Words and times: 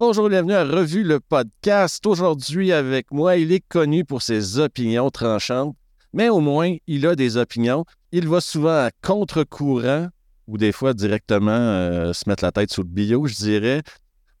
Bonjour, 0.00 0.28
bienvenue 0.28 0.54
à 0.54 0.62
Revue 0.62 1.02
le 1.02 1.18
podcast. 1.18 2.06
Aujourd'hui 2.06 2.70
avec 2.70 3.10
moi, 3.10 3.36
il 3.36 3.50
est 3.50 3.66
connu 3.66 4.04
pour 4.04 4.22
ses 4.22 4.60
opinions 4.60 5.10
tranchantes, 5.10 5.74
mais 6.12 6.28
au 6.28 6.38
moins 6.38 6.76
il 6.86 7.04
a 7.04 7.16
des 7.16 7.36
opinions. 7.36 7.84
Il 8.12 8.28
va 8.28 8.40
souvent 8.40 8.86
à 8.86 8.90
contre-courant 9.02 10.06
ou 10.46 10.56
des 10.56 10.70
fois 10.70 10.94
directement 10.94 11.50
euh, 11.50 12.12
se 12.12 12.28
mettre 12.28 12.44
la 12.44 12.52
tête 12.52 12.70
sous 12.72 12.84
le 12.84 12.88
bio, 12.88 13.26
je 13.26 13.34
dirais. 13.34 13.82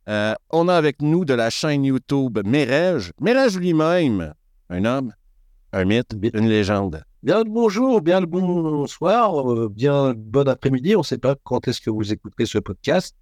Euh, 0.08 0.32
on 0.50 0.68
a 0.68 0.76
avec 0.76 1.02
nous 1.02 1.24
de 1.24 1.34
la 1.34 1.50
chaîne 1.50 1.84
YouTube 1.84 2.38
Mérège. 2.44 3.10
Mérège 3.20 3.58
lui-même, 3.58 4.34
un 4.70 4.84
homme, 4.84 5.12
un 5.72 5.84
mythe, 5.84 6.14
une 6.34 6.48
légende. 6.48 7.02
Bien 7.24 7.42
le 7.42 7.50
bonjour, 7.50 8.00
bien 8.00 8.20
le 8.20 8.26
bonsoir, 8.26 9.52
euh, 9.52 9.68
bien 9.68 10.10
le 10.10 10.14
bon 10.14 10.46
après-midi. 10.46 10.94
On 10.94 11.00
ne 11.00 11.04
sait 11.04 11.18
pas 11.18 11.34
quand 11.42 11.66
est-ce 11.66 11.80
que 11.80 11.90
vous 11.90 12.12
écouterez 12.12 12.46
ce 12.46 12.58
podcast. 12.58 13.16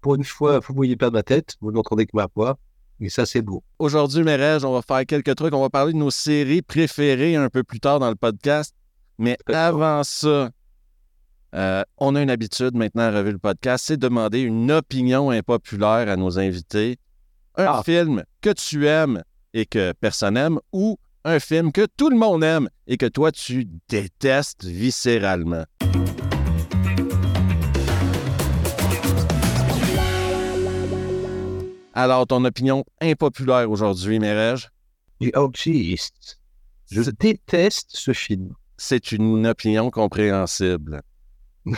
Pour 0.00 0.14
une 0.14 0.24
fois, 0.24 0.60
vous 0.60 0.72
ne 0.72 0.76
voyez 0.76 0.96
pas 0.96 1.10
ma 1.10 1.22
tête, 1.22 1.56
vous 1.60 1.72
n'entendez 1.72 2.06
que 2.06 2.12
ma 2.14 2.26
voix. 2.34 2.58
Et 3.00 3.10
ça, 3.10 3.26
c'est 3.26 3.42
beau. 3.42 3.62
Aujourd'hui, 3.78 4.22
Mérège, 4.24 4.64
on 4.64 4.72
va 4.72 4.82
faire 4.82 5.06
quelques 5.06 5.34
trucs. 5.36 5.54
On 5.54 5.60
va 5.60 5.70
parler 5.70 5.92
de 5.92 5.98
nos 5.98 6.10
séries 6.10 6.62
préférées 6.62 7.36
un 7.36 7.48
peu 7.48 7.62
plus 7.62 7.78
tard 7.80 8.00
dans 8.00 8.08
le 8.08 8.16
podcast. 8.16 8.74
Mais 9.18 9.36
avant 9.52 10.02
ça, 10.04 10.50
euh, 11.54 11.82
on 11.96 12.14
a 12.16 12.22
une 12.22 12.30
habitude 12.30 12.74
maintenant 12.74 13.02
à 13.04 13.10
Revue 13.10 13.32
le 13.32 13.38
podcast, 13.38 13.84
c'est 13.86 13.96
demander 13.96 14.40
une 14.40 14.70
opinion 14.70 15.30
impopulaire 15.30 16.08
à 16.08 16.16
nos 16.16 16.38
invités. 16.38 16.98
Un 17.56 17.66
Ah. 17.66 17.82
film 17.84 18.22
que 18.40 18.50
tu 18.50 18.86
aimes 18.86 19.22
et 19.54 19.64
que 19.66 19.92
personne 20.00 20.34
n'aime 20.34 20.58
ou 20.72 20.98
un 21.24 21.40
film 21.40 21.72
que 21.72 21.86
tout 21.96 22.10
le 22.10 22.16
monde 22.16 22.44
aime 22.44 22.68
et 22.86 22.96
que 22.96 23.06
toi 23.06 23.32
tu 23.32 23.66
détestes 23.88 24.64
viscéralement. 24.64 25.64
Alors, 32.00 32.28
ton 32.28 32.44
opinion 32.44 32.84
impopulaire 33.00 33.68
aujourd'hui, 33.68 34.20
Mérège, 34.20 34.70
Du 35.20 35.32
autiste. 35.34 36.38
Je 36.92 37.02
déteste 37.10 37.88
ce 37.90 38.12
film. 38.12 38.54
c'est 38.76 39.10
une 39.10 39.44
opinion 39.48 39.90
compréhensible. 39.90 41.02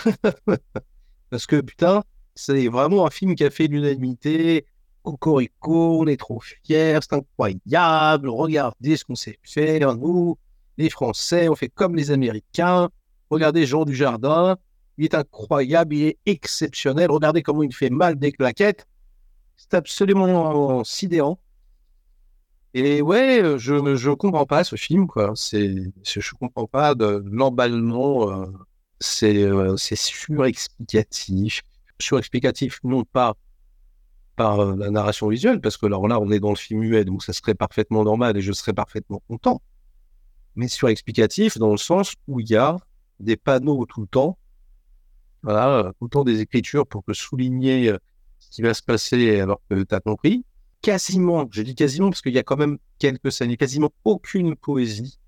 Parce 1.30 1.46
que, 1.46 1.62
putain, 1.62 2.04
c'est 2.34 2.68
vraiment 2.68 3.06
un 3.06 3.10
film 3.10 3.34
qui 3.34 3.44
a 3.44 3.50
fait 3.50 3.66
l'unanimité. 3.66 4.66
Cocorico, 5.04 6.02
on 6.02 6.06
est 6.06 6.20
trop 6.20 6.40
fiers, 6.40 6.98
c'est 7.00 7.14
incroyable. 7.14 8.28
Regardez 8.28 8.98
ce 8.98 9.06
qu'on 9.06 9.14
sait 9.14 9.38
faire, 9.42 9.96
nous, 9.96 10.36
les 10.76 10.90
Français, 10.90 11.48
on 11.48 11.54
fait 11.54 11.70
comme 11.70 11.96
les 11.96 12.10
Américains. 12.10 12.90
Regardez 13.30 13.64
Jean 13.64 13.86
Dujardin, 13.86 14.58
il 14.98 15.06
est 15.06 15.14
incroyable, 15.14 15.94
il 15.94 16.04
est 16.08 16.18
exceptionnel. 16.26 17.10
Regardez 17.10 17.42
comment 17.42 17.62
il 17.62 17.74
fait 17.74 17.88
mal 17.88 18.18
des 18.18 18.32
claquettes. 18.32 18.86
C'est 19.60 19.74
absolument 19.74 20.82
sidérant. 20.84 21.38
Et 22.72 23.02
ouais, 23.02 23.42
euh, 23.42 23.58
je 23.58 23.74
ne 23.74 24.14
comprends 24.14 24.46
pas 24.46 24.64
ce 24.64 24.76
film, 24.76 25.06
quoi. 25.06 25.32
C'est, 25.34 25.74
je 26.04 26.34
comprends 26.34 26.66
pas 26.66 26.94
de 26.94 27.22
l'emballement. 27.26 28.30
euh, 28.30 28.46
c'est 29.00 29.42
euh, 29.44 29.76
c'est 29.76 29.96
surexplicatif. 29.96 31.62
Surexplicatif, 32.00 32.80
non 32.84 33.04
pas 33.04 33.34
par 34.36 34.60
euh, 34.60 34.76
la 34.76 34.90
narration 34.90 35.28
visuelle, 35.28 35.60
parce 35.60 35.76
que 35.76 35.86
alors 35.86 36.08
là, 36.08 36.20
on 36.20 36.30
est 36.30 36.40
dans 36.40 36.50
le 36.50 36.56
film 36.56 36.80
muet, 36.80 37.04
donc 37.04 37.22
ça 37.22 37.32
serait 37.32 37.54
parfaitement 37.54 38.04
normal 38.04 38.36
et 38.36 38.42
je 38.42 38.52
serais 38.52 38.72
parfaitement 38.72 39.22
content. 39.28 39.62
Mais 40.56 40.68
surexplicatif 40.68 41.58
dans 41.58 41.70
le 41.72 41.76
sens 41.78 42.14
où 42.28 42.40
il 42.40 42.48
y 42.50 42.56
a 42.56 42.76
des 43.20 43.36
panneaux 43.36 43.86
tout 43.86 44.02
le 44.02 44.06
temps, 44.06 44.38
voilà, 45.42 45.92
euh, 46.00 46.08
temps 46.10 46.24
des 46.24 46.40
écritures 46.40 46.86
pour 46.86 47.04
que 47.04 47.12
souligner 47.12 47.90
euh, 47.90 47.98
qui 48.50 48.62
va 48.62 48.74
se 48.74 48.82
passer 48.82 49.40
alors 49.40 49.60
que 49.70 49.82
tu 49.82 49.94
as 49.94 50.00
compris. 50.00 50.44
Quasiment, 50.82 51.48
je 51.50 51.62
dis 51.62 51.74
quasiment 51.74 52.10
parce 52.10 52.22
qu'il 52.22 52.34
y 52.34 52.38
a 52.38 52.42
quand 52.42 52.56
même 52.56 52.78
quelques 52.98 53.32
scènes, 53.32 53.48
il 53.48 53.50
n'y 53.50 53.54
a 53.54 53.58
quasiment 53.58 53.90
aucune 54.04 54.56
poésie 54.56 55.18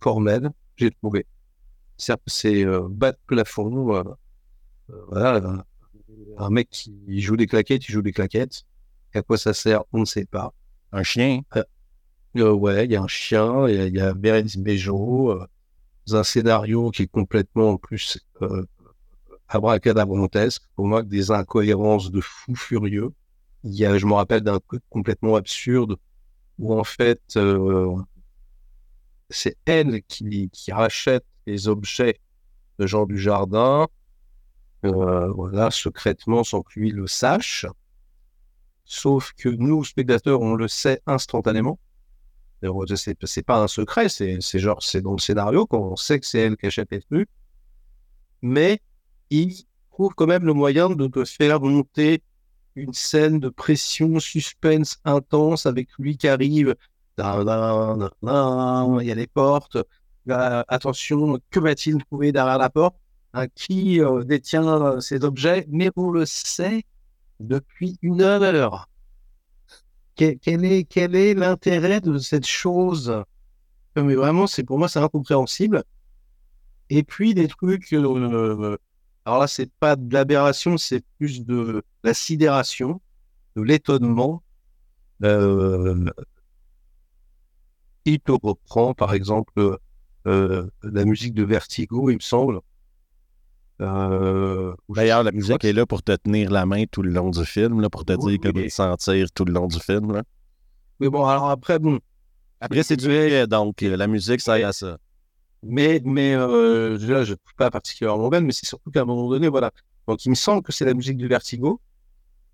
formelle, 0.00 0.50
j'ai 0.76 0.90
trouvé. 0.90 1.26
C'est 1.96 2.64
euh, 2.64 2.86
bas 2.88 3.12
de 3.12 3.18
plafond, 3.26 3.94
euh, 3.94 4.04
euh, 4.90 5.04
voilà, 5.08 5.64
un, 6.36 6.50
mec 6.50 6.68
qui 6.70 7.20
joue 7.20 7.36
des 7.36 7.46
claquettes, 7.46 7.88
il 7.88 7.92
joue 7.92 8.02
des 8.02 8.12
claquettes. 8.12 8.64
À 9.14 9.22
quoi 9.22 9.38
ça 9.38 9.54
sert, 9.54 9.82
on 9.92 10.00
ne 10.00 10.04
sait 10.04 10.26
pas. 10.26 10.52
Un 10.92 11.02
chien, 11.02 11.40
Euh, 12.36 12.52
ouais, 12.52 12.84
il 12.84 12.92
y 12.92 12.96
a 12.96 13.02
un 13.02 13.08
chien, 13.08 13.66
il 13.66 13.96
y 13.96 14.00
a, 14.00 14.10
a 14.10 14.14
Bérénice 14.14 14.58
Bejo, 14.58 15.36
un 16.10 16.22
scénario 16.22 16.90
qui 16.90 17.02
est 17.02 17.06
complètement 17.08 17.70
en 17.70 17.76
plus 17.78 18.18
abracadabrantesque, 19.48 20.62
pour 20.76 20.86
moi, 20.86 21.02
des 21.02 21.30
incohérences 21.30 22.10
de 22.10 22.20
fou 22.20 22.54
furieux. 22.54 23.12
Il 23.64 23.74
y 23.74 23.84
a, 23.86 23.98
je 23.98 24.06
me 24.06 24.14
rappelle 24.14 24.42
d'un 24.42 24.60
truc 24.60 24.82
complètement 24.90 25.36
absurde 25.36 25.96
où 26.58 26.78
en 26.78 26.84
fait, 26.84 27.22
euh, 27.36 27.96
c'est 29.30 29.56
elle 29.64 30.02
qui, 30.02 30.50
rachète 30.70 31.24
les 31.46 31.68
objets 31.68 32.20
de 32.78 32.86
Jean 32.86 33.06
Dujardin, 33.06 33.88
euh, 34.84 35.28
voilà, 35.32 35.70
secrètement 35.70 36.44
sans 36.44 36.62
que 36.62 36.78
lui 36.78 36.90
le 36.90 37.06
sache. 37.06 37.66
Sauf 38.84 39.32
que 39.36 39.48
nous, 39.48 39.84
spectateurs, 39.84 40.40
on 40.40 40.54
le 40.54 40.68
sait 40.68 41.00
instantanément. 41.06 41.78
C'est 43.24 43.42
pas 43.42 43.62
un 43.62 43.68
secret, 43.68 44.08
c'est 44.08 44.38
c'est 44.40 44.58
genre, 44.58 44.82
c'est 44.82 45.00
dans 45.00 45.12
le 45.12 45.18
scénario 45.18 45.66
qu'on 45.66 45.94
sait 45.94 46.18
que 46.18 46.26
c'est 46.26 46.40
elle 46.40 46.56
qui 46.56 46.66
achète 46.66 46.90
les 46.90 47.00
trucs. 47.00 47.28
Mais 48.42 48.80
il 49.30 49.54
trouve 49.90 50.14
quand 50.14 50.26
même 50.26 50.44
le 50.44 50.52
moyen 50.54 50.90
de 50.90 51.24
faire 51.24 51.60
monter 51.60 52.22
une 52.76 52.92
scène 52.92 53.40
de 53.40 53.48
pression, 53.48 54.20
suspense 54.20 54.98
intense 55.04 55.66
avec 55.66 55.88
lui 55.98 56.16
qui 56.16 56.28
arrive. 56.28 56.74
Il 57.18 57.24
y 57.24 59.10
a 59.10 59.14
les 59.14 59.26
portes. 59.26 59.78
Euh, 60.30 60.62
attention, 60.68 61.38
que 61.50 61.58
va-t-il 61.58 62.04
trouver 62.04 62.32
derrière 62.32 62.58
la 62.58 62.70
porte? 62.70 62.96
Qui 63.54 64.00
euh, 64.00 64.24
détient 64.24 64.66
euh, 64.66 65.00
ces 65.00 65.24
objets 65.24 65.66
Mais 65.68 65.90
on 65.96 66.10
le 66.10 66.26
sait 66.26 66.84
depuis 67.40 67.98
une 68.02 68.22
heure. 68.22 68.88
Quel, 70.14 70.38
quel 70.38 70.64
est, 70.64 70.84
quel 70.84 71.14
est 71.14 71.34
l'intérêt 71.34 72.00
de 72.00 72.18
cette 72.18 72.46
chose? 72.46 73.10
Euh, 73.10 74.02
Mais 74.02 74.14
vraiment, 74.14 74.46
pour 74.66 74.78
moi, 74.78 74.88
c'est 74.88 74.98
incompréhensible. 74.98 75.84
Et 76.90 77.02
puis 77.02 77.34
des 77.34 77.48
trucs. 77.48 77.92
euh, 77.92 78.76
alors 79.28 79.40
là, 79.40 79.46
c'est 79.46 79.70
pas 79.78 79.94
de 79.94 80.10
l'aberration, 80.10 80.78
c'est 80.78 81.04
plus 81.18 81.44
de 81.44 81.82
la 82.02 82.14
sidération, 82.14 82.98
de 83.56 83.62
l'étonnement. 83.62 84.42
Euh, 85.22 86.10
il 88.06 88.20
te 88.20 88.32
reprend, 88.32 88.94
par 88.94 89.12
exemple, 89.12 89.78
euh, 90.26 90.70
la 90.82 91.04
musique 91.04 91.34
de 91.34 91.44
Vertigo, 91.44 92.08
il 92.10 92.14
me 92.14 92.20
semble. 92.20 92.60
Euh, 93.80 94.74
D'ailleurs, 94.88 95.22
la 95.22 95.30
musique 95.32 95.64
est 95.64 95.72
là 95.72 95.86
pour 95.86 96.02
te 96.02 96.12
tenir 96.16 96.50
la 96.50 96.66
main 96.66 96.84
tout 96.90 97.02
le 97.02 97.10
long 97.10 97.30
du 97.30 97.44
film, 97.44 97.80
là, 97.80 97.90
pour 97.90 98.04
te 98.04 98.12
Oui, 98.14 98.38
dire 98.38 98.38
comment 98.42 98.62
oui. 98.62 98.68
te 98.68 98.72
sentir 98.72 99.30
tout 99.32 99.44
le 99.44 99.52
long 99.52 99.66
du 99.66 99.78
film. 99.78 100.12
là. 100.12 100.22
Mais 101.00 101.08
bon, 101.08 101.24
alors 101.26 101.50
après, 101.50 101.78
bon, 101.78 102.00
Après, 102.60 102.82
c'est 102.82 102.96
du 102.96 103.46
donc 103.46 103.80
la 103.82 104.06
musique 104.06 104.40
sert 104.40 104.66
à 104.66 104.72
ça. 104.72 104.98
Mais, 105.62 106.00
mais 106.04 106.34
euh, 106.34 106.98
là, 106.98 107.24
je 107.24 107.32
ne 107.32 107.36
trouve 107.36 107.54
pas 107.56 107.70
particulièrement 107.70 108.28
belle, 108.28 108.44
mais 108.44 108.52
c'est 108.52 108.66
surtout 108.66 108.90
qu'à 108.90 109.02
un 109.02 109.04
moment 109.04 109.28
donné, 109.28 109.48
voilà. 109.48 109.72
Donc, 110.06 110.24
il 110.24 110.30
me 110.30 110.34
semble 110.34 110.62
que 110.62 110.72
c'est 110.72 110.84
la 110.84 110.94
musique 110.94 111.16
de 111.18 111.26
Vertigo. 111.26 111.80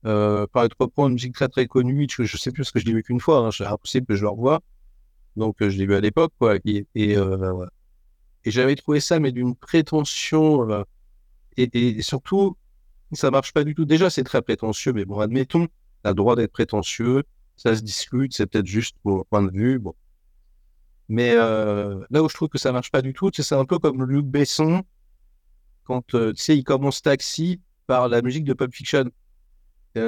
Euh, 0.06 0.46
par 0.48 0.64
être 0.64 0.76
reprendre 0.78 1.08
une 1.08 1.14
musique 1.14 1.34
très 1.34 1.48
très 1.48 1.66
connue, 1.66 2.06
je, 2.10 2.24
je 2.24 2.36
sais 2.36 2.52
plus 2.52 2.64
ce 2.64 2.72
que 2.72 2.78
je 2.78 2.84
l'ai 2.86 2.92
vu 2.92 3.02
qu'une 3.02 3.20
fois, 3.20 3.38
hein, 3.38 3.50
c'est 3.50 3.64
impossible 3.66 4.06
que 4.06 4.14
je 4.16 4.22
le 4.22 4.28
revoie. 4.30 4.60
Donc, 5.36 5.62
euh, 5.62 5.70
je 5.70 5.78
l'ai 5.78 5.86
vu 5.86 5.94
à 5.94 6.00
l'époque, 6.00 6.32
quoi. 6.38 6.56
Et, 6.64 6.86
et, 6.94 7.16
euh, 7.18 7.52
voilà. 7.52 7.70
et 8.44 8.50
j'avais 8.50 8.76
trouvé 8.76 9.00
ça, 9.00 9.20
mais 9.20 9.32
d'une 9.32 9.54
prétention. 9.56 10.70
euh, 10.70 10.84
et, 11.56 11.70
et 11.98 12.02
surtout, 12.02 12.56
ça 13.12 13.30
marche 13.30 13.52
pas 13.52 13.64
du 13.64 13.74
tout. 13.74 13.84
Déjà, 13.86 14.10
c'est 14.10 14.24
très 14.24 14.42
prétentieux, 14.42 14.92
mais 14.92 15.04
bon, 15.04 15.20
admettons, 15.20 15.68
t'as 16.02 16.10
le 16.10 16.14
droit 16.16 16.36
d'être 16.36 16.52
prétentieux, 16.52 17.24
ça 17.56 17.76
se 17.76 17.82
discute, 17.82 18.34
c'est 18.34 18.46
peut-être 18.46 18.66
juste 18.66 18.96
mon 19.04 19.24
point 19.24 19.42
de 19.42 19.50
vue, 19.52 19.78
bon. 19.78 19.94
Mais 21.08 21.32
euh, 21.34 22.00
là 22.10 22.22
où 22.22 22.28
je 22.28 22.34
trouve 22.34 22.48
que 22.48 22.58
ça 22.58 22.72
marche 22.72 22.90
pas 22.90 23.02
du 23.02 23.12
tout, 23.12 23.30
c'est 23.32 23.54
un 23.54 23.64
peu 23.64 23.78
comme 23.78 24.04
Luc 24.04 24.24
Besson 24.26 24.84
quand 25.84 26.14
euh, 26.14 26.32
tu 26.32 26.42
sais, 26.42 26.56
il 26.56 26.64
commence 26.64 27.02
Taxi 27.02 27.60
par 27.86 28.08
la 28.08 28.22
musique 28.22 28.44
de 28.44 28.54
Pulp 28.54 28.74
Fiction. 28.74 29.04
Et 29.94 30.00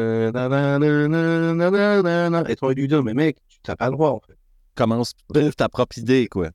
dû 2.75 2.89
dire, 2.89 3.05
mais 3.05 3.15
mec, 3.15 3.37
tu 3.49 3.59
t'as 3.63 3.77
pas 3.77 3.87
le 3.87 3.93
droit 3.93 4.11
en 4.11 4.21
fait. 4.27 4.37
Commence 4.75 5.13
ta 5.57 5.69
propre 5.69 5.99
idée, 5.99 6.27
quoi. 6.29 6.51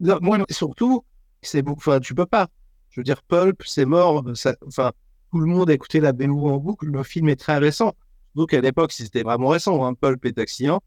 Non, 0.00 0.18
moi, 0.20 0.38
surtout, 0.50 1.04
c'est 1.42 1.62
beaucoup. 1.62 1.80
Enfin, 1.80 2.00
tu 2.00 2.14
peux 2.14 2.26
pas. 2.26 2.48
Je 2.90 3.00
veux 3.00 3.04
dire, 3.04 3.22
Pulp, 3.22 3.62
c'est 3.64 3.86
mort. 3.86 4.24
Ça, 4.34 4.54
enfin, 4.66 4.92
tout 5.30 5.38
le 5.40 5.46
monde 5.46 5.70
a 5.70 5.72
écouté 5.74 6.00
la 6.00 6.12
BO 6.12 6.48
en 6.48 6.58
boucle. 6.58 6.86
Le 6.86 7.02
film 7.02 7.28
est 7.28 7.36
très 7.36 7.58
récent. 7.58 7.94
Donc 8.34 8.52
à 8.52 8.60
l'époque, 8.60 8.92
c'était 8.92 9.22
vraiment 9.22 9.48
récent. 9.48 9.84
Hein, 9.84 9.94
Pulp 9.94 10.24
et 10.26 10.32
Taxi 10.32 10.68
1. 10.68 10.78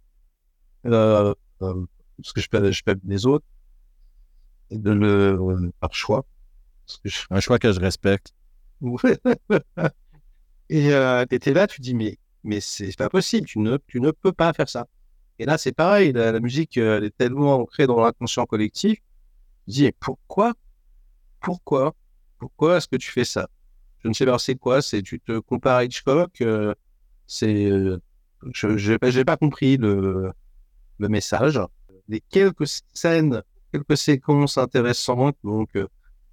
Euh, 0.86 1.34
euh, 1.62 1.86
parce 2.22 2.34
que 2.34 2.42
je 2.42 2.50
peux, 2.50 2.72
je 2.72 2.84
peux 2.84 2.96
les 3.06 3.26
autres. 3.26 3.46
Et 4.72 4.78
de 4.78 4.92
le, 4.92 5.08
euh, 5.40 5.72
par 5.80 5.94
choix. 5.94 6.26
Parce 6.88 7.00
que 7.00 7.10
je- 7.10 7.26
Un 7.32 7.40
choix 7.40 7.60
que 7.60 7.72
je 7.72 7.80
respecte. 7.80 8.34
Et 10.70 10.94
euh, 10.94 11.26
t'étais 11.26 11.54
là, 11.54 11.68
tu 11.68 11.82
dis, 11.82 11.94
mais, 11.96 12.18
mais 12.44 12.60
c'est 12.62 12.96
pas 12.98 13.10
possible, 13.10 13.48
tu 13.48 13.60
ne, 13.60 13.78
tu 13.88 14.00
ne 14.02 14.12
peux 14.12 14.32
pas 14.32 14.54
faire 14.54 14.70
ça. 14.70 14.88
Et 15.40 15.46
là, 15.46 15.58
c'est 15.58 15.72
pareil, 15.72 16.12
la, 16.14 16.40
musique, 16.40 16.78
elle 16.78 17.06
est 17.06 17.18
tellement 17.18 17.56
ancrée 17.56 17.88
dans 17.88 18.00
l'inconscient 18.02 18.46
collectif. 18.46 19.00
Je 19.68 19.74
dis, 19.74 19.92
pourquoi 20.00 20.54
Pourquoi 21.42 21.96
Pourquoi 22.40 22.78
est-ce 22.78 22.88
que 22.88 22.98
tu 22.98 23.12
fais 23.12 23.26
ça? 23.26 23.50
Je 24.04 24.10
ne 24.10 24.14
sais 24.14 24.26
pas 24.26 24.40
c'est 24.40 24.56
quoi, 24.56 24.82
c'est 24.82 25.02
tu 25.02 25.20
te 25.20 25.40
compares 25.40 25.78
à 25.78 25.84
Hitchcock, 25.86 26.42
euh, 26.42 26.74
c'est... 27.28 27.66
Euh, 27.66 28.02
je 28.54 29.18
n'ai 29.18 29.26
pas 29.26 29.38
compris 29.38 29.78
le, 29.78 30.32
le 31.00 31.10
message. 31.10 31.60
Les 32.10 32.22
quelques 32.30 32.68
scènes, 32.94 33.44
quelques 33.72 33.98
séquences 33.98 34.58
intéressantes, 34.58 35.38
donc 35.44 35.70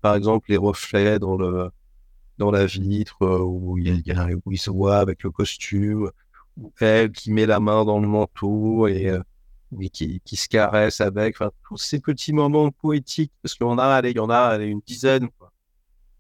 par 0.01 0.17
exemple 0.17 0.51
les 0.51 0.57
reflets 0.57 1.19
dans 1.19 1.37
le 1.37 1.71
dans 2.39 2.51
la 2.51 2.67
vitre 2.67 3.17
où 3.45 3.79
il, 3.79 4.03
y 4.07 4.13
a, 4.13 4.29
où 4.45 4.53
il 4.53 4.59
se 4.59 4.71
voit 4.71 4.99
avec 4.99 5.23
le 5.23 5.31
costume, 5.31 6.11
ou 6.57 6.73
elle 6.81 7.13
qui 7.13 7.33
met 7.33 7.47
la 7.47 7.61
main 7.61 7.85
dans 7.85 7.99
le 7.99 8.09
manteau 8.09 8.87
et, 8.87 9.09
euh, 9.09 9.21
qui, 9.93 10.21
qui, 10.25 10.37
se 10.37 10.49
caresse 10.49 11.01
avec, 11.01 11.37
enfin, 11.37 11.51
tous 11.67 11.77
ces 11.77 12.01
petits 12.01 12.33
moments 12.33 12.71
poétiques, 12.71 13.33
parce 13.43 13.57
en 13.61 13.79
a, 13.79 14.01
il 14.07 14.17
y 14.17 14.21
en 14.21 14.31
a 14.31 14.57
une 14.59 14.81
dizaine. 14.87 15.29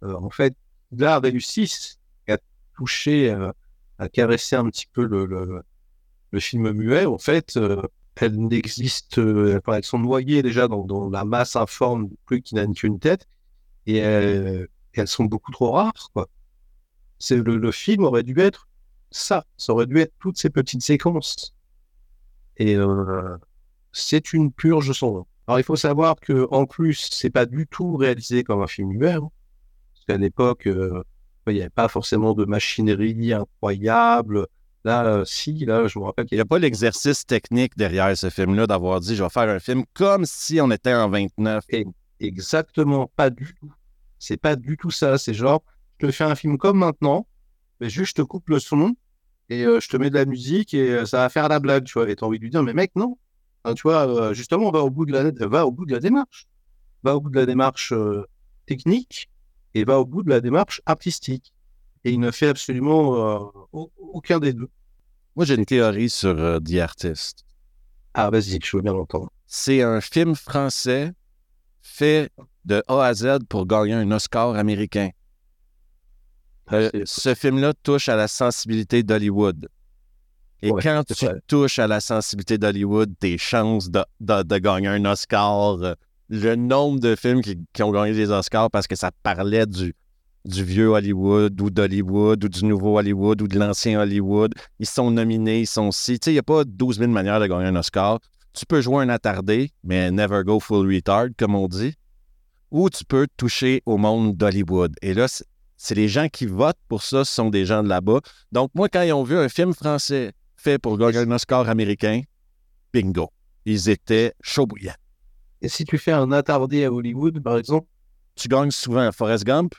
Euh, 0.02 0.14
en 0.14 0.30
fait, 0.30 0.54
là, 0.92 1.18
réussit 1.18 1.98
à 2.28 2.38
toucher, 2.74 3.30
euh, 3.30 3.52
à 3.98 4.08
caresser 4.08 4.56
un 4.56 4.64
petit 4.66 4.86
peu 4.92 5.04
le, 5.04 5.62
le 6.30 6.40
film 6.40 6.72
muet. 6.72 7.06
En 7.06 7.18
fait, 7.18 7.58
elles 8.16 8.38
n'existent, 8.38 9.22
elles 9.22 9.84
sont 9.84 9.98
noyées 9.98 10.42
déjà 10.42 10.68
dans, 10.68 11.10
la 11.10 11.24
masse 11.24 11.56
informe 11.56 12.10
plus 12.24 12.42
qui 12.42 12.54
n'a 12.54 12.66
qu'une 12.66 12.98
tête, 12.98 13.28
et 13.86 13.98
elles, 13.98 14.68
sont 15.06 15.24
beaucoup 15.24 15.52
trop 15.52 15.72
rares, 15.72 16.10
quoi. 16.14 16.28
Le, 17.30 17.70
film 17.72 18.04
aurait 18.04 18.22
dû 18.22 18.38
être 18.38 18.68
ça. 19.10 19.44
Ça 19.56 19.72
aurait 19.72 19.86
dû 19.86 19.98
être 19.98 20.12
toutes 20.18 20.38
ces 20.38 20.50
petites 20.50 20.82
séquences. 20.82 21.54
Et 22.58 22.76
euh, 22.76 23.36
c'est 23.92 24.32
une 24.32 24.52
purge 24.52 24.92
son. 24.92 25.26
Alors 25.46 25.60
il 25.60 25.64
faut 25.64 25.76
savoir 25.76 26.16
que 26.16 26.46
en 26.50 26.66
plus, 26.66 27.08
c'est 27.12 27.30
pas 27.30 27.46
du 27.46 27.66
tout 27.66 27.96
réalisé 27.96 28.44
comme 28.44 28.62
un 28.62 28.66
film 28.66 28.90
muet. 28.90 29.12
Hein. 29.12 29.30
parce 29.94 30.04
qu'à 30.06 30.16
l'époque, 30.16 30.66
euh, 30.66 31.02
il 31.46 31.54
n'y 31.54 31.60
avait 31.60 31.70
pas 31.70 31.88
forcément 31.88 32.34
de 32.34 32.44
machinerie 32.44 33.32
incroyable. 33.32 34.46
Là, 34.86 35.04
euh, 35.04 35.24
si, 35.24 35.52
là, 35.64 35.88
je 35.88 35.98
me 35.98 36.04
rappelle 36.04 36.26
qu'il 36.26 36.38
n'y 36.38 36.42
a 36.42 36.44
pas 36.44 36.60
l'exercice 36.60 37.26
technique 37.26 37.76
derrière 37.76 38.16
ce 38.16 38.30
film-là 38.30 38.68
d'avoir 38.68 39.00
dit 39.00 39.16
je 39.16 39.24
vais 39.24 39.28
faire 39.28 39.48
un 39.48 39.58
film 39.58 39.84
comme 39.94 40.24
si 40.24 40.60
on 40.60 40.70
était 40.70 40.94
en 40.94 41.08
29. 41.08 41.64
exactement, 42.20 43.10
pas 43.16 43.30
du 43.30 43.52
tout. 43.58 43.72
C'est 44.20 44.36
pas 44.36 44.54
du 44.54 44.76
tout 44.76 44.92
ça. 44.92 45.18
C'est 45.18 45.34
genre, 45.34 45.64
je 45.98 46.06
te 46.06 46.12
fais 46.12 46.22
un 46.22 46.36
film 46.36 46.56
comme 46.56 46.78
maintenant, 46.78 47.26
mais 47.80 47.90
juste 47.90 48.10
je 48.10 48.22
te 48.22 48.22
coupe 48.22 48.48
le 48.48 48.60
son 48.60 48.94
et 49.48 49.64
euh, 49.64 49.80
je 49.80 49.88
te 49.88 49.96
mets 49.96 50.08
de 50.08 50.14
la 50.14 50.24
musique 50.24 50.72
et 50.72 50.88
euh, 50.92 51.04
ça 51.04 51.16
va 51.16 51.30
faire 51.30 51.48
la 51.48 51.58
blague, 51.58 51.82
tu 51.82 51.94
vois. 51.94 52.08
Et 52.08 52.14
t'as 52.14 52.24
envie 52.24 52.38
de 52.38 52.44
lui 52.44 52.50
dire, 52.50 52.62
mais 52.62 52.72
mec, 52.72 52.92
non. 52.94 53.18
tu 53.74 53.82
vois, 53.82 54.06
euh, 54.06 54.34
justement, 54.34 54.70
va 54.70 54.84
au 54.84 54.90
bout 54.90 55.04
de 55.04 55.12
la, 55.12 55.32
va 55.48 55.66
au 55.66 55.72
bout 55.72 55.84
de 55.84 55.92
la 55.92 55.98
démarche. 55.98 56.46
Va 57.02 57.16
au 57.16 57.20
bout 57.20 57.30
de 57.30 57.40
la 57.40 57.46
démarche 57.46 57.92
technique 58.66 59.28
et 59.74 59.82
va 59.82 59.98
au 59.98 60.04
bout 60.04 60.22
de 60.22 60.30
la 60.30 60.40
démarche 60.40 60.80
artistique. 60.86 61.52
Et 62.04 62.12
il 62.12 62.20
ne 62.20 62.30
fait 62.30 62.46
absolument 62.46 63.52
aucun 63.72 64.38
des 64.38 64.52
deux. 64.52 64.70
Moi, 65.36 65.44
j'ai 65.44 65.54
une 65.54 65.66
théorie 65.66 66.08
sur 66.08 66.34
The 66.34 66.78
Artist. 66.78 67.44
Ah, 68.14 68.30
vas-y, 68.30 68.58
je 68.62 68.76
veux 68.76 68.82
bien 68.82 68.94
l'entendre. 68.94 69.30
C'est 69.46 69.82
un 69.82 70.00
film 70.00 70.34
français 70.34 71.12
fait 71.82 72.30
de 72.64 72.82
A 72.88 73.04
à 73.04 73.14
Z 73.14 73.40
pour 73.48 73.66
gagner 73.66 73.92
un 73.92 74.10
Oscar 74.10 74.56
américain. 74.56 75.10
Euh, 76.72 76.90
ce 77.04 77.34
film-là 77.34 77.74
touche 77.82 78.08
à 78.08 78.16
la 78.16 78.28
sensibilité 78.28 79.02
d'Hollywood. 79.02 79.68
Et 80.62 80.70
quand 80.70 81.04
tu 81.06 81.26
touches 81.46 81.78
à 81.78 81.86
la 81.86 82.00
sensibilité 82.00 82.56
d'Hollywood, 82.56 83.14
tes 83.20 83.36
chances 83.36 83.90
de, 83.90 84.58
gagner 84.58 84.88
un 84.88 85.04
Oscar, 85.04 85.82
euh, 85.82 85.94
le 86.28 86.56
nombre 86.56 86.98
de 86.98 87.14
films 87.14 87.42
qui, 87.42 87.82
ont 87.82 87.92
gagné 87.92 88.14
des 88.14 88.30
Oscars 88.30 88.70
parce 88.70 88.86
que 88.86 88.96
ça 88.96 89.10
parlait 89.22 89.66
du, 89.66 89.94
du 90.46 90.64
vieux 90.64 90.88
Hollywood 90.88 91.60
ou 91.60 91.70
d'Hollywood 91.70 92.44
ou 92.44 92.48
du 92.48 92.64
nouveau 92.64 92.98
Hollywood 92.98 93.42
ou 93.42 93.48
de 93.48 93.58
l'ancien 93.58 94.00
Hollywood, 94.00 94.54
ils 94.78 94.86
sont 94.86 95.10
nominés, 95.10 95.60
ils 95.60 95.66
sont 95.66 95.90
si. 95.90 96.18
Tu 96.18 96.26
sais, 96.26 96.30
il 96.30 96.34
n'y 96.34 96.38
a 96.38 96.42
pas 96.42 96.64
12 96.64 96.98
000 96.98 97.10
manières 97.10 97.40
de 97.40 97.46
gagner 97.46 97.66
un 97.66 97.76
Oscar. 97.76 98.20
Tu 98.52 98.64
peux 98.64 98.80
jouer 98.80 99.04
un 99.04 99.08
attardé, 99.08 99.70
mais 99.84 100.10
never 100.10 100.42
go 100.44 100.60
full 100.60 100.92
retard, 100.92 101.26
comme 101.38 101.54
on 101.54 101.68
dit. 101.68 101.94
Ou 102.70 102.88
tu 102.88 103.04
peux 103.04 103.26
toucher 103.36 103.82
au 103.86 103.96
monde 103.96 104.36
d'Hollywood. 104.36 104.94
Et 105.02 105.14
là, 105.14 105.26
c'est 105.76 105.94
les 105.94 106.08
gens 106.08 106.28
qui 106.28 106.46
votent 106.46 106.78
pour 106.88 107.02
ça, 107.02 107.24
ce 107.24 107.34
sont 107.34 107.50
des 107.50 107.66
gens 107.66 107.82
de 107.82 107.88
là-bas. 107.88 108.20
Donc, 108.52 108.70
moi, 108.74 108.88
quand 108.88 109.02
ils 109.02 109.12
ont 109.12 109.24
vu 109.24 109.36
un 109.36 109.48
film 109.48 109.74
français 109.74 110.32
fait 110.56 110.78
pour 110.78 110.96
gagner 110.96 111.18
un 111.18 111.30
Oscar 111.30 111.68
américain, 111.68 112.22
bingo. 112.92 113.30
Ils 113.66 113.88
étaient 113.88 114.32
chauds 114.40 114.66
bouillants. 114.66 114.94
Et 115.60 115.68
si 115.68 115.84
tu 115.84 115.98
fais 115.98 116.12
un 116.12 116.32
attardé 116.32 116.84
à 116.84 116.92
Hollywood, 116.92 117.42
par 117.42 117.58
exemple? 117.58 117.86
Tu 118.36 118.48
gagnes 118.48 118.70
souvent 118.70 119.10
Forrest 119.12 119.44
Gump. 119.44 119.74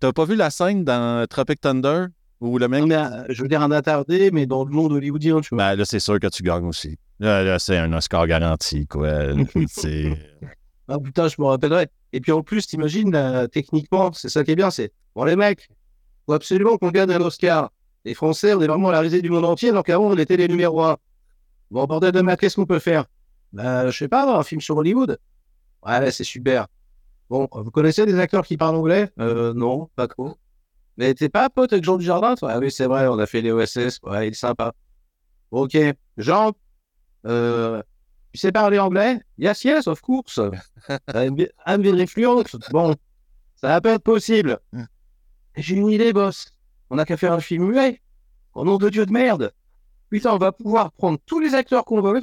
T'as 0.00 0.12
pas 0.12 0.24
vu 0.24 0.36
la 0.36 0.50
scène 0.50 0.84
dans 0.84 1.26
Tropic 1.28 1.60
Thunder 1.60 2.06
où 2.40 2.58
le 2.58 2.68
mec. 2.68 2.90
Euh, 2.90 3.24
je 3.28 3.42
veux 3.42 3.48
dire 3.48 3.62
un 3.62 3.70
attardé, 3.70 4.30
mais 4.30 4.46
dans 4.46 4.64
le 4.64 4.70
monde 4.70 4.92
hollywoodien, 4.92 5.40
tu 5.40 5.54
vois. 5.54 5.58
Ben, 5.58 5.76
là, 5.76 5.84
c'est 5.84 5.98
sûr 5.98 6.20
que 6.20 6.28
tu 6.28 6.42
gagnes 6.42 6.66
aussi. 6.66 6.96
Là, 7.18 7.58
c'est 7.58 7.78
un 7.78 7.92
Oscar 7.92 8.26
garanti, 8.26 8.86
quoi. 8.86 9.08
Ah 10.90 10.98
putain, 10.98 11.28
je 11.28 11.34
me 11.38 11.44
rappellerai. 11.44 11.88
Et 12.14 12.20
puis 12.22 12.32
en 12.32 12.42
plus, 12.42 12.66
t'imagines, 12.66 13.14
techniquement, 13.52 14.10
c'est 14.14 14.30
ça 14.30 14.42
qui 14.42 14.52
est 14.52 14.56
bien, 14.56 14.70
c'est 14.70 14.90
bon 15.14 15.24
les 15.24 15.36
mecs, 15.36 15.68
faut 16.24 16.32
absolument 16.32 16.78
qu'on 16.78 16.90
gagne 16.90 17.10
un 17.10 17.20
Oscar. 17.20 17.70
Les 18.06 18.14
Français, 18.14 18.54
on 18.54 18.62
est 18.62 18.66
vraiment 18.66 18.90
la 18.90 19.00
risée 19.00 19.20
du 19.20 19.28
monde 19.28 19.44
entier, 19.44 19.68
alors 19.68 19.84
qu'avant 19.84 20.06
on 20.06 20.16
était 20.16 20.38
les 20.38 20.48
numéros 20.48 20.82
un. 20.82 20.96
Bon, 21.70 21.84
bordel 21.84 22.12
de 22.12 22.22
ma, 22.22 22.38
qu'est-ce 22.38 22.56
qu'on 22.56 22.64
peut 22.64 22.78
faire 22.78 23.04
Ben, 23.52 23.90
je 23.90 23.98
sais 23.98 24.08
pas, 24.08 24.38
un 24.38 24.42
film 24.42 24.62
sur 24.62 24.78
Hollywood. 24.78 25.18
Ouais, 25.86 26.10
c'est 26.10 26.24
super. 26.24 26.68
Bon, 27.30 27.48
vous 27.52 27.70
connaissez 27.70 28.06
des 28.06 28.18
acteurs 28.18 28.46
qui 28.46 28.56
parlent 28.56 28.76
anglais? 28.76 29.10
Euh, 29.20 29.52
Non, 29.54 29.90
pas 29.96 30.08
trop. 30.08 30.36
Mais 30.96 31.14
t'es 31.14 31.28
pas 31.28 31.48
pote 31.50 31.72
avec 31.72 31.84
Jean 31.84 31.96
Dujardin 31.96 32.34
toi? 32.34 32.52
Ah 32.52 32.58
oui, 32.58 32.70
c'est 32.70 32.86
vrai, 32.86 33.06
on 33.06 33.18
a 33.18 33.26
fait 33.26 33.40
les 33.40 33.52
OSS. 33.52 34.00
Ouais, 34.02 34.28
il 34.28 34.30
est 34.30 34.34
sympa. 34.34 34.72
Ok. 35.50 35.76
Jean, 36.16 36.52
euh, 37.26 37.82
tu 38.32 38.38
sais 38.40 38.50
parler 38.50 38.78
anglais? 38.78 39.20
Yes, 39.38 39.62
yes, 39.64 39.86
of 39.86 40.00
course. 40.00 40.40
I'm 41.16 41.82
very 41.82 42.06
fluent. 42.06 42.44
Bon, 42.70 42.94
ça 43.56 43.68
va 43.68 43.80
pas 43.80 43.92
être 43.92 44.02
possible. 44.02 44.58
J'ai 45.56 45.76
une 45.76 45.88
idée, 45.88 46.12
boss. 46.12 46.52
On 46.90 46.96
n'a 46.96 47.04
qu'à 47.04 47.16
faire 47.16 47.32
un 47.32 47.40
film 47.40 47.66
muet. 47.68 48.00
Au 48.54 48.64
nom 48.64 48.78
de 48.78 48.88
Dieu 48.88 49.06
de 49.06 49.12
merde. 49.12 49.52
Putain, 50.10 50.32
on 50.32 50.38
va 50.38 50.52
pouvoir 50.52 50.90
prendre 50.92 51.18
tous 51.26 51.38
les 51.38 51.54
acteurs 51.54 51.84
qu'on 51.84 52.00
veut. 52.00 52.20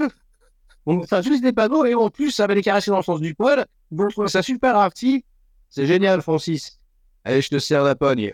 On 0.85 0.97
va 0.99 1.21
juste 1.21 1.41
des 1.43 1.53
panneaux 1.53 1.85
et 1.85 1.95
en 1.95 2.09
plus, 2.09 2.31
ça 2.31 2.45
va 2.47 2.53
les 2.53 2.61
caresser 2.61 2.91
dans 2.91 2.97
le 2.97 3.03
sens 3.03 3.19
du 3.19 3.33
poil. 3.33 3.65
Bon, 3.91 4.07
je 4.09 4.15
trouve 4.15 4.27
ça 4.27 4.43
super 4.43 4.75
arty. 4.75 5.25
C'est 5.69 5.87
génial, 5.87 6.21
Francis. 6.21 6.79
Allez, 7.23 7.41
je 7.41 7.49
te 7.49 7.59
sers 7.59 7.83
la 7.83 7.95
pogne. 7.95 8.33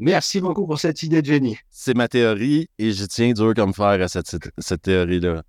Merci 0.00 0.40
beaucoup 0.40 0.66
pour 0.66 0.78
cette 0.78 1.02
idée 1.02 1.22
de 1.22 1.26
génie. 1.26 1.56
C'est 1.70 1.96
ma 1.96 2.08
théorie 2.08 2.68
et 2.78 2.92
je 2.92 3.04
tiens 3.06 3.32
dur 3.32 3.54
comme 3.54 3.72
fer 3.72 4.02
à 4.02 4.08
cette, 4.08 4.36
cette 4.58 4.82
théorie-là. 4.82 5.42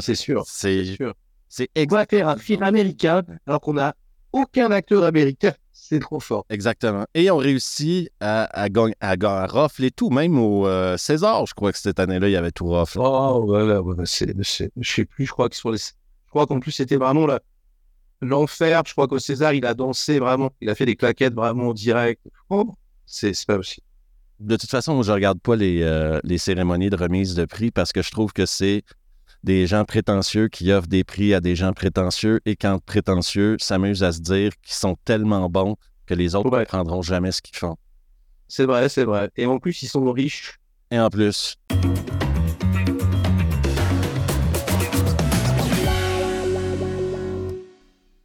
C'est 0.00 0.14
sûr. 0.14 0.44
C'est 0.46 0.84
sûr. 0.84 1.14
C'est 1.48 1.70
faire 2.08 2.28
un 2.28 2.36
film 2.36 2.62
américain 2.62 3.22
alors 3.46 3.60
qu'on 3.60 3.74
n'a 3.74 3.94
aucun 4.32 4.70
acteur 4.70 5.04
américain. 5.04 5.52
C'est 5.76 5.98
trop 5.98 6.20
fort. 6.20 6.46
Exactement. 6.50 7.04
Et 7.14 7.30
on 7.32 7.36
réussit 7.36 8.08
à, 8.20 8.44
à, 8.44 8.68
gagner, 8.68 8.94
à, 9.00 9.16
rafler 9.46 9.90
tout, 9.90 10.08
même 10.08 10.38
au 10.38 10.68
euh, 10.68 10.96
César. 10.96 11.44
Je 11.46 11.52
crois 11.52 11.72
que 11.72 11.78
cette 11.78 11.98
année-là, 11.98 12.28
il 12.28 12.32
y 12.32 12.36
avait 12.36 12.52
tout 12.52 12.68
raflé. 12.68 13.02
Oh, 13.04 13.42
voilà. 13.44 13.82
Ouais, 13.82 13.96
c'est, 14.06 14.32
je 14.38 14.90
sais 14.90 15.04
plus. 15.04 15.26
Je 15.26 15.32
crois 15.32 15.48
que 15.48 15.56
sur 15.56 15.72
les... 15.72 15.78
Je 15.78 16.30
crois 16.30 16.46
qu'en 16.46 16.60
plus, 16.60 16.70
c'était 16.70 16.96
vraiment 16.96 17.26
l'enfer. 18.22 18.82
Je 18.86 18.92
crois 18.92 19.08
qu'au 19.08 19.18
César, 19.18 19.52
il 19.52 19.66
a 19.66 19.74
dansé 19.74 20.20
vraiment. 20.20 20.52
Il 20.60 20.70
a 20.70 20.76
fait 20.76 20.86
des 20.86 20.96
claquettes 20.96 21.34
vraiment 21.34 21.74
direct. 21.74 22.24
Oh, 22.50 22.72
c'est 23.04 23.34
pas 23.44 23.58
aussi. 23.58 23.82
De 24.38 24.56
toute 24.56 24.70
façon, 24.70 25.02
je 25.02 25.10
regarde 25.12 25.40
pas 25.40 25.56
les, 25.56 25.82
euh, 25.82 26.20
les 26.22 26.38
cérémonies 26.38 26.90
de 26.90 26.96
remise 26.96 27.34
de 27.34 27.44
prix 27.46 27.72
parce 27.72 27.92
que 27.92 28.00
je 28.00 28.10
trouve 28.12 28.32
que 28.32 28.46
c'est 28.46 28.84
des 29.44 29.66
gens 29.66 29.84
prétentieux 29.84 30.48
qui 30.48 30.72
offrent 30.72 30.88
des 30.88 31.04
prix 31.04 31.34
à 31.34 31.40
des 31.40 31.54
gens 31.54 31.74
prétentieux 31.74 32.40
et 32.46 32.56
quand 32.56 32.82
prétentieux 32.82 33.56
s'amusent 33.60 34.02
à 34.02 34.10
se 34.10 34.20
dire 34.20 34.52
qu'ils 34.62 34.74
sont 34.74 34.96
tellement 35.04 35.50
bons 35.50 35.76
que 36.06 36.14
les 36.14 36.34
autres 36.34 36.58
ne 36.58 36.64
prendront 36.64 37.02
jamais 37.02 37.30
ce 37.30 37.42
qu'ils 37.42 37.56
font. 37.56 37.76
C'est 38.48 38.64
vrai, 38.64 38.88
c'est 38.88 39.04
vrai. 39.04 39.30
Et 39.36 39.44
en 39.44 39.58
plus, 39.58 39.82
ils 39.82 39.88
sont 39.88 40.10
riches. 40.12 40.58
Et 40.90 40.98
en 40.98 41.10
plus. 41.10 41.56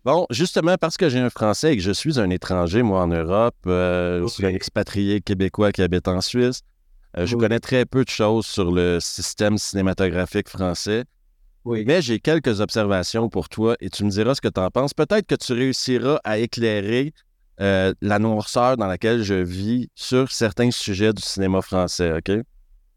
Bon, 0.05 0.25
justement, 0.29 0.77
parce 0.79 0.95
que 0.95 1.09
j'ai 1.09 1.19
un 1.19 1.29
Français 1.29 1.73
et 1.73 1.75
que 1.75 1.83
je 1.83 1.91
suis 1.91 2.17
un 2.17 2.29
étranger, 2.29 2.81
moi, 2.81 3.01
en 3.01 3.07
Europe, 3.07 3.55
euh, 3.67 4.21
je 4.21 4.27
suis 4.27 4.45
un 4.45 4.49
expatrié 4.49 5.19
québécois 5.19 5.73
qui 5.73 5.81
habite 5.81 6.07
en 6.07 6.21
Suisse, 6.21 6.61
euh, 7.17 7.25
je 7.25 7.35
connais 7.35 7.59
très 7.59 7.85
peu 7.85 8.03
de 8.03 8.09
choses 8.09 8.45
sur 8.45 8.71
le 8.71 8.99
système 8.99 9.57
cinématographique 9.57 10.49
français. 10.49 11.05
Oui. 11.65 11.83
Mais 11.85 12.01
j'ai 12.01 12.19
quelques 12.19 12.61
observations 12.61 13.29
pour 13.29 13.49
toi 13.49 13.75
et 13.79 13.89
tu 13.89 14.03
me 14.03 14.09
diras 14.09 14.35
ce 14.35 14.41
que 14.41 14.47
tu 14.47 14.59
en 14.59 14.69
penses. 14.71 14.93
Peut-être 14.93 15.25
que 15.27 15.35
tu 15.35 15.53
réussiras 15.53 16.19
à 16.23 16.37
éclairer 16.37 17.13
euh, 17.59 17.93
la 18.01 18.19
noirceur 18.19 18.77
dans 18.77 18.87
laquelle 18.87 19.23
je 19.23 19.33
vis 19.33 19.89
sur 19.93 20.31
certains 20.31 20.71
sujets 20.71 21.11
du 21.11 21.21
cinéma 21.21 21.61
français, 21.61 22.13
OK? 22.13 22.31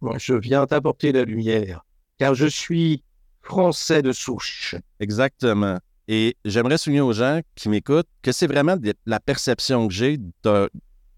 Moi, 0.01 0.17
je 0.19 0.35
viens 0.35 0.67
t'apporter 0.67 1.11
la 1.13 1.25
lumière, 1.25 1.85
car 2.19 2.35
je 2.35 2.47
suis 2.47 3.03
français 3.43 4.03
de 4.03 4.13
souche. 4.13 4.77
Exactement. 5.01 5.79
Et 6.07 6.37
j'aimerais 6.45 6.79
souligner 6.79 7.01
aux 7.01 7.13
gens 7.13 7.41
qui 7.55 7.69
m'écoutent 7.69 8.09
que 8.23 8.31
c'est 8.33 8.47
vraiment 8.47 8.77
de- 8.77 8.95
la 9.07 9.19
perception 9.21 9.89
que 9.89 9.95
j'ai 9.95 10.19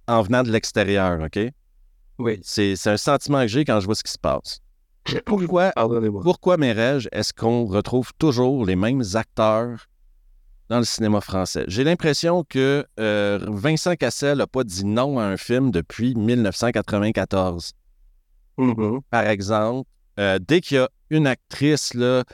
en 0.06 0.22
venant 0.22 0.42
de 0.42 0.50
l'extérieur, 0.50 1.20
OK? 1.20 1.38
Oui. 2.18 2.40
C'est 2.42 2.86
un 2.86 2.96
sentiment 2.96 3.42
que 3.42 3.48
j'ai 3.48 3.64
quand 3.64 3.80
je 3.80 3.86
vois 3.86 3.94
ce 3.94 4.04
qui 4.04 4.12
se 4.12 4.18
passe. 4.18 4.60
Pourquoi, 5.26 5.70
pourquoi 6.22 6.56
Mérège, 6.56 7.10
est-ce 7.12 7.34
qu'on 7.34 7.66
retrouve 7.66 8.12
toujours 8.18 8.64
les 8.64 8.74
mêmes 8.74 9.02
acteurs 9.12 9.86
dans 10.70 10.78
le 10.78 10.84
cinéma 10.84 11.20
français? 11.20 11.64
J'ai 11.68 11.84
l'impression 11.84 12.42
que 12.42 12.86
euh, 12.98 13.38
Vincent 13.48 13.96
Cassel 13.96 14.38
n'a 14.38 14.46
pas 14.46 14.64
dit 14.64 14.86
non 14.86 15.18
à 15.18 15.24
un 15.24 15.36
film 15.36 15.70
depuis 15.70 16.14
1994. 16.14 17.72
Mhm. 18.56 19.00
Par 19.10 19.26
exemple, 19.26 19.90
euh, 20.18 20.38
dès 20.40 20.62
qu'il 20.62 20.78
y 20.78 20.80
a 20.80 20.88
une 21.10 21.26
actrice 21.26 21.92
là, 21.92 22.24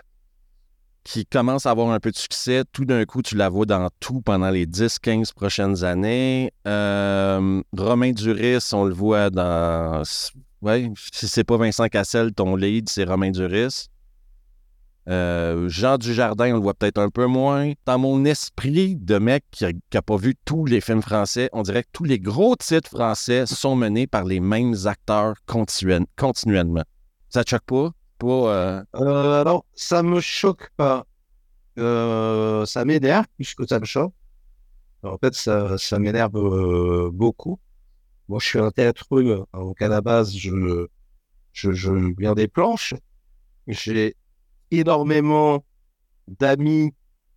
qui 1.10 1.26
commence 1.26 1.66
à 1.66 1.72
avoir 1.72 1.90
un 1.90 1.98
peu 1.98 2.12
de 2.12 2.16
succès, 2.16 2.62
tout 2.72 2.84
d'un 2.84 3.04
coup, 3.04 3.20
tu 3.20 3.34
la 3.34 3.48
vois 3.48 3.66
dans 3.66 3.88
tout 3.98 4.20
pendant 4.20 4.48
les 4.48 4.64
10-15 4.64 5.34
prochaines 5.34 5.82
années. 5.82 6.52
Euh, 6.68 7.60
Romain 7.76 8.12
Duris, 8.12 8.70
on 8.72 8.84
le 8.84 8.94
voit 8.94 9.28
dans. 9.28 10.04
Oui, 10.62 10.88
si 11.12 11.26
c'est 11.26 11.42
pas 11.42 11.56
Vincent 11.56 11.88
Cassel, 11.88 12.32
ton 12.32 12.54
lead, 12.54 12.88
c'est 12.88 13.02
Romain 13.02 13.32
Duris. 13.32 13.88
Euh, 15.08 15.68
Jean 15.68 15.98
Dujardin, 15.98 16.52
on 16.52 16.58
le 16.58 16.62
voit 16.62 16.74
peut-être 16.74 16.98
un 16.98 17.10
peu 17.10 17.26
moins. 17.26 17.72
Dans 17.86 17.98
mon 17.98 18.24
esprit 18.24 18.94
de 18.94 19.18
mec 19.18 19.42
qui 19.50 19.64
n'a 19.64 20.02
pas 20.02 20.16
vu 20.16 20.36
tous 20.44 20.64
les 20.64 20.80
films 20.80 21.02
français, 21.02 21.48
on 21.52 21.62
dirait 21.62 21.82
que 21.82 21.88
tous 21.92 22.04
les 22.04 22.20
gros 22.20 22.54
titres 22.54 22.90
français 22.90 23.46
sont 23.46 23.74
menés 23.74 24.06
par 24.06 24.24
les 24.24 24.38
mêmes 24.38 24.76
acteurs 24.84 25.34
continuellement. 25.46 26.84
Ça 27.30 27.42
te 27.42 27.50
choque 27.50 27.62
pas? 27.66 27.90
Pas. 28.20 28.26
euh, 28.26 28.84
Euh, 28.96 29.40
alors, 29.40 29.64
ça 29.74 30.02
me 30.02 30.20
choque 30.20 30.70
pas. 30.76 31.06
Euh, 31.78 32.66
ça 32.66 32.84
m'énerve 32.86 33.26
plus 33.36 33.54
que 33.54 33.66
ça 33.66 33.80
me 33.80 33.86
choque. 33.86 34.14
En 35.02 35.18
fait, 35.18 35.34
ça, 35.34 35.78
ça 35.78 35.98
m'énerve 35.98 36.36
euh, 36.36 37.10
beaucoup. 37.12 37.60
Moi, 38.28 38.40
je 38.40 38.46
suis 38.48 38.58
un 38.60 38.70
théâtreux, 38.72 39.46
donc 39.54 39.82
à 39.82 39.88
la 39.88 40.00
base, 40.02 40.34
je, 40.36 40.86
je, 41.52 41.72
je 41.72 41.92
viens 42.18 42.34
des 42.34 42.48
planches. 42.48 42.94
J'ai 43.68 44.16
énormément 44.70 45.64
d'amis 46.28 46.94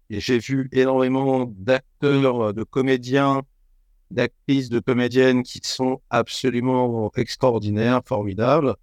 et 0.10 0.20
j'ai 0.22 0.40
vu 0.40 0.70
énormément 0.74 1.46
d'acteurs, 1.58 2.54
de 2.54 2.63
comédiens, 2.63 3.44
d'actrices, 4.12 4.70
de 4.70 4.80
comédiennes 4.80 5.44
qui 5.44 5.62
sont 5.63 6.02
absolument 6.12 7.12
extraordinaires, 7.18 8.02
formidables 8.06 8.75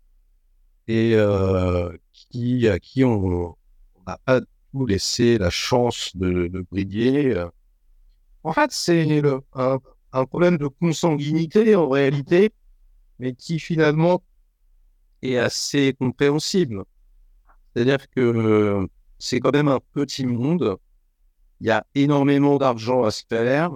et 0.91 1.15
euh, 1.15 1.97
qui, 2.13 2.67
à 2.69 2.81
qui 2.81 3.05
on 3.05 3.57
n'a 4.07 4.19
pas 4.25 4.41
tout 4.73 4.87
laissé 4.87 5.39
la 5.39 5.49
chance 5.49 6.17
de, 6.17 6.67
briller. 6.69 7.37
euh. 7.37 7.49
En 8.43 8.53
fait, 8.53 8.73
c'est 8.73 9.23
un, 9.55 9.79
problème 10.27 10.59
de 10.59 10.67
consanguinité 10.67 11.77
en 11.77 11.89
réalité, 11.89 12.51
mais 13.21 13.35
qui 13.35 13.61
finalement 13.61 14.25
est 15.23 15.37
assez 15.37 15.95
compréhensible. 15.95 16.83
C'est-à-dire 17.73 18.11
que 18.11 18.21
euh, 18.21 18.87
c'est 19.21 19.39
quand 19.39 19.53
même 19.53 19.69
un 19.69 19.81
petit 19.93 20.27
monde. 20.27 20.77
Il 21.61 21.69
y 21.69 21.71
a 21.71 21.87
énormément 21.95 22.57
d'argent 22.59 23.05
à 23.05 23.13
se 23.13 23.23
faire. 23.29 23.71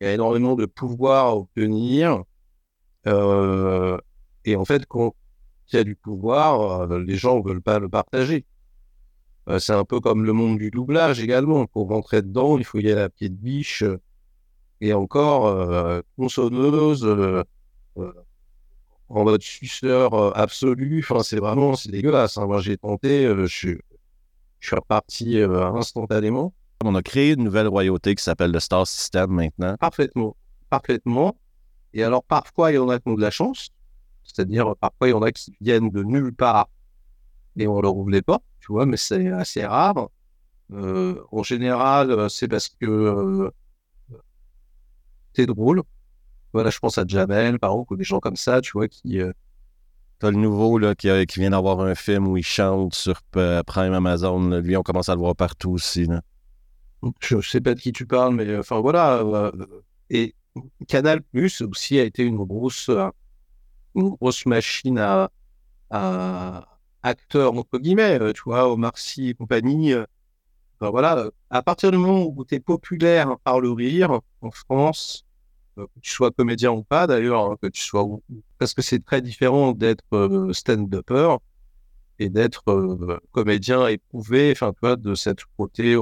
Il 0.00 0.06
y 0.06 0.10
a 0.10 0.12
énormément 0.12 0.56
de 0.56 0.66
pouvoir 0.66 1.26
à 1.26 1.36
obtenir. 1.36 2.22
Et 3.06 4.56
en 4.56 4.64
fait, 4.64 4.84
quand 4.86 5.14
y 5.72 5.76
a 5.78 5.84
du 5.84 5.96
pouvoir, 5.96 6.90
euh, 6.90 6.98
les 7.02 7.16
gens 7.16 7.38
ne 7.38 7.42
veulent 7.48 7.62
pas 7.62 7.78
le 7.78 7.88
partager. 7.88 8.44
Euh, 9.48 9.58
c'est 9.58 9.72
un 9.74 9.84
peu 9.84 10.00
comme 10.00 10.24
le 10.24 10.32
monde 10.32 10.58
du 10.58 10.70
doublage 10.70 11.20
également. 11.20 11.66
Pour 11.66 11.88
rentrer 11.88 12.22
dedans, 12.22 12.58
il 12.58 12.64
faut 12.64 12.78
y 12.78 12.90
aller 12.90 13.00
à 13.00 13.08
pied 13.08 13.28
de 13.28 13.34
biche. 13.36 13.82
euh, 13.82 14.00
Et 14.80 14.92
encore, 14.92 16.02
consonneuse, 16.16 17.04
en 19.08 19.24
mode 19.24 19.42
suceur 19.42 20.36
absolu. 20.36 21.00
Enfin, 21.08 21.22
c'est 21.22 21.38
vraiment, 21.38 21.74
c'est 21.76 21.90
dégueulasse. 21.90 22.38
hein. 22.38 22.46
Moi, 22.46 22.60
j'ai 22.60 22.76
tenté, 22.76 23.26
je, 23.26 23.46
suis- 23.46 23.78
je 24.60 24.66
suis 24.66 24.76
reparti 24.76 25.38
instantanément. 25.40 26.52
on 26.84 26.94
a 26.94 27.02
créé 27.02 27.32
une 27.32 27.44
nouvelle 27.44 27.68
royauté 27.68 28.14
qui 28.14 28.22
s'appelle 28.22 28.50
le 28.52 28.60
Star 28.60 28.86
System 28.86 29.30
maintenant. 29.30 29.76
Parfaitement. 29.78 30.36
Parfaitement. 30.70 31.36
Et 31.92 32.02
alors, 32.02 32.24
parfois, 32.24 32.72
il 32.72 32.74
y 32.74 32.78
en 32.78 32.88
a 32.88 32.98
qui 32.98 33.08
ont 33.08 33.14
de 33.14 33.20
la 33.22 33.30
chance. 33.30 33.68
C'est-à-dire, 34.24 34.74
parfois, 34.76 35.08
il 35.08 35.10
y 35.12 35.14
en 35.14 35.22
a 35.22 35.32
qui 35.32 35.54
viennent 35.60 35.90
de 35.90 36.02
nulle 36.02 36.34
part 36.34 36.68
et 37.56 37.66
on 37.68 37.76
ne 37.78 37.82
leur 37.82 37.94
voulait 37.94 38.22
pas, 38.22 38.40
tu 38.60 38.72
vois, 38.72 38.86
mais 38.86 38.96
c'est 38.96 39.28
assez 39.28 39.64
rare. 39.66 40.08
Euh, 40.72 41.22
en 41.32 41.42
général, 41.42 42.10
euh, 42.10 42.28
c'est 42.28 42.48
parce 42.48 42.68
que 42.68 42.86
euh, 42.86 43.50
c'est 45.32 45.46
drôle. 45.46 45.82
Voilà, 46.52 46.70
je 46.70 46.78
pense 46.78 46.98
à 46.98 47.04
Jamel, 47.06 47.58
par 47.58 47.72
exemple, 47.72 47.94
ou 47.94 47.96
des 47.96 48.04
gens 48.04 48.20
comme 48.20 48.36
ça, 48.36 48.60
tu 48.60 48.72
vois, 48.72 48.88
qui, 48.88 49.20
euh, 49.20 49.32
T'as 50.20 50.30
le 50.30 50.36
nouveau 50.38 50.78
là, 50.78 50.94
qui, 50.94 51.10
a- 51.10 51.26
qui 51.26 51.40
vient 51.40 51.50
d'avoir 51.50 51.80
un 51.80 51.94
film 51.94 52.28
où 52.28 52.36
il 52.36 52.44
chante 52.44 52.94
sur 52.94 53.20
euh, 53.36 53.62
Prime 53.64 53.92
Amazon. 53.92 54.48
là. 54.48 54.60
Lui, 54.60 54.76
on 54.76 54.82
commence 54.82 55.08
à 55.08 55.14
le 55.14 55.20
voir 55.20 55.36
partout 55.36 55.72
aussi. 55.72 56.06
là. 56.06 56.22
Je 57.20 57.36
ne 57.36 57.42
sais 57.42 57.60
pas 57.60 57.74
de 57.74 57.80
qui 57.80 57.92
tu 57.92 58.06
parles, 58.06 58.34
mais 58.34 58.46
euh, 58.46 58.60
enfin 58.60 58.80
voilà. 58.80 59.18
euh, 59.18 59.52
et 60.10 60.34
Canal 60.88 61.20
Plus 61.22 61.60
aussi 61.62 61.98
a 61.98 62.04
été 62.04 62.22
une 62.22 62.36
grosse, 62.36 62.88
euh, 62.88 63.08
une 63.94 64.10
grosse 64.10 64.46
machine 64.46 64.98
à, 64.98 65.30
à 65.90 66.66
acteurs, 67.02 67.54
entre 67.54 67.78
guillemets, 67.78 68.20
euh, 68.20 68.32
tu 68.32 68.42
vois, 68.46 68.70
Omar 68.72 68.98
Sy 68.98 69.30
et 69.30 69.34
compagnie. 69.34 69.92
euh, 69.94 70.06
enfin, 70.80 70.90
voilà, 70.90 71.18
euh, 71.18 71.30
à 71.50 71.62
partir 71.62 71.90
du 71.92 71.98
moment 71.98 72.24
où 72.26 72.44
tu 72.44 72.54
es 72.56 72.60
populaire 72.60 73.36
par 73.44 73.60
le 73.60 73.70
rire 73.72 74.20
en 74.42 74.50
France, 74.50 75.24
que 75.76 75.82
tu 76.02 76.10
sois 76.12 76.30
comédien 76.32 76.72
ou 76.72 76.84
pas 76.84 77.06
d'ailleurs, 77.08 77.52
hein, 77.52 77.56
que 77.62 77.68
tu 77.68 77.82
sois. 77.82 78.06
Parce 78.58 78.74
que 78.74 78.82
c'est 78.82 79.04
très 79.04 79.22
différent 79.22 79.72
d'être 79.72 80.50
stand-upper 80.52 81.36
et 82.18 82.28
d'être 82.30 82.62
comédien 83.32 83.86
éprouvé, 83.88 84.52
enfin, 84.52 84.72
tu 84.72 84.78
vois, 84.82 84.96
de 84.96 85.14
cette 85.14 85.40
côté 85.56 85.94
à 85.96 86.00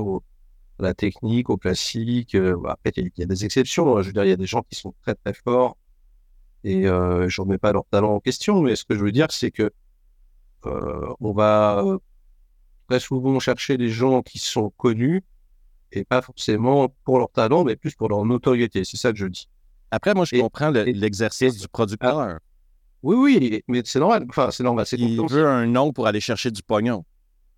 la 0.82 0.94
technique, 0.94 1.50
au 1.50 1.56
classique. 1.58 2.36
bah, 2.36 2.72
après, 2.72 2.92
il 2.96 3.04
y, 3.04 3.06
a- 3.08 3.10
il 3.16 3.20
y 3.20 3.24
a 3.24 3.26
des 3.26 3.44
exceptions. 3.44 3.96
hein. 3.96 4.02
Je 4.02 4.08
veux 4.08 4.12
dire, 4.12 4.24
il 4.24 4.30
y 4.30 4.32
a 4.32 4.36
des 4.36 4.46
gens 4.46 4.62
qui 4.62 4.76
sont 4.78 4.94
très 5.02 5.14
très 5.14 5.34
forts 5.34 5.76
et 6.64 6.86
euh, 6.86 7.28
je 7.28 7.40
remets 7.40 7.58
pas 7.58 7.72
leur 7.72 7.84
talent 7.90 8.14
en 8.14 8.20
question. 8.20 8.60
Mais 8.62 8.76
ce 8.76 8.84
que 8.84 8.94
je 8.94 9.00
veux 9.04 9.12
dire, 9.12 9.28
c'est 9.30 9.50
que 9.50 9.70
euh, 10.66 11.12
on 11.20 11.32
va 11.32 11.82
euh, 11.84 11.98
très 12.88 13.00
souvent 13.00 13.38
chercher 13.40 13.76
des 13.76 13.88
gens 13.88 14.22
qui 14.22 14.38
sont 14.38 14.70
connus 14.76 15.22
et 15.90 16.04
pas 16.04 16.22
forcément 16.22 16.94
pour 17.04 17.18
leur 17.18 17.30
talent, 17.30 17.64
mais 17.64 17.76
plus 17.76 17.94
pour 17.94 18.08
leur 18.08 18.24
notoriété. 18.24 18.84
C'est 18.84 18.96
ça 18.96 19.12
que 19.12 19.18
je 19.18 19.26
dis. 19.26 19.48
Après, 19.90 20.14
moi, 20.14 20.24
je 20.24 20.36
Et- 20.36 20.40
comprends 20.40 20.70
l'exercice 20.70 21.58
du 21.58 21.68
producteur. 21.68 22.38
Oui, 23.02 23.16
oui, 23.16 23.62
mais 23.68 23.82
c'est 23.84 23.98
normal. 23.98 24.24
Enfin, 24.28 24.50
c'est 24.52 24.62
normal. 24.62 24.86
Il 24.92 25.20
veut 25.28 25.46
un 25.46 25.66
nom 25.66 25.92
pour 25.92 26.06
aller 26.06 26.20
chercher 26.20 26.50
du 26.50 26.62
pognon. 26.62 27.04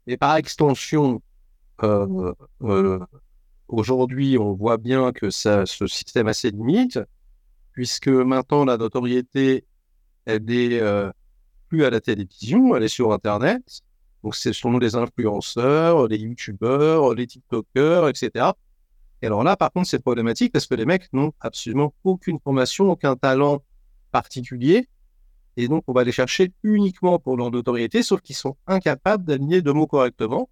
Et 0.06 0.16
par 0.16 0.36
extension, 0.36 1.22
euh, 1.82 2.32
euh, 2.62 2.98
aujourd'hui, 3.68 4.38
on 4.38 4.52
voit 4.54 4.78
bien 4.78 5.12
que 5.12 5.30
ça, 5.30 5.66
ce 5.66 5.86
système 5.86 6.26
a 6.28 6.32
ses 6.34 6.50
limites, 6.50 6.98
puisque 7.74 8.08
maintenant 8.08 8.64
la 8.64 8.78
notoriété, 8.78 9.66
elle 10.24 10.50
est 10.50 10.80
euh, 10.80 11.10
plus 11.68 11.84
à 11.84 11.90
la 11.90 12.00
télévision, 12.00 12.74
elle 12.74 12.84
est 12.84 12.88
sur 12.88 13.12
Internet. 13.12 13.62
Donc, 14.22 14.36
ce 14.36 14.52
sont 14.52 14.78
les 14.78 14.94
influenceurs, 14.94 16.08
les 16.08 16.16
youtubeurs, 16.16 17.14
les 17.14 17.26
tiktokers, 17.26 18.08
etc. 18.08 18.52
Et 19.20 19.26
alors 19.26 19.44
là, 19.44 19.56
par 19.56 19.70
contre, 19.70 19.88
c'est 19.88 19.98
problématique 19.98 20.52
parce 20.52 20.66
que 20.66 20.74
les 20.74 20.86
mecs 20.86 21.12
n'ont 21.12 21.32
absolument 21.40 21.92
aucune 22.04 22.38
formation, 22.38 22.90
aucun 22.90 23.16
talent 23.16 23.62
particulier. 24.12 24.88
Et 25.56 25.68
donc, 25.68 25.84
on 25.86 25.92
va 25.92 26.04
les 26.04 26.12
chercher 26.12 26.52
uniquement 26.62 27.18
pour 27.18 27.36
leur 27.36 27.50
notoriété, 27.50 28.02
sauf 28.02 28.20
qu'ils 28.20 28.36
sont 28.36 28.56
incapables 28.66 29.24
d'aligner 29.24 29.62
deux 29.62 29.72
mots 29.72 29.86
correctement. 29.86 30.48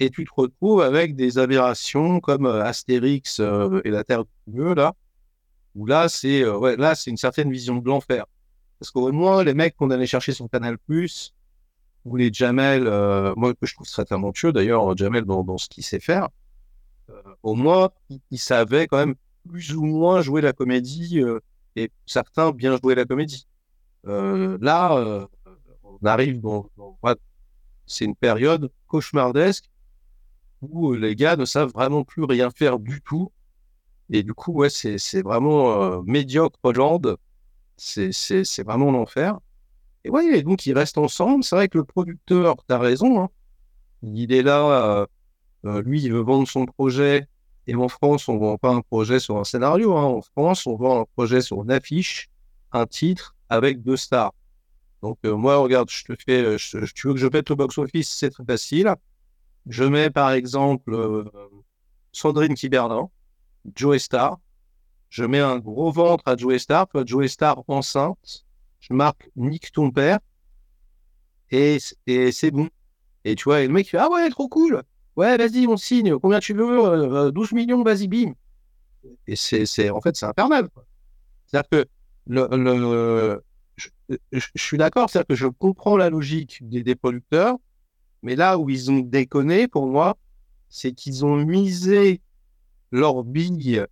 Et 0.00 0.10
tu 0.10 0.24
te 0.24 0.30
retrouves 0.34 0.82
avec 0.82 1.16
des 1.16 1.38
aberrations 1.38 2.20
comme 2.20 2.46
euh, 2.46 2.62
Astérix 2.62 3.40
euh, 3.40 3.80
et 3.84 3.90
la 3.90 4.04
Terre 4.04 4.24
du 4.24 4.30
Milieu, 4.46 4.74
là, 4.74 4.94
là, 5.86 6.08
c'est 6.08 6.42
euh, 6.42 6.76
là, 6.76 6.94
c'est 6.94 7.10
une 7.10 7.16
certaine 7.16 7.50
vision 7.52 7.76
de 7.76 7.86
l'enfer. 7.88 8.26
Parce 8.78 8.90
qu'au 8.90 9.10
moins, 9.12 9.42
les 9.44 9.54
mecs 9.54 9.76
qu'on 9.76 9.90
allait 9.90 10.06
chercher 10.06 10.32
sur 10.32 10.48
Canal+, 10.50 10.76
ou 12.04 12.16
les 12.16 12.32
Jamel, 12.32 12.86
euh, 12.86 13.34
moi, 13.36 13.54
que 13.54 13.66
je 13.66 13.74
trouve 13.74 13.88
très 13.88 14.04
talentueux, 14.04 14.52
d'ailleurs, 14.52 14.96
Jamel, 14.96 15.24
dans, 15.24 15.58
ce 15.58 15.68
qu'il 15.68 15.84
sait 15.84 16.00
faire, 16.00 16.28
euh, 17.10 17.22
au 17.42 17.54
moins, 17.54 17.90
il, 18.10 18.20
il 18.30 18.38
savait 18.38 18.86
quand 18.86 18.98
même 18.98 19.14
plus 19.48 19.74
ou 19.74 19.84
moins 19.84 20.22
jouer 20.22 20.40
la 20.40 20.52
comédie, 20.52 21.20
euh, 21.20 21.40
et 21.76 21.90
certains 22.06 22.50
bien 22.52 22.76
jouer 22.82 22.94
la 22.94 23.04
comédie. 23.04 23.46
Euh, 24.06 24.58
là, 24.60 24.96
euh, 24.96 25.26
on 25.84 26.06
arrive 26.06 26.40
dans, 26.40 26.70
dans- 26.76 26.98
c'est 27.86 28.04
une 28.04 28.14
période 28.16 28.70
cauchemardesque 28.86 29.68
où 30.60 30.92
euh, 30.92 30.98
les 30.98 31.16
gars 31.16 31.36
ne 31.36 31.44
savent 31.44 31.70
vraiment 31.72 32.04
plus 32.04 32.24
rien 32.24 32.50
faire 32.50 32.78
du 32.78 33.00
tout. 33.00 33.32
Et 34.10 34.22
du 34.22 34.34
coup, 34.34 34.52
ouais, 34.52 34.70
c'est 34.70 35.22
vraiment 35.22 35.82
euh, 35.82 36.00
médiocre 36.04 36.58
Hollande. 36.62 37.16
C'est 37.76 38.62
vraiment 38.64 38.90
l'enfer. 38.90 39.38
Et 40.04 40.10
ouais, 40.10 40.38
et 40.38 40.42
donc 40.42 40.66
ils 40.66 40.72
restent 40.72 40.98
ensemble. 40.98 41.44
C'est 41.44 41.56
vrai 41.56 41.68
que 41.68 41.78
le 41.78 41.84
producteur, 41.84 42.56
tu 42.66 42.74
as 42.74 42.78
raison, 42.78 43.22
hein. 43.22 43.28
il 44.02 44.32
est 44.32 44.42
là, 44.42 45.00
euh, 45.02 45.06
euh, 45.66 45.82
lui, 45.82 46.02
il 46.02 46.12
veut 46.12 46.20
vendre 46.20 46.48
son 46.48 46.66
projet. 46.66 47.26
Et 47.66 47.74
en 47.74 47.88
France, 47.88 48.28
on 48.28 48.34
ne 48.34 48.38
vend 48.40 48.56
pas 48.58 48.70
un 48.70 48.80
projet 48.80 49.20
sur 49.20 49.36
un 49.38 49.44
scénario. 49.44 49.96
hein. 49.96 50.04
En 50.04 50.22
France, 50.22 50.66
on 50.66 50.76
vend 50.76 51.02
un 51.02 51.04
projet 51.16 51.42
sur 51.42 51.62
une 51.62 51.70
affiche, 51.70 52.28
un 52.72 52.86
titre 52.86 53.36
avec 53.50 53.82
deux 53.82 53.96
stars. 53.96 54.32
Donc 55.02 55.18
moi, 55.24 55.58
regarde, 55.58 55.90
je 55.90 56.04
te 56.04 56.14
fais, 56.24 56.56
tu 56.94 57.06
veux 57.06 57.14
que 57.14 57.20
je 57.20 57.28
pète 57.28 57.50
le 57.50 57.56
box-office, 57.56 58.08
c'est 58.08 58.30
très 58.30 58.44
facile. 58.44 58.94
Je 59.66 59.84
mets 59.84 60.10
par 60.10 60.32
exemple 60.32 61.30
Sandrine 62.12 62.54
Kiberlin, 62.54 63.08
Joe 63.74 63.98
Star. 63.98 64.38
Je 65.10 65.24
mets 65.24 65.40
un 65.40 65.58
gros 65.58 65.90
ventre 65.90 66.24
à 66.26 66.36
Joe 66.36 66.58
Star, 66.58 66.86
Joe 67.04 67.26
Star 67.26 67.62
enceinte. 67.68 68.44
Je 68.80 68.92
marque 68.94 69.28
Nick 69.36 69.72
ton 69.72 69.90
père 69.90 70.18
et, 71.50 71.78
et 72.06 72.32
c'est 72.32 72.50
bon. 72.50 72.68
Et 73.24 73.34
tu 73.34 73.44
vois, 73.44 73.62
le 73.62 73.68
mec 73.68 73.88
fait 73.88 73.98
Ah 73.98 74.10
ouais, 74.10 74.28
trop 74.30 74.48
cool. 74.48 74.82
Ouais, 75.16 75.36
vas-y, 75.36 75.66
on 75.66 75.76
signe. 75.76 76.16
Combien 76.18 76.38
tu 76.40 76.54
veux 76.54 76.84
Euh, 76.84 77.26
euh, 77.26 77.30
12 77.30 77.52
millions, 77.52 77.82
vas-y, 77.82 78.08
bim. 78.08 78.32
Et 79.26 79.36
c'est, 79.36 79.90
en 79.90 80.00
fait, 80.00 80.16
c'est 80.16 80.26
infernal. 80.26 80.68
C'est-à-dire 81.46 81.68
que 81.70 81.86
le, 82.26 83.40
je 84.32 84.40
suis 84.54 84.78
d'accord, 84.78 85.10
c'est-à-dire 85.10 85.28
que 85.28 85.34
je 85.34 85.46
comprends 85.46 85.96
la 85.96 86.10
logique 86.10 86.58
des, 86.68 86.82
des 86.82 86.94
producteurs, 86.94 87.56
mais 88.22 88.36
là 88.36 88.58
où 88.58 88.68
ils 88.70 88.90
ont 88.90 88.98
déconné, 89.00 89.68
pour 89.68 89.86
moi, 89.86 90.16
c'est 90.68 90.92
qu'ils 90.92 91.24
ont 91.24 91.36
misé 91.36 92.20
leur 92.90 93.24
bille 93.24 93.84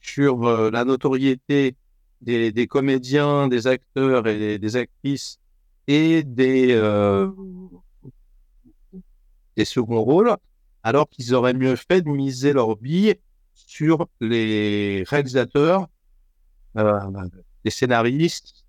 sur 0.00 0.44
euh, 0.44 0.70
la 0.70 0.84
notoriété 0.84 1.76
des, 2.20 2.52
des 2.52 2.66
comédiens, 2.66 3.48
des 3.48 3.66
acteurs 3.66 4.26
et 4.26 4.58
des, 4.58 4.76
actrices 4.76 5.38
et 5.86 6.22
des, 6.22 6.72
euh, 6.72 7.30
des 9.56 9.64
seconds 9.64 10.02
rôles, 10.02 10.36
alors 10.82 11.08
qu'ils 11.08 11.34
auraient 11.34 11.54
mieux 11.54 11.76
fait 11.76 12.02
de 12.02 12.10
miser 12.10 12.52
leur 12.52 12.76
bille 12.76 13.16
sur 13.54 14.08
les 14.20 15.04
réalisateurs, 15.06 15.88
euh, 16.76 17.00
les 17.64 17.70
scénaristes. 17.70 18.64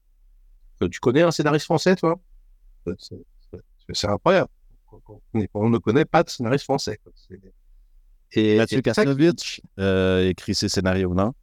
Euh, 0.81 0.89
Tu 0.89 0.99
connais 0.99 1.21
un 1.21 1.31
scénariste 1.31 1.65
français, 1.65 1.95
toi? 1.95 2.19
C'est 3.93 4.07
incroyable. 4.07 4.49
On, 5.53 5.69
ne 5.69 5.77
connaît 5.77 6.05
pas 6.05 6.23
de 6.23 6.29
scénariste 6.29 6.65
français. 6.65 6.99
C'est- 7.15 7.39
Et, 8.33 8.57
Mathieu 8.57 8.79
et 8.79 8.81
Kassovitch 8.81 9.61
euh, 9.79 10.29
écrit 10.29 10.55
ses 10.55 10.69
scénarios, 10.69 11.13
non? 11.13 11.33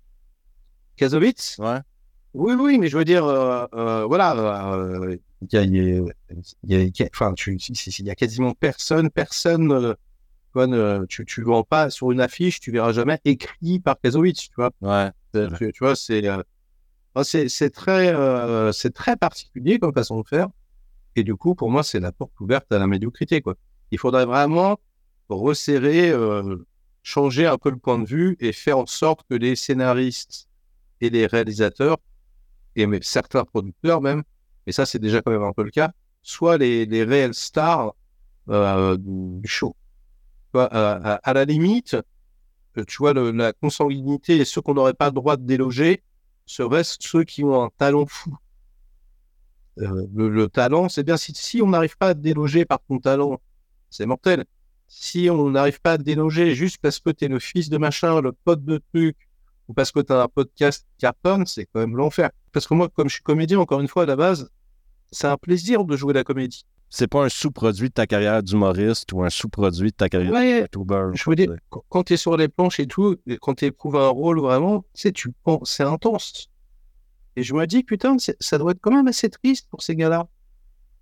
Kazovitz 0.97 1.57
Ouais. 1.59 1.79
Oui, 2.35 2.55
oui, 2.59 2.79
mais 2.79 2.89
je 2.89 2.99
veux 2.99 3.05
dire, 3.05 3.25
euh, 3.25 3.67
euh, 3.75 4.05
voilà, 4.07 4.35
il 5.41 5.49
y 5.53 5.57
a, 5.57 5.65
y 5.65 6.03
y 6.65 7.09
enfin, 7.15 7.35
y 7.37 8.15
quasiment 8.15 8.53
personne, 8.53 9.11
personne, 9.11 9.95
euh, 10.57 11.07
tu 11.09 11.25
tu, 11.25 11.43
vends 11.43 11.63
pas 11.63 11.91
sur 11.91 12.11
une 12.11 12.21
affiche, 12.21 12.61
tu 12.61 12.71
verras 12.71 12.93
jamais 12.93 13.19
écrit 13.25 13.81
par 13.81 13.99
Kazovitz, 14.01 14.49
tu 14.49 14.55
vois? 14.57 14.71
Ouais. 14.83 15.11
Tu, 15.33 15.73
tu 15.73 15.79
vois, 15.85 15.97
c'est, 15.97 16.27
euh, 16.27 16.43
ah, 17.15 17.25
c'est, 17.25 17.71
très, 17.71 18.15
c'est 18.73 18.93
très 18.93 19.17
particulier 19.17 19.79
comme 19.79 19.93
façon 19.93 20.21
de 20.21 20.27
faire. 20.27 20.49
Et 21.17 21.25
du 21.25 21.35
coup, 21.35 21.55
pour 21.55 21.71
moi, 21.71 21.83
c'est 21.83 22.01
la 22.01 22.13
porte 22.13 22.39
ouverte 22.41 22.71
à 22.73 22.79
la 22.79 22.87
médiocrité, 22.87 23.41
quoi. 23.41 23.55
Il 23.91 23.99
faudrait 23.99 24.27
vraiment 24.27 24.79
resserrer, 25.29 26.11
euh, 26.11 26.57
changer 27.09 27.47
un 27.47 27.57
peu 27.57 27.71
le 27.71 27.79
point 27.79 27.99
de 27.99 28.07
vue 28.07 28.37
et 28.39 28.53
faire 28.53 28.79
en 28.79 28.87
sorte 28.87 29.27
que 29.31 29.35
les 29.35 29.57
scénaristes 29.57 30.47
et 31.01 31.09
les 31.09 31.27
réalisateurs, 31.27 31.97
et 32.77 32.87
même 32.87 33.03
certains 33.03 33.45
producteurs 33.45 34.03
même, 34.03 34.23
et 34.67 34.73
ça, 34.73 34.85
c'est 34.85 34.99
déjà 34.99 35.23
quand 35.23 35.31
même 35.31 35.43
un 35.43 35.55
peu 35.55 35.63
le 35.63 35.71
cas, 35.71 35.91
soient 36.23 36.59
les, 36.59 37.05
réels 37.05 37.33
stars 37.33 37.95
euh, 38.51 38.99
du 39.01 39.49
show. 39.49 39.75
À, 40.53 41.33
la 41.33 41.45
limite, 41.47 41.97
euh, 42.77 42.85
tu 42.87 42.99
vois, 42.99 43.15
la 43.15 43.55
consanguinité 43.55 44.37
et 44.37 44.45
ceux 44.45 44.61
qu'on 44.61 44.75
n'aurait 44.75 44.93
pas 44.93 45.07
le 45.07 45.13
droit 45.13 45.39
de 45.39 45.47
déloger 45.47 46.03
seraient 46.45 46.85
ceux 46.85 47.25
qui 47.25 47.43
ont 47.43 47.63
un 47.63 47.71
talent 47.79 48.05
fou. 48.07 48.37
Euh, 49.79 50.07
le, 50.15 50.29
le 50.29 50.49
talent, 50.49 50.91
c'est 50.91 51.05
bien 51.05 51.17
si, 51.17 51.63
on 51.63 51.69
n'arrive 51.69 51.97
pas 51.97 52.09
à 52.09 52.15
déloger 52.15 52.67
par 52.67 52.81
ton 52.87 52.99
talent, 52.99 53.41
c'est 53.89 54.05
mortel. 54.05 54.45
Si 54.91 55.29
on 55.31 55.51
n'arrive 55.51 55.81
pas 55.81 55.93
à 55.93 55.99
te 55.99 56.03
déloger 56.03 56.55
juste 56.55 56.79
parce 56.81 56.99
que 56.99 57.11
tu 57.11 57.27
es 57.27 57.29
le 57.29 57.39
fils 57.39 57.69
de 57.69 57.77
machin, 57.79 58.21
le 58.23 58.33
pote 58.33 58.65
de 58.65 58.81
truc, 58.93 59.17
ou 59.69 59.75
parce 59.75 59.93
que 59.93 60.01
tu 60.01 60.13
as 60.13 60.23
un 60.23 60.29
podcast 60.29 60.87
qui 60.93 61.03
cartonne, 61.03 61.45
c'est 61.47 61.67
quand 61.67 61.81
même 61.81 61.95
l'enfer. 61.97 62.31
Parce 62.53 62.67
que 62.67 62.73
moi, 62.75 62.89
comme 62.89 63.09
je 63.09 63.15
suis 63.15 63.23
comédien, 63.23 63.59
encore 63.61 63.81
une 63.81 63.89
fois, 63.89 64.05
à 64.05 64.07
la 64.07 64.17
base, 64.17 64.51
c'est 65.13 65.27
un 65.27 65.37
plaisir 65.37 65.85
de 65.85 65.95
jouer 65.97 66.15
la 66.15 66.25
comédie. 66.25 66.65
C'est 66.91 67.07
pas 67.07 67.23
un 67.23 67.29
sous-produit 67.29 67.89
de 67.91 67.93
ta 67.93 68.07
carrière 68.07 68.43
d'humoriste 68.43 69.13
ou 69.13 69.23
un 69.23 69.29
sous-produit 69.29 69.91
de 69.91 69.95
ta 69.97 70.09
carrière 70.09 70.33
Ouais, 70.33 70.55
de 70.55 70.61
YouTuber. 70.79 71.11
je 71.13 71.29
veux 71.29 71.37
dire, 71.37 71.55
quand- 71.91 72.03
tu 72.05 72.15
es 72.15 72.17
sur 72.17 72.35
les 72.39 72.49
planches 72.49 72.81
et 72.81 72.87
tout, 72.87 73.17
quand 73.43 73.55
tu 73.57 73.67
éprouves 73.67 73.97
un 73.97 74.09
rôle 74.09 74.41
vraiment, 74.41 74.87
tu 74.95 75.03
sais, 75.03 75.13
c'est 75.65 75.83
intense. 75.83 76.49
Et 77.37 77.43
je 77.43 77.53
me 77.53 77.67
dis, 77.67 77.85
putain, 77.85 78.17
ça 78.41 78.57
doit 78.57 78.71
être 78.73 78.81
quand 78.81 78.91
même 78.91 79.07
assez 79.07 79.29
triste 79.29 79.67
pour 79.71 79.83
ces 79.83 79.95
gars-là. 79.97 80.29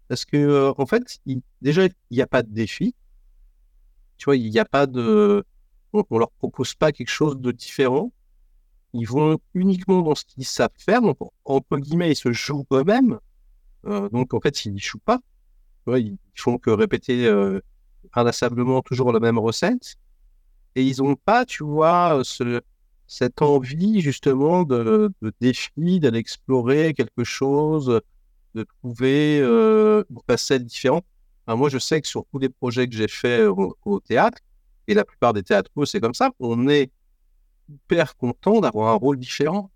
Parce 0.08 0.24
que, 0.24 0.36
euh, 0.36 0.72
en 0.76 0.86
fait, 0.86 1.18
il- 1.24 1.40
déjà, 1.62 1.84
il 1.84 1.92
n'y 2.10 2.20
a 2.20 2.26
pas 2.26 2.42
de 2.42 2.50
défi. 2.52 2.92
Tu 4.18 4.24
vois, 4.26 4.36
il 4.36 4.50
n'y 4.50 4.58
a 4.58 4.64
pas 4.64 4.86
de. 4.86 5.44
On, 5.92 6.04
on 6.10 6.18
leur 6.18 6.30
propose 6.30 6.74
pas 6.74 6.92
quelque 6.92 7.10
chose 7.10 7.36
de 7.38 7.52
différent. 7.52 8.12
Ils 8.92 9.06
vont 9.06 9.38
uniquement 9.54 10.02
dans 10.02 10.14
ce 10.14 10.24
qu'ils 10.24 10.44
savent 10.44 10.70
faire. 10.78 11.02
Donc, 11.02 11.18
entre 11.44 11.76
guillemets, 11.78 12.12
ils 12.12 12.16
se 12.16 12.32
jouent 12.32 12.66
eux-mêmes. 12.72 13.18
Euh, 13.86 14.08
donc, 14.08 14.34
en 14.34 14.40
fait, 14.40 14.64
ils 14.64 14.72
ne 14.74 14.78
jouent 14.78 14.98
pas. 14.98 15.18
Tu 15.18 15.90
vois, 15.90 15.98
ils 15.98 16.16
font 16.34 16.58
que 16.58 16.70
répéter 16.70 17.26
euh, 17.26 17.60
inlassablement 18.14 18.82
toujours 18.82 19.12
la 19.12 19.20
même 19.20 19.38
recette. 19.38 19.96
Et 20.74 20.82
ils 20.82 21.02
n'ont 21.02 21.16
pas, 21.16 21.44
tu 21.44 21.62
vois, 21.64 22.20
ce, 22.24 22.60
cette 23.06 23.40
envie 23.42 24.00
justement 24.00 24.64
de, 24.64 25.12
de 25.22 25.32
défi, 25.40 26.00
d'aller 26.00 26.18
explorer 26.18 26.92
quelque 26.94 27.24
chose, 27.24 28.00
de 28.54 28.66
trouver 28.80 29.40
euh, 29.40 30.04
une 30.10 30.18
facette 30.26 30.64
différente. 30.64 31.04
Enfin, 31.46 31.56
moi, 31.56 31.68
je 31.68 31.78
sais 31.78 32.00
que 32.00 32.08
sur 32.08 32.24
tous 32.32 32.38
les 32.38 32.48
projets 32.48 32.88
que 32.88 32.94
j'ai 32.96 33.08
faits 33.08 33.42
au, 33.48 33.76
au 33.84 34.00
théâtre, 34.00 34.38
et 34.88 34.94
la 34.94 35.04
plupart 35.04 35.32
des 35.32 35.42
théâtres, 35.42 35.70
c'est 35.84 36.00
comme 36.00 36.14
ça, 36.14 36.30
on 36.40 36.68
est 36.68 36.90
hyper 37.68 38.16
content 38.16 38.60
d'avoir 38.60 38.92
un 38.92 38.96
rôle 38.96 39.18
différent, 39.18 39.70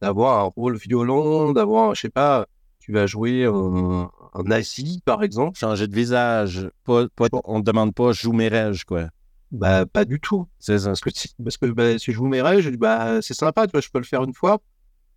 d'avoir 0.00 0.40
un 0.44 0.52
rôle 0.56 0.76
violent, 0.76 1.52
d'avoir, 1.52 1.94
je 1.94 2.02
sais 2.02 2.10
pas, 2.10 2.46
tu 2.80 2.92
vas 2.92 3.06
jouer 3.06 3.44
un, 3.46 4.10
un 4.34 4.42
nazi, 4.44 5.02
par 5.04 5.22
exemple. 5.22 5.58
Changer 5.58 5.86
de 5.86 5.94
visage. 5.94 6.68
Pas, 6.84 7.08
pas- 7.16 7.28
on 7.44 7.58
ne 7.58 7.64
demande 7.64 7.94
pas 7.94 8.12
joue 8.12 8.32
mes 8.32 8.48
rêves, 8.48 8.84
quoi. 8.84 9.08
Bah, 9.50 9.86
pas 9.86 10.04
du 10.04 10.20
tout. 10.20 10.48
C'est 10.58 10.78
ça. 10.80 10.88
Parce 10.90 11.00
que, 11.00 11.10
si, 11.14 11.28
parce 11.42 11.56
que 11.56 11.66
bah, 11.66 11.98
si 11.98 12.12
je 12.12 12.22
mets 12.22 12.62
je 12.62 12.70
dis, 12.70 12.76
bah, 12.76 13.20
c'est 13.22 13.34
sympa, 13.34 13.66
tu 13.66 13.72
vois, 13.72 13.80
je 13.80 13.88
peux 13.90 13.98
le 13.98 14.04
faire 14.04 14.24
une 14.24 14.34
fois. 14.34 14.60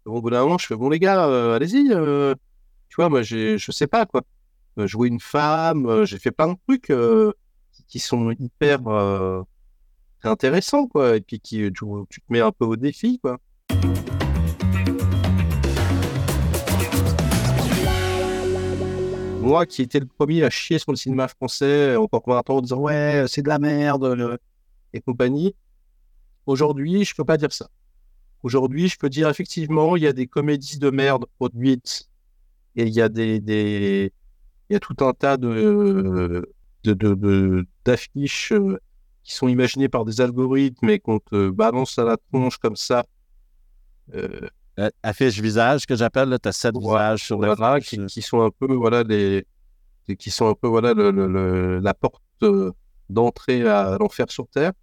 Bon, 0.06 0.16
au 0.18 0.22
bout 0.22 0.30
d'un 0.32 0.44
moment, 0.44 0.58
je 0.58 0.68
fais, 0.68 0.76
bon, 0.76 0.90
les 0.90 1.00
gars, 1.00 1.28
euh, 1.28 1.56
allez-y. 1.56 1.92
euh, 1.94 2.36
tu 2.90 2.96
vois, 2.98 3.10
moi, 3.10 3.22
je 3.24 3.58
sais 3.72 3.88
pas, 3.88 4.06
quoi. 4.06 4.22
Jouer 4.86 5.08
une 5.08 5.20
femme, 5.20 5.88
euh, 5.88 6.06
j'ai 6.06 6.20
fait 6.20 6.30
plein 6.30 6.50
de 6.50 6.58
trucs 6.68 6.92
euh, 6.92 7.34
qui, 7.88 7.98
sont 7.98 8.30
hyper 8.30 8.88
euh, 8.88 9.42
intéressants, 10.24 10.86
quoi. 10.86 11.18
Et 11.18 11.22
puis, 11.22 11.40
qui, 11.40 11.72
tu, 11.72 11.72
te 11.74 12.26
mets 12.30 12.42
un 12.42 12.52
peu 12.52 12.66
au 12.66 12.76
défi, 12.76 13.18
quoi. 13.18 13.40
Moi, 19.42 19.66
qui 19.66 19.82
étais 19.82 20.00
le 20.00 20.06
premier 20.06 20.44
à 20.44 20.52
chier 20.52 20.78
sur 20.78 20.92
le 20.92 20.98
cinéma 20.98 21.28
français, 21.28 21.96
encore 21.96 22.22
20 22.28 22.50
ans, 22.52 22.58
en 22.58 22.62
disant, 22.62 22.78
ouais, 22.78 23.26
c'est 23.28 23.42
de 23.42 23.48
la 23.48 23.58
merde, 23.58 24.38
et 24.94 25.02
compagnie. 25.02 25.56
Aujourd'hui, 26.46 27.04
je 27.04 27.16
peux 27.16 27.26
pas 27.26 27.38
dire 27.38 27.52
ça. 27.52 27.68
Aujourd'hui, 28.44 28.90
je 28.90 28.98
peux 29.00 29.10
dire 29.10 29.28
effectivement, 29.28 29.96
il 29.96 30.04
y 30.04 30.08
a 30.08 30.14
des 30.14 30.28
comédies 30.28 30.78
de 30.78 30.92
merde 30.92 31.26
produites 31.40 32.10
et 32.76 32.84
il 32.84 32.94
y 32.94 33.02
a 33.02 33.10
des 33.10 34.12
il 34.70 34.74
y 34.74 34.76
a 34.76 34.80
tout 34.80 34.96
un 35.06 35.14
tas 35.14 35.38
de 35.38 36.44
de- 36.84 37.66
d'affiches 37.86 38.52
euh, 38.54 38.78
qui 39.24 39.34
sont 39.36 39.48
imaginées 39.48 39.90
par 39.90 40.06
des 40.06 40.22
algorithmes 40.22 40.90
et 40.90 41.00
qu'on 41.00 41.20
te 41.20 41.50
balance 41.50 42.00
à 42.00 42.04
la 42.06 42.18
tronche 42.32 42.58
comme 42.58 42.76
ça. 42.78 43.06
Euh, 44.14 44.48
Euh, 44.80 44.92
affiche 45.02 45.40
visage 45.42 45.88
que 45.88 45.96
j'appelle, 45.96 46.30
là, 46.30 46.38
t'as 46.38 46.52
sept 46.52 46.76
Ouais, 46.76 46.82
visages 46.84 47.24
sur 47.24 47.40
le 47.40 47.48
voilà, 47.48 47.80
qui, 47.82 47.98
qui 48.06 48.22
sont 48.22 48.42
un 48.44 48.52
peu 48.52 48.72
voilà 48.76 49.02
les 49.04 49.44
qui 50.20 50.32
sont 50.32 50.48
un 50.50 50.54
peu 50.56 50.68
voilà 50.68 50.94
le, 50.94 51.12
le- 51.12 51.28
le- 51.28 51.80
la 51.80 51.94
porte 51.96 52.22
euh, 52.44 52.72
d'entrée 53.10 53.68
à 53.68 53.98
l'enfer 54.00 54.28
sur 54.32 54.48
terre. 54.50 54.74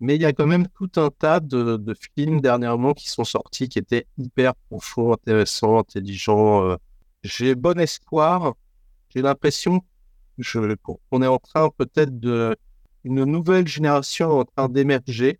Mais 0.00 0.16
il 0.16 0.22
y 0.22 0.26
a 0.26 0.32
quand 0.32 0.46
même 0.46 0.68
tout 0.68 0.90
un 0.96 1.10
tas 1.10 1.40
de, 1.40 1.76
de 1.76 1.94
films 2.16 2.40
dernièrement 2.40 2.94
qui 2.94 3.10
sont 3.10 3.24
sortis 3.24 3.68
qui 3.68 3.78
étaient 3.80 4.06
hyper 4.18 4.54
profonds, 4.70 5.12
intéressants, 5.14 5.78
intelligents. 5.78 6.64
euh. 6.70 6.76
J'ai 7.24 7.54
bon 7.54 7.78
espoir. 7.80 8.54
J'ai 9.14 9.22
l'impression 9.22 9.82
qu'on 10.82 11.22
est 11.22 11.26
en 11.26 11.38
train 11.38 11.70
peut-être 11.76 12.18
de 12.18 12.56
une 13.04 13.24
nouvelle 13.24 13.66
génération 13.66 14.30
en 14.38 14.44
train 14.44 14.68
d'émerger 14.68 15.38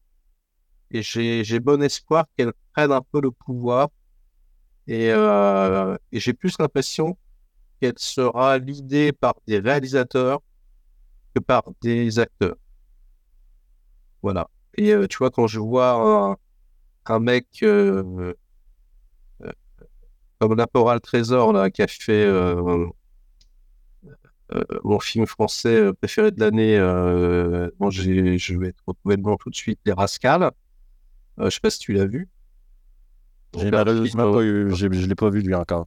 et 0.90 1.02
j'ai 1.02 1.60
bon 1.60 1.82
espoir 1.82 2.26
qu'elle 2.36 2.52
prenne 2.72 2.92
un 2.92 3.00
peu 3.00 3.20
le 3.22 3.30
pouvoir. 3.30 3.88
Et, 4.86 5.10
euh, 5.10 5.96
j'ai 6.12 6.34
plus 6.34 6.58
l'impression 6.58 7.16
qu'elle 7.80 7.98
sera 7.98 8.58
l'idée 8.58 9.12
par 9.12 9.34
des 9.46 9.58
réalisateurs 9.58 10.42
que 11.34 11.40
par 11.40 11.64
des 11.80 12.18
acteurs. 12.18 12.56
Voilà. 14.22 14.48
Et 14.76 14.92
euh, 14.92 15.06
tu 15.06 15.18
vois, 15.18 15.30
quand 15.30 15.46
je 15.46 15.60
vois 15.60 16.36
un, 17.06 17.18
mec 17.20 17.46
euh, 17.62 18.34
comme 20.38 20.56
Laporal 20.56 21.00
Trésor, 21.00 21.52
là, 21.54 21.70
qui 21.70 21.80
a 21.82 21.86
fait 21.86 22.26
mon 24.84 25.00
film 25.00 25.26
français 25.26 25.92
préféré 25.94 26.30
de 26.30 26.40
l'année, 26.40 26.78
bon, 27.78 27.90
je 27.90 28.58
vais 28.58 28.72
te 28.72 28.82
retrouver 28.86 29.16
le 29.16 29.22
nom 29.22 29.36
tout 29.36 29.50
de 29.50 29.54
suite, 29.54 29.80
Les 29.84 29.92
Rascals. 29.92 30.50
je 31.38 31.50
sais 31.50 31.60
pas 31.60 31.70
si 31.70 31.78
tu 31.78 31.92
l'as 31.92 32.06
vu. 32.06 32.28
J'ai 33.58 33.70
malheureusement 33.70 34.32
pas 34.32 34.42
eu, 34.42 34.74
je 34.74 34.86
l'ai 34.86 35.14
pas 35.14 35.30
vu 35.30 35.42
lui 35.42 35.54
encore. 35.54 35.86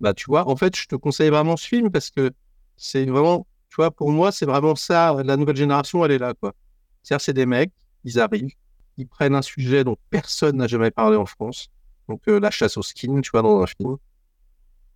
Bah, 0.00 0.14
tu 0.14 0.26
vois, 0.26 0.48
en 0.48 0.56
fait, 0.56 0.74
je 0.76 0.86
te 0.86 0.96
conseille 0.96 1.30
vraiment 1.30 1.56
ce 1.56 1.66
film 1.66 1.90
parce 1.90 2.10
que 2.10 2.30
c'est 2.76 3.04
vraiment, 3.04 3.46
tu 3.68 3.76
vois, 3.76 3.90
pour 3.90 4.10
moi, 4.10 4.32
c'est 4.32 4.46
vraiment 4.46 4.74
ça, 4.74 5.14
la 5.24 5.36
nouvelle 5.36 5.56
génération, 5.56 6.04
elle 6.04 6.12
est 6.12 6.18
là, 6.18 6.34
quoi. 6.34 6.54
C'est-à-dire, 7.02 7.22
c'est 7.22 7.32
des 7.34 7.46
mecs, 7.46 7.72
ils 8.04 8.18
arrivent, 8.18 8.54
ils 8.96 9.06
prennent 9.06 9.34
un 9.34 9.42
sujet 9.42 9.84
dont 9.84 9.96
personne 10.08 10.56
n'a 10.56 10.66
jamais 10.66 10.90
parlé 10.90 11.16
en 11.16 11.26
France, 11.26 11.68
donc 12.08 12.22
euh, 12.28 12.40
la 12.40 12.50
chasse 12.50 12.76
au 12.76 12.82
skin, 12.82 13.20
tu 13.20 13.30
vois, 13.30 13.42
dans 13.42 13.62
un 13.62 13.66
film. 13.66 13.96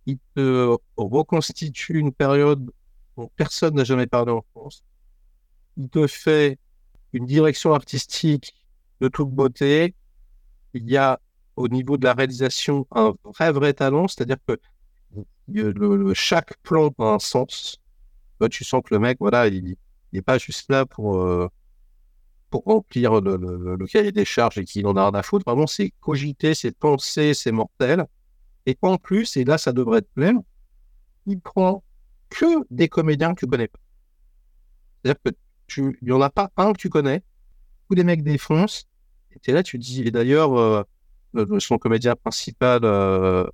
Ils 0.07 0.19
te 0.35 0.75
reconstituent 0.97 1.99
une 1.99 2.11
période 2.11 2.71
personne 3.35 3.75
n'a 3.75 3.83
jamais 3.83 4.07
parlé 4.07 4.31
en 4.31 4.43
France. 4.51 4.83
Il 5.77 5.89
te 5.89 6.07
fait 6.07 6.57
une 7.13 7.25
direction 7.25 7.73
artistique 7.73 8.53
de 9.01 9.07
toute 9.07 9.29
beauté. 9.29 9.93
Il 10.73 10.89
y 10.89 10.97
a 10.97 11.19
au 11.55 11.67
niveau 11.67 11.97
de 11.97 12.03
la 12.03 12.13
réalisation 12.13 12.85
un 12.91 13.13
vrai, 13.23 13.51
vrai 13.51 13.73
talent, 13.73 14.07
c'est-à-dire 14.07 14.37
que 14.47 14.59
le, 15.47 16.13
chaque 16.13 16.57
plan 16.57 16.89
a 16.99 17.03
un 17.03 17.19
sens. 17.19 17.81
tu 18.51 18.63
sens 18.63 18.81
que 18.83 18.93
le 18.93 18.99
mec, 18.99 19.17
voilà, 19.19 19.47
il 19.47 19.75
n'est 20.11 20.21
pas 20.21 20.37
juste 20.37 20.69
là 20.69 20.85
pour, 20.85 21.21
euh, 21.21 21.47
pour 22.49 22.63
remplir 22.63 23.21
le, 23.21 23.37
le, 23.77 23.85
cahier 23.87 24.11
des 24.11 24.25
charges 24.25 24.57
et 24.57 24.65
qu'il 24.65 24.85
en 24.87 24.95
a 24.97 25.03
rien 25.09 25.13
à 25.13 25.23
foutre. 25.23 25.45
Vraiment, 25.45 25.67
c'est 25.67 25.93
cogiter, 26.01 26.53
c'est 26.53 26.71
penser, 26.77 27.33
c'est 27.33 27.51
mortel. 27.51 28.05
Et 28.65 28.77
en 28.81 28.97
plus, 28.97 29.37
et 29.37 29.45
là, 29.45 29.57
ça 29.57 29.71
devrait 29.71 29.99
être 29.99 30.11
plein, 30.13 30.43
il 31.27 31.39
prend 31.39 31.83
que 32.35 32.45
des 32.69 32.89
comédiens 32.89 33.33
que 33.33 33.39
tu 33.39 33.47
connais 33.47 33.67
pas. 33.69 33.79
Il 35.77 35.93
n'y 36.01 36.11
en 36.11 36.21
a 36.21 36.29
pas 36.29 36.51
un 36.57 36.73
que 36.73 36.77
tu 36.77 36.89
connais. 36.89 37.23
Tous 37.89 37.95
les 37.95 38.03
mecs 38.03 38.23
défoncent. 38.23 38.85
Et 39.45 39.51
là, 39.51 39.63
tu 39.63 39.77
dis, 39.77 40.01
et 40.01 40.11
d'ailleurs, 40.11 40.57
euh, 40.57 40.83
son 41.59 41.77
comédien 41.77 42.15
principal, 42.15 42.81
euh, 42.83 43.45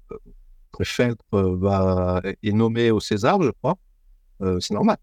euh, 1.34 2.22
est 2.44 2.52
nommé 2.52 2.91
au 2.91 3.00
César, 3.00 3.41
je 3.41 3.50
crois. 3.50 3.78
Euh, 4.41 4.60
c'est 4.60 4.74
normal. 4.74 4.98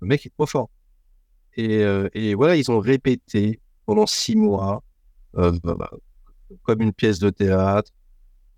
Le 0.00 0.06
mec 0.06 0.24
est 0.26 0.30
trop 0.30 0.46
fort. 0.46 0.70
Et, 1.56 1.82
euh, 1.82 2.08
voilà, 2.36 2.56
ils 2.56 2.70
ont 2.70 2.78
répété 2.80 3.60
pendant 3.86 4.06
six 4.06 4.36
mois, 4.36 4.82
euh, 5.36 5.58
bah, 5.64 5.74
bah, 5.78 5.90
comme 6.62 6.82
une 6.82 6.92
pièce 6.92 7.18
de 7.18 7.30
théâtre. 7.30 7.90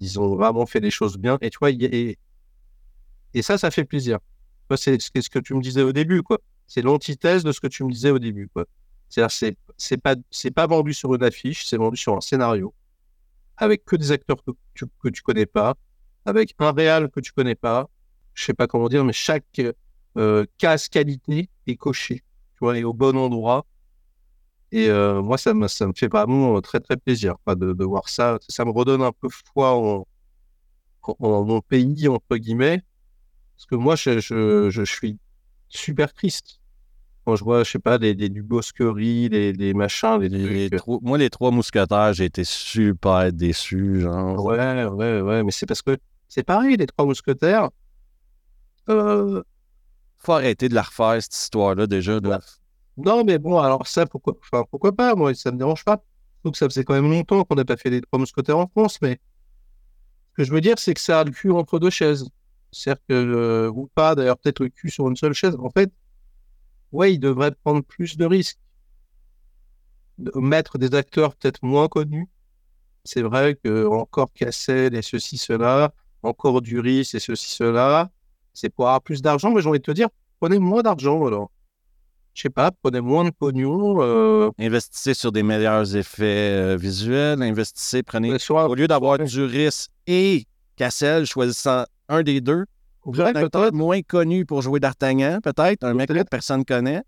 Ils 0.01 0.19
ont 0.21 0.37
vraiment 0.37 0.67
fait 0.67 0.81
les 0.81 0.91
choses 0.91 1.17
bien. 1.17 1.39
Et 1.41 1.51
tu 1.51 1.59
et, 1.71 2.19
et 3.35 3.43
ça, 3.43 3.57
ça 3.57 3.71
fait 3.71 3.85
plaisir. 3.85 4.19
C'est 4.77 5.01
ce 5.01 5.31
que 5.31 5.39
tu 5.39 5.55
me 5.55 5.63
disais 5.63 5.83
au 5.83 5.93
début, 5.93 6.23
quoi. 6.23 6.39
C'est 6.67 6.83
l'antithèse 6.83 7.45
de 7.45 7.53
ce 7.53 7.61
que 7.61 7.67
tu 7.67 7.85
me 7.85 7.91
disais 7.91 8.11
au 8.11 8.19
début, 8.19 8.49
quoi. 8.49 8.67
C'est-à-dire, 9.09 9.57
c'est 9.77 9.97
pas, 9.97 10.17
c'est 10.31 10.51
pas 10.51 10.67
vendu 10.67 10.93
sur 10.93 11.15
une 11.15 11.25
affiche, 11.25 11.67
c'est 11.67 11.79
vendu 11.79 11.97
sur 11.97 12.15
un 12.15 12.21
scénario 12.21 12.75
avec 13.59 13.85
que 13.85 13.97
des 13.97 14.13
acteurs 14.13 14.43
que 14.45 14.53
tu, 14.75 14.87
que 15.03 15.23
connais 15.23 15.47
pas, 15.47 15.75
avec 16.25 16.55
un 16.59 16.73
réal 16.73 17.11
que 17.11 17.21
tu 17.21 17.33
connais 17.33 17.55
pas. 17.55 17.89
Je 18.35 18.45
sais 18.45 18.55
pas 18.55 18.67
comment 18.67 18.89
dire, 18.89 19.05
mais 19.05 19.13
chaque 19.13 19.61
euh, 20.17 20.47
case 20.59 20.89
qualité 20.89 21.51
est 21.67 21.77
coché, 21.77 22.17
tu 22.17 22.59
vois, 22.61 22.79
et 22.79 22.85
au 22.85 22.93
bon 22.93 23.17
endroit. 23.17 23.67
Et 24.71 24.89
euh, 24.89 25.23
moi, 25.23 25.39
ça 25.39 25.55
me, 25.55 25.67
fait 25.97 26.09
vraiment 26.09 26.61
très, 26.61 26.79
très 26.79 26.97
plaisir 26.97 27.37
de, 27.49 27.73
de, 27.73 27.85
voir 27.85 28.09
ça. 28.09 28.39
Ça 28.49 28.65
me 28.65 28.71
redonne 28.71 29.03
un 29.03 29.13
peu 29.13 29.29
foi 29.55 29.75
en, 29.75 30.07
mon 31.19 31.61
pays, 31.63 32.07
entre 32.07 32.37
guillemets. 32.37 32.83
Parce 33.59 33.67
que 33.67 33.75
moi, 33.75 33.97
je, 33.97 34.21
je, 34.21 34.71
je 34.71 34.83
suis 34.85 35.19
super 35.69 36.15
triste 36.15 36.61
quand 37.29 37.37
je 37.37 37.45
vois, 37.45 37.63
je 37.63 37.73
sais 37.73 37.79
pas, 37.79 37.99
des, 37.99 38.15
des 38.15 38.31
du 38.31 38.43
Bosquerie, 38.43 39.29
des, 39.29 39.53
des 39.53 39.75
machins, 39.75 40.19
des, 40.19 40.31
les, 40.31 40.71
Moi, 41.03 41.19
les 41.19 41.29
trois 41.29 41.51
mousquetaires, 41.51 42.15
j'ai 42.15 42.25
été 42.25 42.43
super 42.43 43.31
déçu, 43.35 44.01
genre. 44.01 44.43
Ouais, 44.47 44.87
ouais, 44.87 45.21
ouais, 45.21 45.45
mais 45.45 45.51
c'est 45.51 45.67
parce 45.67 45.83
que 45.83 45.99
c'est 46.27 46.43
pareil, 46.43 46.79
les 46.79 46.87
trois 46.87 47.05
mousquetaires. 47.05 47.69
Euh... 48.89 49.43
Faut 50.17 50.33
arrêter 50.33 50.71
de 50.71 50.75
la 50.75 50.81
refaire, 50.81 51.23
cette 51.23 51.35
histoire-là, 51.35 51.87
déjà. 51.87 52.19
Non, 52.97 53.25
mais 53.25 53.39
bon, 53.39 53.59
alors 53.59 53.87
ça, 53.87 54.07
pourquoi, 54.07 54.35
enfin, 54.41 54.65
pourquoi 54.71 54.93
pas 54.93 55.15
Moi, 55.15 55.35
ça 55.35 55.53
me 55.53 55.59
dérange 55.59 55.85
pas. 55.85 56.03
Donc, 56.45 56.57
ça 56.57 56.67
faisait 56.67 56.85
quand 56.85 56.95
même 56.95 57.11
longtemps 57.11 57.45
qu'on 57.45 57.57
n'a 57.57 57.67
pas 57.67 57.77
fait 57.77 57.91
les 57.91 58.01
trois 58.01 58.19
mousquetaires 58.19 58.57
en 58.57 58.69
France, 58.69 59.01
mais 59.03 59.21
ce 60.31 60.35
que 60.37 60.45
je 60.45 60.53
veux 60.53 60.63
dire, 60.63 60.79
c'est 60.79 60.95
que 60.95 61.01
ça 61.01 61.21
a 61.21 61.25
le 61.25 61.31
cul 61.31 61.51
entre 61.51 61.79
deux 61.79 61.91
chaises. 61.91 62.27
Euh, 63.11 63.71
ou 63.71 63.89
pas, 63.95 64.15
d'ailleurs, 64.15 64.39
peut-être 64.39 64.61
le 64.61 64.69
cul 64.69 64.91
sur 64.91 65.09
une 65.09 65.17
seule 65.17 65.33
chaise. 65.33 65.57
En 65.59 65.71
fait, 65.71 65.91
ouais, 66.93 67.15
il 67.15 67.19
devrait 67.19 67.53
prendre 67.53 67.83
plus 67.83 68.17
de 68.17 68.25
risques. 68.25 68.59
Mettre 70.35 70.79
des 70.79 70.95
acteurs 70.95 71.35
peut-être 71.35 71.63
moins 71.63 71.89
connus. 71.89 72.29
C'est 73.05 73.23
vrai 73.23 73.55
que 73.63 73.87
encore 73.87 74.33
Cassel 74.33 74.95
et 74.95 75.03
ceci, 75.03 75.39
cela, 75.39 75.93
encore 76.23 76.61
Duris 76.61 77.11
et 77.15 77.21
ceci, 77.21 77.49
cela, 77.49 78.11
c'est 78.53 78.69
pour 78.69 78.87
avoir 78.87 79.01
plus 79.01 79.23
d'argent, 79.23 79.53
mais 79.53 79.63
j'ai 79.63 79.69
envie 79.69 79.79
de 79.79 79.85
te 79.85 79.93
dire, 79.93 80.09
prenez 80.41 80.59
moins 80.59 80.83
d'argent 80.83 81.25
alors. 81.25 81.51
Je 82.35 82.43
sais 82.43 82.51
pas, 82.51 82.71
prenez 82.71 83.01
moins 83.01 83.25
de 83.25 83.31
pognon. 83.31 84.01
Euh... 84.01 84.51
Investissez 84.59 85.15
sur 85.15 85.33
des 85.33 85.43
meilleurs 85.43 85.97
effets 85.97 86.53
euh, 86.53 86.77
visuels, 86.77 87.43
investissez, 87.43 88.03
prenez. 88.03 88.37
Au 88.51 88.75
lieu 88.75 88.87
d'avoir 88.87 89.19
Duris 89.19 89.89
et 90.07 90.47
Cassel, 90.77 91.27
choisissant 91.27 91.85
un 92.09 92.23
des 92.23 92.41
deux, 92.41 92.65
peut-être 93.05 93.73
moins 93.73 94.03
connu 94.03 94.45
pour 94.45 94.63
jouer 94.63 94.81
d'Artagnan, 94.81 95.41
peut-être, 95.43 95.85
un 95.85 95.95
mec 95.95 96.09
que 96.09 96.23
personne 96.25 96.65
connaît. 96.65 97.03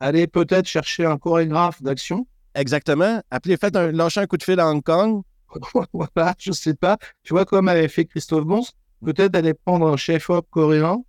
Allez 0.00 0.26
peut-être 0.26 0.66
chercher 0.66 1.04
un 1.04 1.18
chorégraphe 1.18 1.82
d'action. 1.82 2.26
Exactement. 2.54 3.20
Appelez, 3.30 3.56
faites 3.56 3.76
un, 3.76 3.92
lâcher 3.92 4.20
un 4.20 4.26
coup 4.26 4.36
de 4.36 4.42
fil 4.42 4.60
à 4.60 4.68
Hong 4.68 4.82
Kong. 4.82 5.22
voilà, 5.92 6.34
je 6.38 6.52
sais 6.52 6.74
pas. 6.74 6.98
Tu 7.22 7.32
vois, 7.32 7.44
comme 7.44 7.68
avait 7.68 7.88
fait 7.88 8.04
Christophe 8.04 8.44
Bons, 8.44 8.72
peut-être 9.04 9.34
aller 9.34 9.54
prendre 9.54 9.86
un 9.88 9.96
chef-op 9.96 10.46
coréen. 10.50 11.02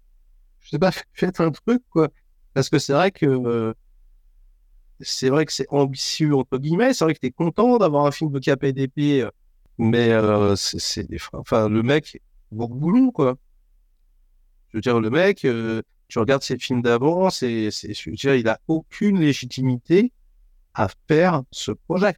Je 0.61 0.69
sais 0.69 0.79
pas, 0.79 0.91
faites 1.13 1.39
un 1.39 1.51
truc, 1.51 1.81
quoi. 1.89 2.09
Parce 2.53 2.69
que 2.69 2.79
c'est 2.79 2.93
vrai 2.93 3.11
que 3.11 3.25
euh, 3.25 3.73
c'est 5.01 5.29
vrai 5.29 5.45
que 5.45 5.53
c'est 5.53 5.67
ambitieux, 5.69 6.35
entre 6.35 6.57
guillemets. 6.57 6.93
C'est 6.93 7.05
vrai 7.05 7.13
que 7.13 7.19
tu 7.19 7.27
es 7.27 7.31
content 7.31 7.77
d'avoir 7.77 8.05
un 8.05 8.11
film 8.11 8.31
de 8.31 8.39
KPDP, 8.39 9.23
euh, 9.23 9.31
mais 9.77 10.11
euh, 10.11 10.55
c'est, 10.55 11.07
enfin, 11.33 11.69
le 11.69 11.83
mec, 11.83 12.21
boulot, 12.51 13.11
quoi. 13.11 13.37
Je 14.69 14.77
veux 14.77 14.81
dire, 14.81 14.99
le 14.99 15.09
mec, 15.09 15.45
euh, 15.45 15.81
tu 16.07 16.19
regardes 16.19 16.43
ses 16.43 16.57
films 16.57 16.81
d'avant, 16.81 17.29
c'est, 17.29 17.71
c'est, 17.71 17.93
je 17.93 18.09
veux 18.09 18.15
dire, 18.15 18.35
il 18.35 18.47
a 18.47 18.59
aucune 18.67 19.19
légitimité 19.19 20.11
à 20.73 20.87
faire 21.07 21.43
ce 21.51 21.71
projet. 21.71 22.15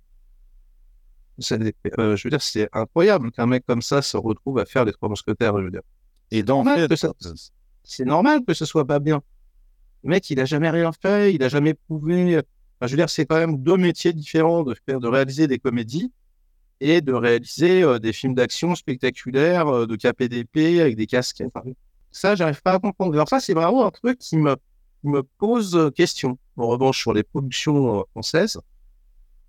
Euh, 1.51 2.15
je 2.15 2.23
veux 2.23 2.29
dire, 2.29 2.41
c'est 2.41 2.69
incroyable 2.73 3.31
qu'un 3.31 3.47
mec 3.47 3.65
comme 3.65 3.81
ça 3.81 4.01
se 4.01 4.17
retrouve 4.17 4.59
à 4.59 4.65
faire 4.65 4.85
les 4.85 4.91
trois 4.91 5.09
mousquetaires, 5.09 5.57
je 5.57 5.63
veux 5.63 5.71
dire. 5.71 5.81
Et 6.29 6.43
donc, 6.43 6.67
c'est 7.83 8.05
normal 8.05 8.41
que 8.45 8.53
ce 8.53 8.65
soit 8.65 8.85
pas 8.85 8.99
bien. 8.99 9.21
Le 10.03 10.09
mec, 10.09 10.29
il 10.29 10.39
a 10.39 10.45
jamais 10.45 10.69
rien 10.69 10.91
fait, 10.91 11.33
il 11.33 11.43
a 11.43 11.49
jamais 11.49 11.73
prouvé. 11.73 12.37
Enfin, 12.37 12.87
je 12.87 12.91
veux 12.91 12.97
dire, 12.97 13.09
c'est 13.09 13.25
quand 13.25 13.37
même 13.37 13.57
deux 13.57 13.77
métiers 13.77 14.13
différents 14.13 14.63
de 14.63 14.75
faire, 14.85 14.99
de 14.99 15.07
réaliser 15.07 15.47
des 15.47 15.59
comédies 15.59 16.11
et 16.81 16.99
de 16.99 17.13
réaliser 17.13 17.83
euh, 17.83 17.99
des 17.99 18.11
films 18.11 18.33
d'action 18.33 18.75
spectaculaires, 18.75 19.87
de 19.87 19.95
KPDP 19.95 20.81
avec 20.81 20.97
des 20.97 21.07
casquettes. 21.07 21.53
Ça, 22.11 22.35
j'arrive 22.35 22.61
pas 22.61 22.73
à 22.73 22.79
comprendre. 22.79 23.13
Alors 23.13 23.29
ça, 23.29 23.39
c'est 23.39 23.53
vraiment 23.53 23.85
un 23.85 23.91
truc 23.91 24.17
qui 24.19 24.37
me, 24.37 24.57
me 25.03 25.23
pose 25.23 25.91
question. 25.95 26.37
En 26.57 26.67
revanche, 26.67 26.99
sur 26.99 27.13
les 27.13 27.23
productions 27.23 27.99
euh, 27.99 28.03
françaises, 28.11 28.59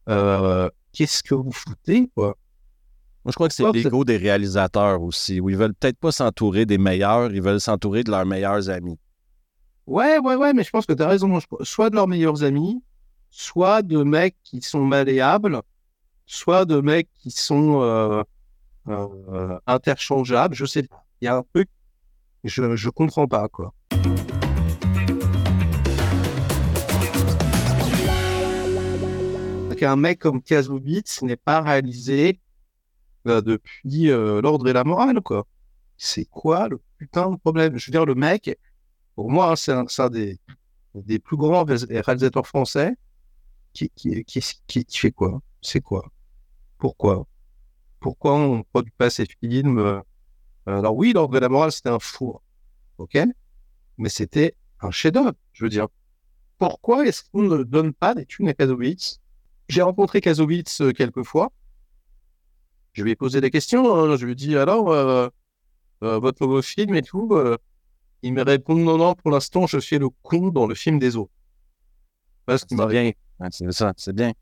euh, 0.08 0.68
qu'est-ce 0.92 1.22
que 1.22 1.34
vous 1.34 1.52
foutez, 1.52 2.10
quoi? 2.14 2.36
Moi, 3.24 3.30
je 3.30 3.34
crois 3.36 3.48
que 3.48 3.54
c'est 3.54 3.70
l'ego 3.70 4.04
des 4.04 4.16
réalisateurs 4.16 5.00
aussi, 5.00 5.40
où 5.40 5.48
ils 5.48 5.56
veulent 5.56 5.74
peut-être 5.74 5.98
pas 5.98 6.10
s'entourer 6.10 6.66
des 6.66 6.78
meilleurs, 6.78 7.32
ils 7.32 7.42
veulent 7.42 7.60
s'entourer 7.60 8.02
de 8.02 8.10
leurs 8.10 8.26
meilleurs 8.26 8.68
amis. 8.68 8.98
Ouais, 9.86 10.18
ouais, 10.18 10.34
ouais, 10.34 10.52
mais 10.52 10.64
je 10.64 10.70
pense 10.70 10.86
que 10.86 10.92
tu 10.92 11.02
as 11.02 11.08
raison. 11.08 11.38
Soit 11.62 11.90
de 11.90 11.94
leurs 11.94 12.08
meilleurs 12.08 12.42
amis, 12.42 12.82
soit 13.30 13.82
de 13.82 14.02
mecs 14.02 14.36
qui 14.42 14.60
sont 14.60 14.84
malléables, 14.84 15.60
soit 16.26 16.64
de 16.64 16.80
mecs 16.80 17.08
qui 17.14 17.30
sont 17.30 17.82
euh, 17.82 18.22
euh, 18.88 19.58
interchangeables. 19.66 20.54
Je 20.54 20.64
sais 20.64 20.82
pas. 20.82 21.04
Il 21.20 21.26
y 21.26 21.28
a 21.28 21.36
un 21.36 21.44
truc 21.54 21.68
je, 22.44 22.74
je 22.74 22.90
comprends 22.90 23.28
pas, 23.28 23.48
quoi. 23.48 23.72
qu'un 29.82 29.96
mec 29.96 30.20
comme 30.20 30.40
Kazovitz 30.40 31.22
n'ait 31.22 31.34
pas 31.34 31.60
réalisé 31.60 32.38
euh, 33.26 33.40
depuis 33.40 34.04
l'ordre 34.06 34.68
et 34.68 34.72
la 34.72 34.84
morale, 34.84 35.20
quoi. 35.20 35.44
C'est 35.96 36.24
quoi 36.26 36.68
le 36.68 36.80
putain 36.98 37.30
de 37.30 37.36
problème? 37.36 37.76
Je 37.76 37.86
veux 37.86 37.90
dire, 37.90 38.06
le 38.06 38.14
mec, 38.14 38.56
pour 39.16 39.28
moi, 39.28 39.50
hein, 39.50 39.56
c'est 39.56 39.72
un, 39.72 39.84
un 39.98 40.08
des, 40.08 40.38
des 40.94 41.18
plus 41.18 41.36
grands 41.36 41.64
ré- 41.64 42.00
réalisateurs 42.00 42.46
français 42.46 42.94
qui, 43.72 43.90
qui, 43.96 44.24
qui, 44.24 44.40
qui 44.84 44.98
fait 44.98 45.10
quoi? 45.10 45.40
C'est 45.62 45.80
quoi? 45.80 46.04
Pourquoi? 46.78 47.26
Pourquoi 48.00 48.34
on 48.34 48.58
ne 48.58 48.62
produit 48.62 48.92
pas 48.98 49.10
ces 49.10 49.26
films 49.26 49.78
euh, 49.78 50.00
Alors 50.66 50.96
oui, 50.96 51.12
l'ordre 51.12 51.36
et 51.36 51.40
la 51.40 51.48
morale, 51.48 51.72
c'était 51.72 51.88
un 51.90 51.98
four, 52.00 52.42
ok? 52.98 53.18
Mais 53.98 54.08
c'était 54.08 54.54
un 54.80 54.90
chef-d'œuvre, 54.90 55.32
je 55.52 55.64
veux 55.64 55.70
dire. 55.70 55.86
Pourquoi 56.58 57.06
est-ce 57.06 57.22
qu'on 57.30 57.42
ne 57.42 57.62
donne 57.62 57.92
pas 57.92 58.14
des 58.14 58.26
thunes 58.26 58.48
à 58.48 58.54
Kazovitz 58.54 59.20
J'ai 59.68 59.82
rencontré 59.82 60.20
Kazovitz 60.20 60.80
euh, 60.80 60.92
quelques 60.92 61.22
fois. 61.24 61.52
Je 62.92 63.02
lui 63.04 63.12
ai 63.12 63.16
posé 63.16 63.40
des 63.40 63.50
questions. 63.50 63.94
hein. 63.96 64.16
Je 64.16 64.26
lui 64.26 64.32
ai 64.32 64.34
dit 64.36 64.56
alors, 64.56 64.90
euh, 64.90 65.28
euh, 66.02 66.18
votre 66.18 66.42
nouveau 66.42 66.62
film 66.62 66.94
et 66.94 67.02
tout. 67.02 67.30
euh, 67.32 67.56
il 68.22 68.32
me 68.34 68.42
répond 68.42 68.74
non, 68.76 68.98
non, 68.98 69.14
pour 69.14 69.30
l'instant, 69.30 69.66
je 69.66 69.80
fais 69.80 69.98
le 69.98 70.08
con 70.22 70.48
dans 70.50 70.66
le 70.66 70.74
film 70.74 70.98
des 70.98 71.16
autres. 71.16 71.32
Parce 72.46 72.64
qu'il 72.64 72.76
m'a 72.76 72.86
bien. 72.86 73.12
C'est 73.50 73.72
ça, 73.72 73.92
c'est 73.96 74.12
bien. 74.14 74.32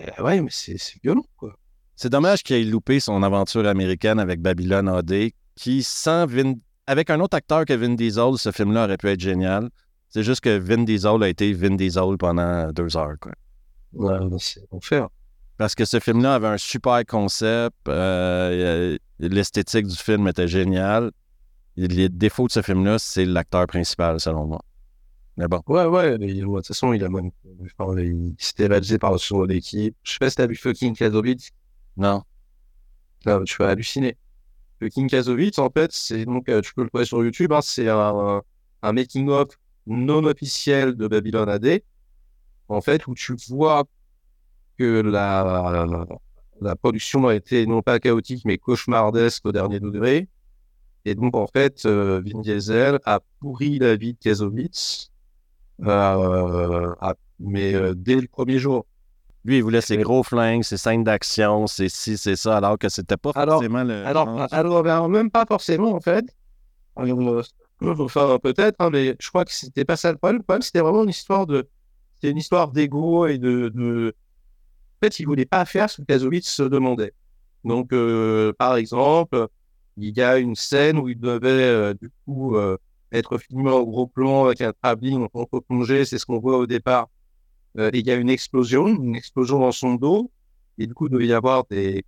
Euh, 0.00 0.22
ouais, 0.22 0.40
mais 0.40 0.50
c'est 0.50 0.76
violent, 1.02 1.24
quoi. 1.36 1.54
C'est 1.96 2.08
dommage 2.08 2.42
qu'il 2.42 2.56
ait 2.56 2.64
loupé 2.64 2.98
son 2.98 3.22
aventure 3.22 3.66
américaine 3.66 4.18
avec 4.18 4.40
Babylon 4.40 4.88
AD, 4.88 5.30
qui, 5.54 5.82
sans 5.82 6.26
Vin... 6.26 6.54
avec 6.86 7.10
un 7.10 7.20
autre 7.20 7.36
acteur 7.36 7.64
que 7.64 7.74
Vin 7.74 7.94
Diesel, 7.94 8.38
ce 8.38 8.50
film-là 8.52 8.84
aurait 8.84 8.96
pu 8.96 9.08
être 9.08 9.20
génial. 9.20 9.68
C'est 10.08 10.22
juste 10.22 10.40
que 10.40 10.58
Vin 10.58 10.84
Diesel 10.84 11.22
a 11.22 11.28
été 11.28 11.52
Vin 11.52 11.76
Diesel 11.76 12.16
pendant 12.18 12.72
deux 12.72 12.96
heures. 12.96 13.16
Quoi. 13.20 13.32
Ouais, 13.92 14.18
c'est 14.38 14.66
enfer. 14.70 15.08
Parce 15.58 15.74
que 15.74 15.84
ce 15.84 16.00
film-là 16.00 16.36
avait 16.36 16.48
un 16.48 16.56
super 16.56 17.04
concept, 17.04 17.76
euh, 17.86 18.94
euh, 18.94 18.98
l'esthétique 19.18 19.86
du 19.86 19.96
film 19.96 20.26
était 20.26 20.48
géniale. 20.48 21.10
Les 21.76 22.08
défauts 22.08 22.46
de 22.46 22.52
ce 22.52 22.62
film-là, 22.62 22.98
c'est 22.98 23.26
l'acteur 23.26 23.66
principal, 23.66 24.18
selon 24.20 24.46
moi. 24.46 24.60
Ouais, 25.68 25.84
ouais, 25.86 26.18
de 26.18 26.44
toute 26.44 26.66
façon, 26.66 26.92
il 26.92 27.02
a 27.04 27.08
même. 27.08 27.30
Enfin, 27.78 27.98
il 27.98 28.34
s'était 28.38 28.66
réalisé 28.66 28.98
par 28.98 29.12
le 29.12 29.18
second 29.18 29.46
d'équipe. 29.46 29.96
Je 30.02 30.12
sais 30.12 30.18
pas 30.18 30.30
si 30.30 30.36
t'as 30.36 30.46
vu 30.46 30.56
fucking 30.56 30.94
Kazovitz. 30.96 31.50
non. 31.96 32.22
Là, 33.24 33.40
tu 33.44 33.56
vas 33.58 33.68
halluciner. 33.70 34.16
Fucking 34.80 35.08
Kazovitz, 35.10 35.58
en 35.58 35.70
fait, 35.70 35.92
c'est 35.92 36.24
donc, 36.24 36.48
euh, 36.48 36.60
tu 36.62 36.74
peux 36.74 36.82
le 36.82 36.88
trouver 36.88 37.04
sur 37.04 37.22
YouTube, 37.24 37.52
hein, 37.52 37.60
c'est 37.62 37.88
un, 37.88 38.42
un 38.82 38.92
making-of 38.92 39.48
non 39.86 40.24
officiel 40.24 40.94
de 40.96 41.06
Babylon 41.08 41.48
AD. 41.48 41.82
En 42.68 42.80
fait, 42.80 43.06
où 43.06 43.14
tu 43.14 43.34
vois 43.48 43.84
que 44.78 45.00
la, 45.02 45.86
la, 45.86 46.06
la 46.60 46.76
production 46.76 47.26
a 47.28 47.34
été 47.34 47.66
non 47.66 47.82
pas 47.82 47.98
chaotique, 48.00 48.44
mais 48.44 48.58
cauchemardesque 48.58 49.44
au 49.46 49.52
dernier 49.52 49.80
degré. 49.80 50.28
Et 51.04 51.14
donc, 51.14 51.36
en 51.36 51.46
fait, 51.46 51.86
euh, 51.86 52.22
Vin 52.24 52.40
Diesel 52.40 53.00
a 53.04 53.20
pourri 53.40 53.78
la 53.78 53.96
vie 53.96 54.14
de 54.14 54.18
Kazovitz, 54.18 55.09
à- 55.88 57.14
mais 57.38 57.74
euh, 57.74 57.94
dès 57.96 58.16
le 58.16 58.26
premier 58.28 58.58
jour. 58.58 58.86
Lui, 59.44 59.56
il 59.56 59.62
voulait 59.62 59.80
ses 59.80 59.96
gros 59.96 60.22
flingues, 60.22 60.62
ses 60.62 60.76
scènes 60.76 61.02
d'action, 61.02 61.66
ses 61.66 61.88
ci, 61.88 62.18
c'est 62.18 62.36
ça, 62.36 62.58
alors 62.58 62.78
que 62.78 62.90
c'était 62.90 63.16
pas 63.16 63.30
Alors- 63.34 63.54
forcément 63.54 63.82
le. 63.84 64.04
Alors, 64.04 64.46
alors, 64.52 64.82
ben, 64.82 65.08
même 65.08 65.30
pas 65.30 65.46
forcément, 65.46 65.92
en 65.94 66.00
fait. 66.00 66.24
Alors, 66.96 67.20
euh, 67.20 67.42
Enfin, 67.82 68.38
peut-être, 68.42 68.76
hein, 68.80 68.90
mais 68.92 69.16
je 69.18 69.28
crois 69.30 69.46
que 69.46 69.52
c'était 69.54 69.86
pas 69.86 69.96
ça 69.96 70.12
le 70.12 70.18
problème. 70.18 70.36
Le 70.40 70.42
problème, 70.42 70.60
c'était 70.60 70.80
vraiment 70.80 71.02
une 71.04 71.08
histoire 71.08 71.46
de, 71.46 71.66
c'était 72.16 72.30
une 72.30 72.36
histoire 72.36 72.70
d'ego 72.70 73.26
et 73.26 73.38
de, 73.38 73.70
de, 73.74 74.14
en 75.00 75.06
fait, 75.06 75.18
il 75.18 75.24
voulait 75.24 75.46
pas 75.46 75.64
faire 75.64 75.88
ce 75.88 76.02
que 76.02 76.06
Kazovitz 76.06 76.46
se 76.46 76.62
demandait. 76.64 77.14
Donc, 77.64 77.94
euh, 77.94 78.52
par 78.58 78.76
exemple, 78.76 79.48
il 79.96 80.14
y 80.14 80.20
a 80.20 80.36
une 80.36 80.54
scène 80.56 80.98
où 80.98 81.08
il 81.08 81.18
devait, 81.18 81.48
euh, 81.48 81.94
du 81.94 82.10
coup, 82.26 82.54
euh, 82.56 82.76
être 83.12 83.38
filmé 83.38 83.70
en 83.70 83.82
gros 83.82 84.06
plan 84.06 84.46
avec 84.46 84.60
un 84.60 84.72
travelling 84.72 85.22
en 85.22 85.28
contre-plongée, 85.28 86.04
c'est 86.04 86.18
ce 86.18 86.26
qu'on 86.26 86.38
voit 86.38 86.58
au 86.58 86.66
départ. 86.66 87.08
Euh, 87.78 87.90
il 87.92 88.06
y 88.06 88.10
a 88.10 88.16
une 88.16 88.30
explosion, 88.30 88.88
une 88.88 89.16
explosion 89.16 89.60
dans 89.60 89.72
son 89.72 89.94
dos, 89.94 90.30
et 90.78 90.86
du 90.86 90.94
coup, 90.94 91.06
il 91.06 91.12
devait 91.12 91.26
y 91.26 91.32
avoir 91.32 91.64
des, 91.70 92.04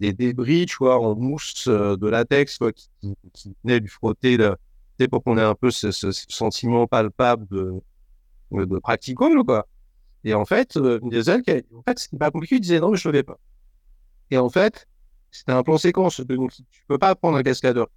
débris, 0.00 0.66
tu 0.66 0.76
vois, 0.78 1.00
en 1.00 1.14
mousse 1.14 1.66
euh, 1.68 1.96
de 1.96 2.08
latex, 2.08 2.58
quoi, 2.58 2.72
qui, 2.72 2.88
qui, 3.00 3.16
qui 3.32 3.56
venaient 3.62 3.80
lui 3.80 3.88
frotter, 3.88 4.38
pour 5.10 5.22
qu'on 5.22 5.38
ait 5.38 5.42
un 5.42 5.54
peu 5.54 5.70
ce, 5.70 5.90
sentiment 5.92 6.86
palpable 6.86 7.46
de, 7.50 7.74
de, 8.52 8.78
practical, 8.78 9.32
quoi. 9.44 9.66
Et 10.24 10.32
en 10.32 10.46
fait, 10.46 10.76
euh, 10.76 10.98
Diesel, 11.02 11.42
en 11.76 11.82
fait, 11.82 11.98
c'était 11.98 12.16
pas 12.16 12.30
compliqué, 12.30 12.56
il 12.56 12.60
disait 12.60 12.80
non, 12.80 12.90
mais 12.90 12.96
je 12.96 13.08
le 13.08 13.14
fais 13.14 13.22
pas. 13.22 13.38
Et 14.30 14.38
en 14.38 14.48
fait, 14.48 14.88
c'était 15.30 15.52
un 15.52 15.62
plan 15.62 15.76
séquence, 15.76 16.20
donc 16.20 16.52
tu 16.52 16.82
peux 16.88 16.96
pas 16.96 17.14
prendre 17.14 17.36
un 17.36 17.42
cascadeur. 17.42 17.88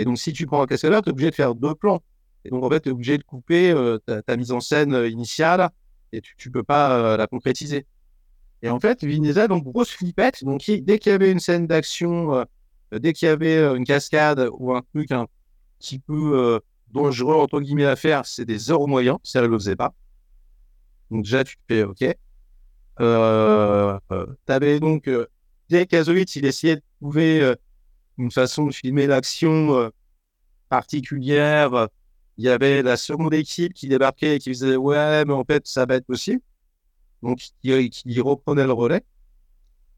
Et 0.00 0.04
donc, 0.06 0.16
si 0.16 0.32
tu 0.32 0.46
prends 0.46 0.62
un 0.62 0.66
cascadeur, 0.66 1.02
tu 1.02 1.10
es 1.10 1.12
obligé 1.12 1.28
de 1.28 1.34
faire 1.34 1.54
deux 1.54 1.74
plans. 1.74 2.02
Et 2.46 2.48
donc, 2.48 2.64
en 2.64 2.70
fait, 2.70 2.80
tu 2.80 2.88
es 2.88 2.92
obligé 2.92 3.18
de 3.18 3.22
couper 3.22 3.70
euh, 3.70 3.98
ta, 3.98 4.36
mise 4.38 4.50
en 4.50 4.60
scène 4.60 4.94
euh, 4.94 5.06
initiale 5.06 5.68
et 6.12 6.22
tu, 6.22 6.34
tu 6.38 6.50
peux 6.50 6.62
pas 6.62 6.98
euh, 6.98 7.16
la 7.18 7.26
concrétiser. 7.26 7.84
Et 8.62 8.70
en 8.70 8.80
fait, 8.80 9.04
Vin 9.04 9.20
Diesel, 9.20 9.48
donc 9.48 9.64
grosse 9.64 9.90
flippette. 9.90 10.42
Donc, 10.42 10.62
dès 10.64 10.98
qu'il 10.98 11.12
y 11.12 11.14
avait 11.14 11.30
une 11.30 11.38
scène 11.38 11.66
d'action, 11.66 12.46
dès 12.92 13.12
qu'il 13.12 13.26
y 13.26 13.30
avait 13.30 13.58
une 13.76 13.84
cascade 13.84 14.48
ou 14.52 14.74
un 14.74 14.80
truc 14.94 15.12
un 15.12 15.26
petit 15.78 15.98
peu 15.98 16.60
dangereux, 16.90 17.34
entre 17.36 17.60
guillemets, 17.60 17.86
à 17.86 17.96
faire, 17.96 18.24
c'est 18.24 18.44
des 18.46 18.70
heures 18.70 18.86
moyens. 18.86 19.18
Ça, 19.22 19.42
il 19.42 19.48
le 19.48 19.58
faisait 19.58 19.76
pas. 19.76 19.94
Donc, 21.10 21.24
déjà, 21.24 21.44
tu 21.44 21.56
fais 21.68 21.84
OK. 21.84 22.04
Euh, 23.00 23.98
T'avais 24.44 24.78
donc, 24.78 25.10
dès 25.70 25.86
Kazovitz, 25.86 26.36
il 26.36 26.44
essayait 26.44 26.76
de 26.76 26.82
trouver 27.00 27.54
une 28.20 28.30
façon 28.30 28.66
de 28.66 28.72
filmer 28.72 29.06
l'action 29.06 29.74
euh, 29.74 29.88
particulière. 30.68 31.88
Il 32.36 32.44
y 32.44 32.48
avait 32.48 32.82
la 32.82 32.96
seconde 32.96 33.34
équipe 33.34 33.72
qui 33.74 33.88
débarquait 33.88 34.36
et 34.36 34.38
qui 34.38 34.50
faisait 34.50 34.76
Ouais, 34.76 35.24
mais 35.24 35.32
en 35.32 35.44
fait, 35.44 35.66
ça 35.66 35.86
va 35.86 35.96
être 35.96 36.06
possible. 36.06 36.42
Donc, 37.22 37.40
qui, 37.62 38.20
reprenait 38.20 38.64
le 38.64 38.72
relais. 38.72 39.02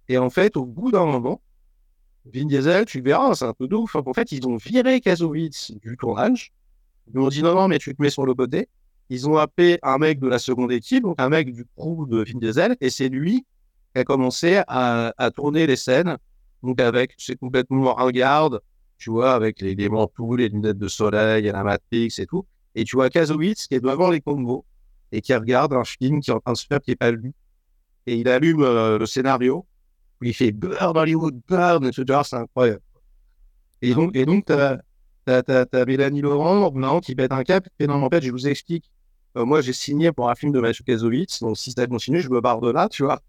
Et 0.08 0.18
en 0.18 0.30
fait, 0.30 0.56
au 0.56 0.64
bout 0.64 0.90
d'un 0.90 1.06
moment, 1.06 1.40
Vin 2.24 2.46
Diesel, 2.46 2.84
tu 2.84 3.00
verras, 3.00 3.34
c'est 3.34 3.44
un 3.44 3.52
peu 3.52 3.68
ouf. 3.72 3.94
En 3.96 4.12
fait, 4.12 4.32
ils 4.32 4.46
ont 4.46 4.56
viré 4.56 5.00
Kazovitz 5.00 5.72
du 5.72 5.96
tournage. 5.96 6.52
Ils 7.08 7.14
lui 7.14 7.20
ont 7.20 7.28
dit 7.28 7.42
non, 7.42 7.54
non, 7.54 7.68
mais 7.68 7.78
tu 7.78 7.94
te 7.94 8.02
mets 8.02 8.10
sur 8.10 8.26
le 8.26 8.34
côté. 8.34 8.68
Ils 9.08 9.28
ont 9.28 9.36
appelé 9.36 9.78
un 9.82 9.98
mec 9.98 10.20
de 10.20 10.28
la 10.28 10.38
seconde 10.38 10.72
équipe, 10.72 11.02
donc 11.02 11.20
un 11.20 11.28
mec 11.28 11.52
du 11.52 11.64
crew 11.76 12.08
de 12.08 12.24
Vin 12.24 12.38
Diesel, 12.38 12.76
et 12.80 12.90
c'est 12.90 13.08
lui 13.08 13.44
qui 13.92 14.00
a 14.00 14.04
commencé 14.04 14.62
à 14.66 15.30
tourner 15.34 15.66
les 15.66 15.76
scènes. 15.76 16.16
Donc, 16.62 16.80
avec, 16.80 17.14
c'est 17.18 17.36
complètement 17.36 17.94
ringarde, 17.94 18.60
tu 18.98 19.10
vois, 19.10 19.34
avec 19.34 19.60
les, 19.60 19.74
les 19.74 19.88
manteaux, 19.88 20.36
les 20.36 20.48
lunettes 20.48 20.78
de 20.78 20.88
soleil, 20.88 21.44
la 21.44 21.64
Matrix 21.64 22.14
et 22.18 22.26
tout. 22.26 22.46
Et 22.74 22.84
tu 22.84 22.96
vois 22.96 23.10
Kazovitz 23.10 23.66
qui 23.66 23.74
est 23.74 23.80
devant 23.80 24.10
les 24.10 24.20
combos 24.20 24.64
et 25.10 25.20
qui 25.20 25.34
regarde 25.34 25.72
un 25.74 25.84
film 25.84 26.20
qui 26.20 26.30
est 26.30 26.34
en 26.34 26.40
train 26.40 26.52
de 26.52 26.56
se 26.58 26.66
faire 26.66 26.80
qui 26.80 26.90
n'est 26.92 26.96
pas 26.96 27.10
lui. 27.10 27.34
Et 28.06 28.16
il 28.16 28.28
allume 28.28 28.62
euh, 28.62 28.98
le 28.98 29.06
scénario, 29.06 29.66
où 30.20 30.24
il 30.24 30.34
fait 30.34 30.52
Burn 30.52 30.96
Hollywood, 30.96 31.40
Burn, 31.48 31.84
et 31.86 31.92
genre, 31.92 32.26
c'est 32.26 32.36
incroyable. 32.36 32.82
Et 33.82 33.94
donc, 33.94 34.16
et 34.16 34.24
donc, 34.24 34.44
t'as, 34.46 34.78
t'as, 35.24 35.42
t'as, 35.42 35.66
t'as 35.66 35.84
Mélanie 35.84 36.22
Laurent, 36.22 36.70
non, 36.72 37.00
qui 37.00 37.14
pète 37.14 37.32
un 37.32 37.44
cap, 37.44 37.68
et 37.78 37.86
non, 37.86 38.02
en 38.02 38.08
fait, 38.08 38.22
je 38.22 38.30
vous 38.30 38.48
explique. 38.48 38.90
Euh, 39.36 39.44
moi, 39.44 39.60
j'ai 39.60 39.72
signé 39.72 40.12
pour 40.12 40.30
un 40.30 40.34
film 40.34 40.52
de 40.52 40.60
Mathieu 40.60 40.84
Kazovitz, 40.84 41.40
donc 41.40 41.56
si 41.56 41.72
ça 41.72 41.86
continue, 41.86 42.20
je 42.20 42.30
me 42.30 42.40
barre 42.40 42.60
de 42.60 42.70
là, 42.70 42.88
tu 42.88 43.02
vois. 43.04 43.20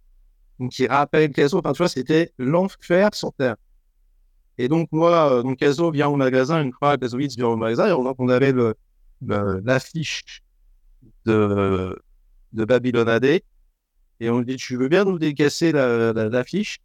Il 0.60 0.88
rappelle 0.88 1.32
Kazo, 1.32 1.60
enfin, 1.60 1.74
tu 1.74 1.78
vois, 1.80 1.90
c'était 1.90 2.34
l'enfer 2.40 3.10
sur 3.14 3.34
Terre. 3.34 3.56
Et 4.58 4.68
donc, 4.68 4.90
moi, 4.92 5.40
euh, 5.40 5.44
donc, 5.44 5.58
Kazo 5.58 5.92
vient 5.92 6.08
au 6.10 6.16
magasin, 6.16 6.62
une 6.62 6.74
fois, 6.74 6.98
Kazovitz 6.98 7.36
vient 7.36 7.48
au 7.48 7.56
magasin, 7.58 7.88
et 7.88 7.92
on 7.92 8.30
avait 8.30 8.54
l'affiche 9.22 10.44
de, 11.26 11.98
de 12.54 12.66
Babylon 12.66 13.08
AD. 13.08 13.42
Et 14.20 14.30
on 14.30 14.40
lui 14.40 14.46
dit, 14.46 14.56
tu 14.58 14.78
veux 14.78 14.88
bien 14.90 15.06
nous 15.06 15.20
décasser 15.20 15.72
la, 15.72 16.14
la- 16.14 16.30
l'affiche? 16.30 16.80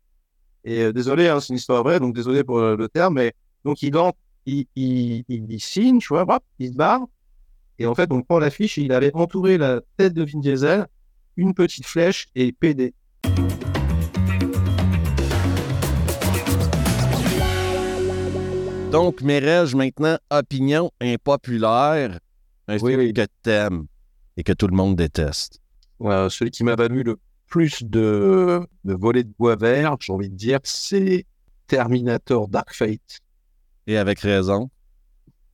Et 0.64 0.82
euh, 0.84 0.92
désolé, 0.92 1.28
hein, 1.28 1.40
c'est 1.40 1.50
une 1.50 1.56
histoire 1.56 1.82
vraie, 1.84 2.00
donc 2.00 2.14
désolé 2.14 2.44
pour 2.44 2.60
le, 2.60 2.88
terme, 2.88 3.14
mais 3.16 3.34
donc 3.64 3.82
il, 3.82 3.96
entre, 3.96 4.18
il, 4.46 4.66
il, 4.76 5.24
il, 5.28 5.52
il 5.52 5.60
signe, 5.60 5.98
tu 6.00 6.08
vois, 6.10 6.22
hop, 6.28 6.44
il 6.58 6.70
se 6.72 6.76
barre. 6.76 7.02
Et 7.78 7.86
en 7.86 7.94
fait, 7.94 8.12
on 8.12 8.22
prend 8.22 8.38
l'affiche 8.38 8.78
et 8.78 8.82
il 8.82 8.92
avait 8.92 9.12
entouré 9.14 9.58
la 9.58 9.80
tête 9.96 10.14
de 10.14 10.24
Vin 10.24 10.40
Diesel, 10.40 10.86
une 11.36 11.54
petite 11.54 11.86
flèche 11.86 12.28
et 12.36 12.52
PD. 12.52 12.94
Donc, 18.90 19.20
Mérège, 19.20 19.74
maintenant, 19.74 20.16
opinion 20.30 20.90
impopulaire. 21.00 22.18
Un 22.68 22.78
Oui, 22.78 22.90
film 22.92 23.00
oui. 23.00 23.12
que 23.12 23.26
t'aimes 23.42 23.86
et 24.36 24.42
que 24.42 24.52
tout 24.52 24.66
le 24.66 24.74
monde 24.76 24.96
déteste. 24.96 25.60
Celui 26.00 26.50
qui 26.50 26.64
m'a 26.64 26.74
valu 26.74 27.02
le 27.02 27.18
plus 27.46 27.82
de, 27.82 28.60
de 28.84 28.94
volets 28.94 29.24
de 29.24 29.32
bois 29.38 29.56
vert, 29.56 29.96
j'ai 30.00 30.12
envie 30.12 30.28
de 30.30 30.34
dire, 30.36 30.60
c'est 30.64 31.26
Terminator 31.66 32.48
Dark 32.48 32.72
Fate. 32.74 33.18
Et 33.86 33.96
avec 33.96 34.20
raison. 34.20 34.70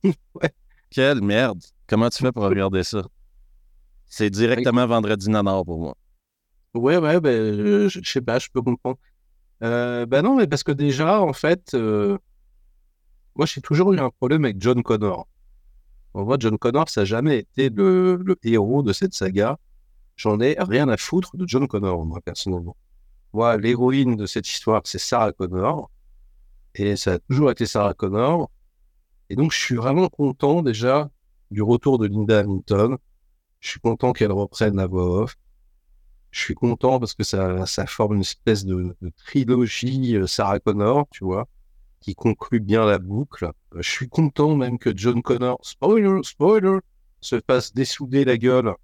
Ouais. 0.35 0.51
Quelle 0.91 1.21
merde. 1.21 1.61
Comment 1.87 2.09
tu 2.09 2.19
fais 2.23 2.31
pour 2.31 2.43
regarder 2.43 2.83
ça? 2.83 3.01
C'est 4.05 4.29
directement 4.29 4.85
vendredi 4.85 5.29
nanar 5.29 5.65
pour 5.65 5.79
moi. 5.79 5.97
Ouais, 6.75 6.97
ouais, 6.97 7.19
ben, 7.21 7.87
je, 7.89 7.99
je 8.03 8.11
sais 8.11 8.21
pas, 8.21 8.37
je 8.39 8.49
peux 8.53 8.61
comprendre. 8.61 8.97
Euh, 9.63 10.05
ben 10.05 10.23
non, 10.23 10.37
mais 10.37 10.47
parce 10.47 10.63
que 10.63 10.71
déjà, 10.73 11.21
en 11.21 11.33
fait, 11.33 11.73
euh, 11.75 12.17
moi, 13.35 13.45
j'ai 13.45 13.61
toujours 13.61 13.93
eu 13.93 13.99
un 13.99 14.09
problème 14.09 14.45
avec 14.45 14.61
John 14.61 14.81
Connor. 14.83 15.27
En 16.13 16.25
moi, 16.25 16.37
John 16.39 16.57
Connor, 16.57 16.89
ça 16.89 17.01
n'a 17.01 17.05
jamais 17.05 17.39
été 17.39 17.69
le, 17.69 18.17
le 18.17 18.37
héros 18.43 18.83
de 18.83 18.93
cette 18.93 19.13
saga. 19.13 19.57
J'en 20.17 20.39
ai 20.41 20.55
rien 20.59 20.89
à 20.89 20.97
foutre 20.97 21.37
de 21.37 21.47
John 21.47 21.67
Connor, 21.67 22.05
moi, 22.05 22.21
personnellement. 22.21 22.77
Moi, 23.33 23.57
l'héroïne 23.57 24.15
de 24.17 24.25
cette 24.25 24.47
histoire, 24.49 24.81
c'est 24.85 24.99
Sarah 24.99 25.33
Connor. 25.33 25.91
Et 26.75 26.95
ça 26.97 27.13
a 27.13 27.19
toujours 27.19 27.51
été 27.51 27.65
Sarah 27.65 27.93
Connor. 27.93 28.51
Et 29.29 29.35
donc, 29.35 29.51
je 29.53 29.59
suis 29.59 29.75
vraiment 29.75 30.09
content 30.09 30.61
déjà 30.63 31.09
du 31.51 31.61
retour 31.61 31.99
de 31.99 32.07
Linda 32.07 32.39
Hamilton. 32.39 32.97
Je 33.61 33.69
suis 33.69 33.79
content 33.79 34.13
qu'elle 34.13 34.31
reprenne 34.31 34.77
la 34.77 34.87
voix 34.87 35.23
off. 35.23 35.35
Je 36.35 36.41
suis 36.41 36.53
content 36.53 36.99
parce 36.99 37.13
que 37.13 37.23
ça, 37.23 37.65
forme 37.87 38.15
une 38.15 38.21
espèce 38.21 38.65
de, 38.65 38.93
trilogie 39.25 40.17
euh, 40.17 40.27
Sarah 40.27 40.59
Connor, 40.59 41.07
tu 41.09 41.23
vois, 41.23 41.47
qui 42.01 42.13
conclut 42.13 42.59
bien 42.59 42.85
la 42.85 42.99
boucle. 42.99 43.45
Euh, 43.45 43.81
je 43.81 43.89
suis 43.89 44.09
content 44.09 44.53
même 44.53 44.77
que 44.77 44.91
John 44.93 45.21
Connor, 45.21 45.57
spoiler, 45.61 46.19
spoiler, 46.23 46.79
se 47.21 47.39
fasse 47.47 47.73
dessouder 47.73 48.25
la 48.25 48.37
gueule 48.37 48.75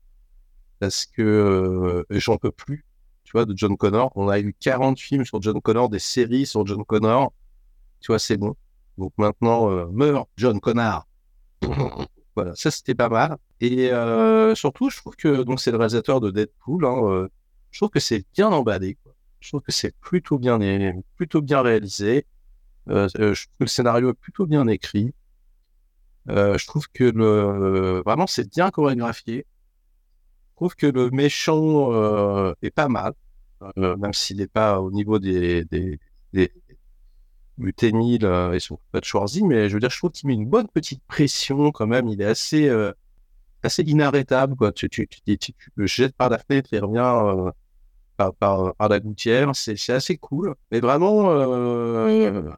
parce 0.79 1.05
que 1.05 1.21
euh, 1.21 2.05
j'en 2.09 2.37
peux 2.37 2.53
plus, 2.53 2.85
tu 3.25 3.33
vois, 3.33 3.43
de 3.43 3.53
John 3.55 3.75
Connor. 3.75 4.13
On 4.15 4.29
a 4.29 4.39
eu 4.39 4.55
40 4.57 4.97
films 4.97 5.25
sur 5.25 5.41
John 5.41 5.59
Connor, 5.59 5.89
des 5.89 5.99
séries 5.99 6.45
sur 6.45 6.65
John 6.65 6.85
Connor. 6.85 7.33
Tu 7.99 8.13
vois, 8.13 8.19
c'est 8.19 8.37
bon. 8.37 8.55
Donc 8.97 9.11
maintenant, 9.17 9.87
meurt 9.91 10.29
John 10.37 10.61
Connor. 10.61 11.05
voilà, 12.33 12.55
ça 12.55 12.71
c'était 12.71 12.95
pas 12.95 13.09
mal. 13.09 13.35
Et 13.59 13.91
surtout, 14.55 14.89
je 14.89 14.95
trouve 14.95 15.17
que 15.17 15.43
c'est 15.57 15.71
le 15.71 15.77
réalisateur 15.77 16.21
de 16.21 16.31
Deadpool. 16.31 16.85
Hein, 16.85 17.27
je 17.71 17.79
trouve 17.79 17.89
que 17.89 17.99
c'est 17.99 18.25
bien 18.33 18.49
emballé. 18.49 18.95
Quoi. 19.03 19.13
Je 19.41 19.49
trouve 19.49 19.61
que 19.61 19.71
c'est 19.71 19.95
plutôt 19.99 20.37
bien, 20.37 20.59
plutôt 21.15 21.41
bien 21.41 21.61
réalisé. 21.61 22.25
Euh, 22.89 23.07
euh, 23.19 23.33
je 23.33 23.43
trouve 23.43 23.57
que 23.59 23.63
le 23.63 23.67
scénario 23.67 24.11
est 24.11 24.13
plutôt 24.13 24.45
bien 24.45 24.67
écrit. 24.67 25.13
Euh, 26.29 26.57
je 26.57 26.67
trouve 26.67 26.87
que 26.93 27.03
le 27.03 28.03
vraiment 28.05 28.27
c'est 28.27 28.49
bien 28.49 28.69
chorégraphié. 28.69 29.45
Je 30.51 30.55
trouve 30.55 30.75
que 30.75 30.85
le 30.85 31.09
méchant 31.09 32.53
est 32.61 32.69
pas 32.69 32.87
mal, 32.87 33.13
même 33.75 34.13
s'il 34.13 34.37
n'est 34.37 34.47
pas 34.47 34.79
au 34.79 34.91
niveau 34.91 35.17
des, 35.17 35.65
des, 35.65 35.99
des 36.33 36.51
du 37.57 37.73
T1000 37.73 38.53
et 38.53 38.59
son 38.59 38.79
pas 38.91 38.99
de 38.99 39.05
Schwarzy, 39.05 39.43
mais 39.43 39.69
je 39.69 39.73
veux 39.73 39.79
dire, 39.79 39.89
je 39.89 39.97
trouve 39.97 40.11
qu'il 40.11 40.27
met 40.27 40.35
une 40.35 40.47
bonne 40.47 40.67
petite 40.67 41.03
pression 41.07 41.71
quand 41.71 41.87
même. 41.87 42.07
Il 42.07 42.21
est 42.21 42.25
assez, 42.25 42.69
assez 43.63 43.81
inarrêtable. 43.81 44.55
Quoi. 44.55 44.71
Tu, 44.71 44.87
tu, 44.87 45.07
tu, 45.07 45.37
tu, 45.37 45.53
le 45.73 45.87
jettes 45.87 46.15
par 46.15 46.29
la 46.29 46.37
fenêtre 46.37 46.69
il 46.71 46.79
revient 46.79 47.51
par, 48.39 48.73
la 48.79 48.99
gouttière. 48.99 49.51
C'est 49.53 49.89
assez 49.89 50.17
cool. 50.17 50.55
Mais 50.71 50.79
vraiment, 50.79 51.31
euh, 51.31 52.51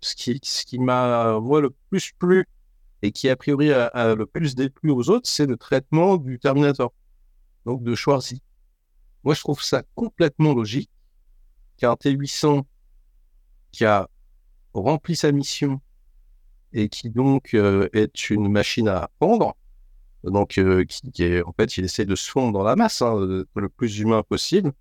ce 0.00 0.14
qui, 0.14 0.40
ce 0.42 0.64
qui 0.64 0.78
m'a, 0.78 1.38
le 1.40 1.70
plus 1.90 2.12
plu 2.18 2.46
et 3.02 3.12
qui, 3.12 3.28
a 3.28 3.36
priori, 3.36 3.72
a, 3.72 4.14
le 4.14 4.26
plus 4.26 4.54
déplu 4.54 4.90
aux 4.90 5.10
autres, 5.10 5.28
c'est 5.28 5.46
le 5.46 5.56
traitement 5.56 6.16
du 6.16 6.38
Terminator, 6.38 6.92
donc 7.64 7.82
de 7.82 7.94
Schwarzy. 7.94 8.42
Moi, 9.24 9.34
je 9.34 9.40
trouve 9.40 9.62
ça 9.62 9.82
complètement 9.94 10.54
logique 10.54 10.90
qu'un 11.76 11.94
T800 11.94 12.62
qui 13.72 13.84
a 13.84 14.08
rempli 14.72 15.16
sa 15.16 15.32
mission 15.32 15.80
et 16.72 16.88
qui 16.88 17.10
donc 17.10 17.54
euh, 17.54 17.88
est 17.92 18.30
une 18.30 18.50
machine 18.50 18.88
à 18.88 19.04
apprendre, 19.04 19.56
donc 20.24 20.58
euh, 20.58 20.84
qui, 20.84 21.22
est, 21.22 21.42
en 21.42 21.52
fait, 21.52 21.76
il 21.76 21.84
essaie 21.84 22.04
de 22.04 22.14
se 22.14 22.30
fondre 22.30 22.52
dans 22.52 22.64
la 22.64 22.76
masse, 22.76 23.02
hein, 23.02 23.44
le 23.54 23.68
plus 23.68 23.98
humain 23.98 24.22
possible, 24.22 24.72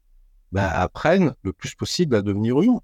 bah, 0.56 0.70
apprenne 0.70 1.36
le 1.44 1.52
plus 1.52 1.76
possible 1.76 2.16
à 2.16 2.22
devenir 2.22 2.62
humain. 2.62 2.80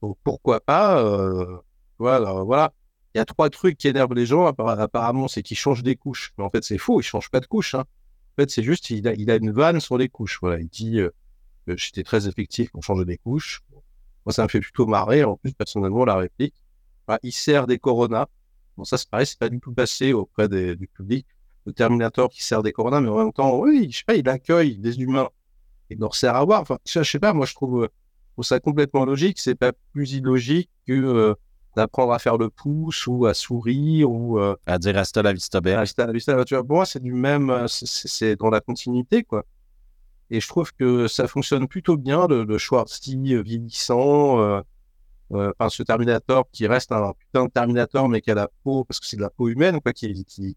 Donc 0.00 0.16
pourquoi 0.22 0.60
pas, 0.60 1.02
euh, 1.02 1.58
voilà, 1.98 2.32
voilà. 2.44 2.72
Il 3.12 3.18
y 3.18 3.20
a 3.20 3.24
trois 3.24 3.50
trucs 3.50 3.76
qui 3.76 3.88
énervent 3.88 4.14
les 4.14 4.26
gens, 4.26 4.46
apparemment, 4.46 5.26
c'est 5.26 5.42
qu'ils 5.42 5.56
changent 5.56 5.82
des 5.82 5.96
couches. 5.96 6.32
Mais 6.38 6.44
en 6.44 6.50
fait, 6.50 6.62
c'est 6.62 6.78
faux, 6.78 7.00
ils 7.00 7.02
changent 7.02 7.30
pas 7.30 7.40
de 7.40 7.46
couche. 7.46 7.74
Hein. 7.74 7.80
En 7.80 8.42
fait, 8.42 8.48
c'est 8.52 8.62
juste, 8.62 8.90
il 8.90 9.08
a, 9.08 9.14
il 9.14 9.28
a 9.28 9.34
une 9.34 9.50
vanne 9.50 9.80
sur 9.80 9.98
les 9.98 10.08
couches. 10.08 10.38
Voilà, 10.40 10.60
il 10.60 10.68
dit, 10.68 11.00
euh, 11.00 11.10
que 11.66 11.76
j'étais 11.76 12.04
très 12.04 12.28
effectif 12.28 12.70
pour 12.70 12.84
changer 12.84 13.04
des 13.04 13.18
couches. 13.18 13.60
Moi, 14.24 14.32
ça 14.32 14.44
me 14.44 14.48
fait 14.48 14.60
plutôt 14.60 14.86
marrer, 14.86 15.24
en 15.24 15.36
plus, 15.36 15.52
personnellement, 15.54 16.04
la 16.04 16.14
réplique. 16.14 16.54
Voilà, 17.08 17.18
il 17.24 17.32
sert 17.32 17.66
des 17.66 17.80
Corona. 17.80 18.28
Bon, 18.76 18.84
ça, 18.84 18.98
c'est 18.98 19.10
pareil, 19.10 19.26
c'est 19.26 19.38
pas 19.40 19.48
du 19.48 19.58
tout 19.58 19.72
passé 19.72 20.12
auprès 20.12 20.48
des- 20.48 20.76
du 20.76 20.86
public. 20.86 21.26
Le 21.66 21.72
Terminator 21.72 22.28
qui 22.30 22.44
sert 22.44 22.62
des 22.62 22.70
Corona, 22.70 23.00
mais 23.00 23.08
en 23.08 23.18
même 23.18 23.32
temps, 23.32 23.58
oui, 23.58 23.88
je 23.90 23.98
sais 23.98 24.04
pas, 24.06 24.14
il 24.14 24.28
accueille 24.28 24.78
des 24.78 25.00
humains. 25.00 25.28
Il 25.90 25.98
leur 25.98 26.14
sert 26.14 26.34
à 26.34 26.44
voir. 26.44 26.60
Enfin, 26.62 26.78
je 26.86 27.02
sais 27.02 27.18
pas, 27.18 27.32
moi, 27.32 27.46
je 27.46 27.54
trouve, 27.54 27.84
euh, 27.84 27.88
je 28.28 28.32
trouve 28.34 28.44
ça 28.44 28.60
complètement 28.60 29.04
logique. 29.04 29.38
C'est 29.40 29.54
pas 29.54 29.72
plus 29.92 30.12
illogique 30.12 30.70
que 30.86 30.92
euh, 30.92 31.34
d'apprendre 31.76 32.12
à 32.12 32.18
faire 32.18 32.36
le 32.38 32.50
pouce 32.50 33.06
ou 33.06 33.26
à 33.26 33.34
sourire 33.34 34.10
ou 34.10 34.38
euh, 34.38 34.56
À 34.66 34.78
dire 34.78 34.96
hasta 34.98 35.22
la 35.22 35.32
vista 35.32 35.60
bella. 35.60 35.80
rester 35.80 36.02
à 36.02 36.06
la 36.06 36.12
vista. 36.12 36.44
Tu 36.44 36.54
vois, 36.54 36.64
pour 36.64 36.76
moi, 36.76 36.86
c'est 36.86 37.02
du 37.02 37.12
même, 37.12 37.66
c'est- 37.68 38.36
dans 38.36 38.50
la 38.50 38.60
continuité, 38.60 39.22
quoi. 39.24 39.44
Et 40.30 40.40
je 40.40 40.48
trouve 40.48 40.72
que 40.74 41.08
ça 41.08 41.26
fonctionne 41.26 41.66
plutôt 41.68 41.96
bien, 41.96 42.26
le, 42.26 42.44
le 42.44 42.58
Schwarzy 42.58 43.16
vieillissant, 43.42 44.40
euh, 44.40 44.60
euh, 45.32 45.52
enfin, 45.58 45.70
ce 45.70 45.82
Terminator 45.82 46.46
qui 46.52 46.66
reste 46.66 46.92
un 46.92 47.12
putain 47.18 47.46
de 47.46 47.50
Terminator, 47.50 48.08
mais 48.10 48.20
qui 48.20 48.30
a 48.30 48.34
la 48.34 48.48
peau, 48.62 48.84
parce 48.84 49.00
que 49.00 49.06
c'est 49.06 49.16
de 49.16 49.22
la 49.22 49.30
peau 49.30 49.48
humaine, 49.48 49.80
quoi, 49.80 49.92
qui, 49.94 50.24
qui, 50.26 50.56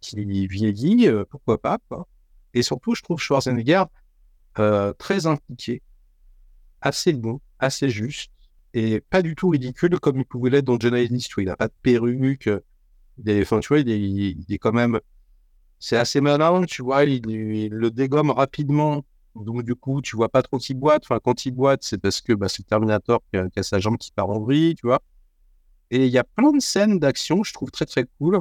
qui 0.00 0.24
vieillit, 0.46 1.08
euh, 1.08 1.24
pourquoi 1.28 1.58
pas, 1.58 1.78
quoi. 1.88 2.06
Et 2.54 2.62
surtout, 2.62 2.94
je 2.94 3.02
trouve 3.02 3.18
Schwarzenegger 3.18 3.84
euh, 4.58 4.92
très 4.94 5.26
impliqué, 5.26 5.82
assez 6.80 7.12
bon, 7.12 7.40
assez 7.58 7.88
juste, 7.90 8.30
et 8.74 9.00
pas 9.00 9.22
du 9.22 9.34
tout 9.34 9.48
ridicule 9.50 9.98
comme 10.00 10.18
il 10.18 10.24
pouvait 10.24 10.50
l'être 10.50 10.64
dans 10.64 10.78
Genesis, 10.78 11.28
tu 11.28 11.34
vois, 11.34 11.42
il 11.42 11.46
n'a 11.46 11.56
pas 11.56 11.68
de 11.68 11.74
perruque, 11.82 12.46
euh, 12.46 12.60
il 13.18 13.30
est, 13.30 13.60
tu 13.60 13.68
vois, 13.68 13.80
il 13.80 14.52
est, 14.52 14.58
quand 14.58 14.72
même, 14.72 15.00
c'est 15.78 15.96
assez 15.96 16.20
malin, 16.20 16.64
tu 16.64 16.82
vois, 16.82 17.04
il, 17.04 17.22
le 17.70 17.90
dégomme 17.90 18.30
rapidement, 18.30 19.04
donc 19.34 19.62
du 19.62 19.74
coup, 19.74 20.02
tu 20.02 20.16
vois 20.16 20.28
pas 20.28 20.42
trop 20.42 20.58
qu'il 20.58 20.76
boite, 20.76 21.04
enfin, 21.04 21.20
quand 21.22 21.46
il 21.46 21.52
boite, 21.52 21.82
c'est 21.82 21.98
parce 21.98 22.20
que 22.20 22.32
bah, 22.32 22.48
c'est 22.48 22.66
Terminator 22.66 23.22
qui 23.30 23.38
a, 23.38 23.62
sa 23.62 23.78
jambe 23.78 23.98
qui 23.98 24.12
part 24.12 24.30
en 24.30 24.40
vrille, 24.40 24.74
tu 24.74 24.86
vois, 24.86 25.00
et 25.90 26.06
il 26.06 26.12
y 26.12 26.18
a 26.18 26.24
plein 26.24 26.52
de 26.52 26.60
scènes 26.60 26.98
d'action, 26.98 27.42
je 27.44 27.52
trouve 27.52 27.70
très 27.70 27.84
très 27.86 28.06
cool. 28.18 28.40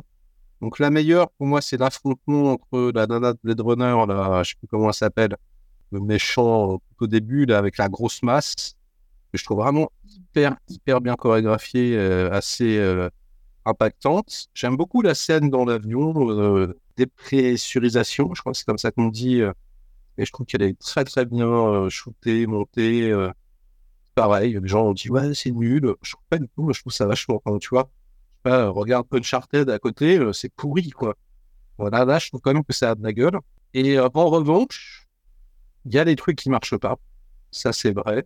Donc 0.61 0.79
la 0.79 0.89
meilleure 0.89 1.29
pour 1.31 1.47
moi, 1.47 1.61
c'est 1.61 1.77
l'affrontement 1.77 2.53
entre 2.53 2.91
la 2.93 3.07
nana 3.07 3.33
de 3.33 3.39
Blade 3.43 3.61
Runner, 3.61 4.05
là, 4.07 4.43
je 4.43 4.51
sais 4.51 4.55
plus 4.57 4.67
comment 4.67 4.87
elle 4.89 4.93
s'appelle, 4.93 5.35
méchant 5.99 6.77
tout 6.97 7.03
au 7.05 7.07
début, 7.07 7.45
là, 7.45 7.57
avec 7.57 7.77
la 7.77 7.89
grosse 7.89 8.23
masse, 8.23 8.75
que 9.31 9.37
je 9.37 9.43
trouve 9.43 9.59
vraiment 9.59 9.91
hyper, 10.09 10.55
hyper 10.69 11.01
bien 11.01 11.15
chorégraphiée, 11.15 11.97
euh, 11.97 12.31
assez 12.31 12.77
euh, 12.77 13.09
impactante. 13.65 14.47
J'aime 14.53 14.77
beaucoup 14.77 15.01
la 15.01 15.15
scène 15.15 15.49
dans 15.49 15.65
l'avion, 15.65 16.29
euh, 16.31 16.77
dépressurisation, 16.97 18.33
je 18.33 18.41
crois 18.41 18.51
que 18.53 18.57
c'est 18.57 18.65
comme 18.65 18.77
ça 18.77 18.91
qu'on 18.91 19.07
dit, 19.09 19.41
euh, 19.41 19.51
et 20.17 20.25
je 20.25 20.31
trouve 20.31 20.45
qu'elle 20.45 20.61
est 20.63 20.77
très 20.79 21.03
très 21.05 21.25
bien 21.25 21.47
euh, 21.47 21.89
shootée, 21.89 22.45
montée. 22.47 23.09
euh, 23.11 23.31
pareil, 24.15 24.59
les 24.61 24.67
gens 24.67 24.87
ont 24.87 24.93
dit 24.93 25.09
ouais, 25.09 25.33
c'est 25.33 25.51
nul. 25.51 25.95
Je 26.01 26.11
trouve 26.11 26.23
pas 26.29 26.37
du 26.37 26.47
tout, 26.55 26.71
je 26.73 26.81
trouve 26.81 26.93
ça 26.93 27.05
vachement, 27.07 27.41
enfin, 27.43 27.57
tu 27.59 27.69
vois. 27.69 27.89
Pas, 28.43 28.69
regarde 28.69 29.07
Uncharted 29.11 29.69
à 29.69 29.79
côté, 29.79 30.17
euh, 30.17 30.33
c'est 30.33 30.49
pourri, 30.53 30.89
quoi. 30.89 31.15
Voilà, 31.77 32.05
là, 32.05 32.19
je 32.19 32.29
trouve 32.29 32.41
quand 32.41 32.53
même 32.53 32.63
que 32.63 32.73
ça 32.73 32.91
a 32.91 32.95
de 32.95 33.03
la 33.03 33.13
gueule. 33.13 33.39
Et 33.73 33.97
euh, 33.99 34.09
en 34.13 34.29
revanche, 34.29 35.00
il 35.85 35.93
y 35.93 35.99
a 35.99 36.05
des 36.05 36.15
trucs 36.15 36.37
qui 36.37 36.49
marchent 36.49 36.77
pas. 36.77 36.97
Ça, 37.51 37.73
c'est 37.73 37.93
vrai. 37.93 38.25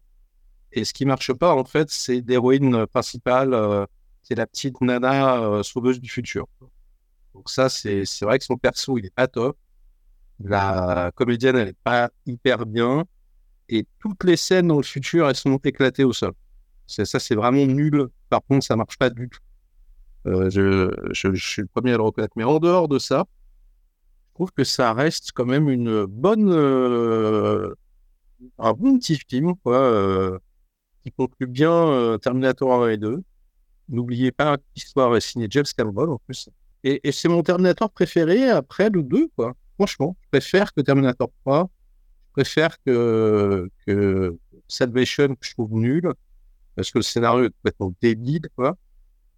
Et 0.72 0.86
ce 0.86 0.94
qui 0.94 1.06
marche 1.06 1.34
pas, 1.34 1.54
en 1.56 1.64
fait, 1.64 1.90
c'est 1.90 2.22
l'héroïne 2.28 2.86
principale, 2.88 3.54
euh, 3.54 3.86
c'est 4.24 4.36
la 4.36 4.46
petite 4.48 4.82
nana 4.82 5.38
euh, 5.42 5.64
sauveuse 5.64 6.00
du 6.02 6.10
futur. 6.10 6.48
Donc 7.34 7.50
ça, 7.50 7.70
c'est 7.70 8.04
vrai 8.22 8.40
que 8.40 8.46
son 8.46 8.58
perso, 8.58 8.98
il 8.98 9.06
est 9.06 9.14
pas 9.14 9.28
top. 9.28 9.58
La 10.44 11.12
comédienne, 11.16 11.56
elle 11.56 11.70
est 11.70 11.78
pas 11.84 12.10
hyper 12.26 12.66
bien. 12.66 13.06
Et 13.70 13.86
toutes 14.00 14.24
les 14.24 14.38
scènes 14.38 14.68
dans 14.68 14.78
le 14.78 14.84
futur, 14.84 15.30
elles 15.30 15.36
sont 15.36 15.58
éclatées 15.58 16.04
au 16.04 16.14
sol. 16.14 16.34
Ça, 16.88 17.06
c'est 17.06 17.36
vraiment 17.36 17.66
nul. 17.66 18.08
Par 18.30 18.42
contre, 18.44 18.66
ça 18.66 18.76
marche 18.76 18.98
pas 18.98 19.10
du 19.10 19.30
tout. 19.30 19.40
Euh, 20.28 20.50
je, 20.50 20.92
je, 21.12 21.34
je 21.34 21.48
suis 21.50 21.62
le 21.62 21.68
premier 21.68 21.94
à 21.94 21.98
le 21.98 22.04
reconnaître. 22.04 22.34
Mais 22.36 22.44
en 22.44 22.60
dehors 22.60 22.88
de 22.88 23.00
ça, 23.00 23.26
trouve 24.36 24.52
que 24.52 24.64
ça 24.64 24.94
reste 24.94 25.32
quand 25.34 25.46
même 25.46 25.70
une 25.70 26.06
bonne, 26.06 26.52
euh, 26.52 27.74
un 28.60 28.74
bon 28.74 29.00
petit 29.00 29.18
film, 29.28 29.56
quoi, 29.64 29.78
euh, 29.78 30.38
qui 31.04 31.12
conclut 31.12 31.48
bien 31.48 31.72
euh, 31.72 32.18
Terminator 32.18 32.84
1 32.84 32.90
et 32.92 32.98
2. 32.98 33.24
N'oubliez 33.90 34.32
pas 34.32 34.58
l'histoire 34.76 35.16
est 35.16 35.22
signée 35.22 35.48
James 35.50 35.66
Cameron 35.78 36.14
en 36.14 36.18
plus. 36.20 36.50
Et, 36.84 37.02
c'est 37.12 37.30
mon 37.30 37.42
Terminator 37.44 37.90
préféré 37.90 38.50
après 38.50 38.90
le 38.90 39.02
2, 39.04 39.30
quoi. 39.36 39.54
Franchement, 39.76 40.16
je 40.24 40.30
préfère 40.32 40.74
que 40.74 40.82
Terminator 40.82 41.32
3. 41.46 41.70
Je 42.28 42.32
préfère 42.44 42.78
que, 42.84 43.70
que 43.88 44.38
Salvation, 44.68 45.30
que 45.30 45.46
je 45.46 45.54
trouve 45.54 45.72
nul, 45.74 46.12
parce 46.76 46.92
que 46.92 47.00
le 47.00 47.04
scénario 47.04 47.46
est 47.46 47.50
complètement 47.52 47.94
débile, 48.02 48.48
quoi. 48.56 48.78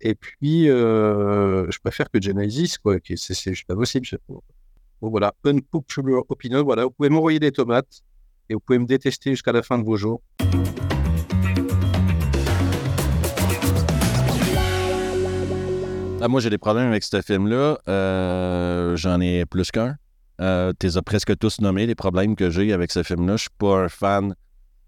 Et 0.01 0.15
puis, 0.15 0.69
euh, 0.69 1.69
je 1.69 1.79
préfère 1.79 2.09
que 2.09 2.21
Genesis, 2.21 2.77
quoi, 2.77 2.97
c'est 3.15 3.53
juste 3.53 3.67
pas 3.67 3.75
possible. 3.75 4.05
c'est- 4.07 4.19
Bon, 5.01 5.09
voilà, 5.09 5.33
unpopular 5.45 6.23
opinion, 6.29 6.63
voilà, 6.63 6.85
vous 6.85 6.91
pouvez 6.91 7.09
m'envoyer 7.09 7.39
des 7.39 7.51
tomates. 7.51 8.01
et 8.49 8.53
vous 8.53 8.59
pouvez 8.59 8.79
me 8.79 8.85
détester 8.85 9.31
jusqu'à 9.31 9.51
la 9.51 9.61
fin 9.61 9.77
de 9.77 9.83
vos 9.83 9.97
jours. 9.97 10.21
Ah, 16.19 16.27
moi, 16.27 16.41
j'ai 16.41 16.49
des 16.49 16.57
problèmes 16.57 16.87
avec 16.87 17.03
ce 17.03 17.21
film-là. 17.21 17.77
Euh, 17.87 18.95
J'en 18.95 19.21
ai 19.21 19.45
plus 19.45 19.69
qu'un. 19.71 19.95
Euh, 20.41 20.71
tu 20.79 20.87
les 20.87 20.97
as 20.97 21.01
presque 21.01 21.37
tous 21.37 21.61
nommés, 21.61 21.85
les 21.85 21.95
problèmes 21.95 22.35
que 22.35 22.49
j'ai 22.49 22.73
avec 22.73 22.91
ce 22.91 23.03
film-là. 23.03 23.37
Je 23.37 23.41
suis 23.41 23.49
pas 23.57 23.83
un 23.83 23.89
fan 23.89 24.35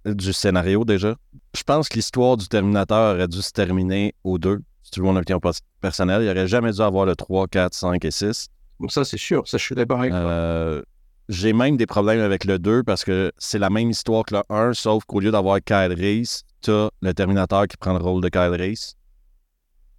du 0.06 0.34
scénario 0.34 0.86
déjà. 0.86 1.16
Je 1.56 1.64
pense 1.64 1.88
que 1.88 1.96
l'histoire 1.96 2.36
du 2.38 2.48
Terminateur 2.48 3.16
aurait 3.16 3.28
dû 3.28 3.42
se 3.42 3.52
terminer 3.52 4.16
au 4.24 4.38
2. 4.40 4.60
Si 4.82 4.92
tu 4.92 5.02
veux 5.02 5.06
mon 5.06 5.16
opinion 5.16 5.40
personnelle, 5.82 6.24
il 6.24 6.30
aurait 6.30 6.48
jamais 6.48 6.72
dû 6.72 6.82
avoir 6.82 7.06
le 7.06 7.16
3, 7.16 7.48
4, 7.48 7.74
5 7.74 8.06
et 8.06 8.12
6. 8.12 8.48
Bon, 8.80 8.88
ça, 8.88 9.04
c'est 9.04 9.18
sûr. 9.18 9.48
Ça, 9.48 9.58
je 9.58 9.64
suis 9.64 9.76
d'accord 9.76 10.00
avec 10.00 10.14
euh, 10.14 10.82
J'ai 11.28 11.54
même 11.54 11.78
des 11.78 11.86
problèmes 11.86 12.22
avec 12.22 12.46
le 12.46 12.60
2 12.60 12.84
parce 12.84 13.04
que 13.04 13.32
c'est 13.38 13.60
la 13.60 13.70
même 13.70 13.90
histoire 13.90 14.24
que 14.26 14.36
le 14.36 14.44
1, 14.50 14.74
sauf 14.74 15.04
qu'au 15.06 15.20
lieu 15.20 15.32
d'avoir 15.32 15.60
Kyle 15.62 15.94
Reese, 15.98 16.44
tu 16.62 16.72
as 16.72 16.90
le 17.02 17.14
Terminateur 17.14 17.68
qui 17.68 17.78
prend 17.78 17.94
le 17.94 18.04
rôle 18.04 18.22
de 18.22 18.30
Kyle 18.30 18.56
Reese. 18.58 18.96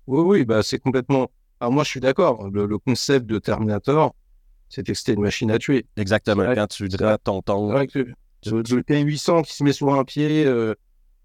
Oui, 0.07 0.21
oui, 0.21 0.45
bah, 0.45 0.63
c'est 0.63 0.79
complètement. 0.79 1.31
Alors, 1.61 1.73
moi, 1.73 1.85
je 1.85 1.91
suis 1.91 2.01
d'accord. 2.01 2.49
Le, 2.51 2.79
concept 2.79 3.27
de 3.27 3.39
Terminator, 3.39 4.15
c'était 4.69 4.93
que 4.93 4.99
c'était 4.99 5.13
une 5.13 5.23
machine 5.23 5.51
à 5.51 5.59
tuer. 5.59 5.85
Exactement. 5.97 6.55
Quand 6.55 6.67
tu 6.67 6.89
diras 6.89 7.19
ton 7.19 7.43
ton. 7.43 7.71
Le, 7.71 7.83
T800 8.43 9.45
qui 9.45 9.53
se 9.53 9.63
met 9.63 9.73
sur 9.75 9.93
un 9.93 10.03
pied, 10.05 10.47
euh, 10.47 10.75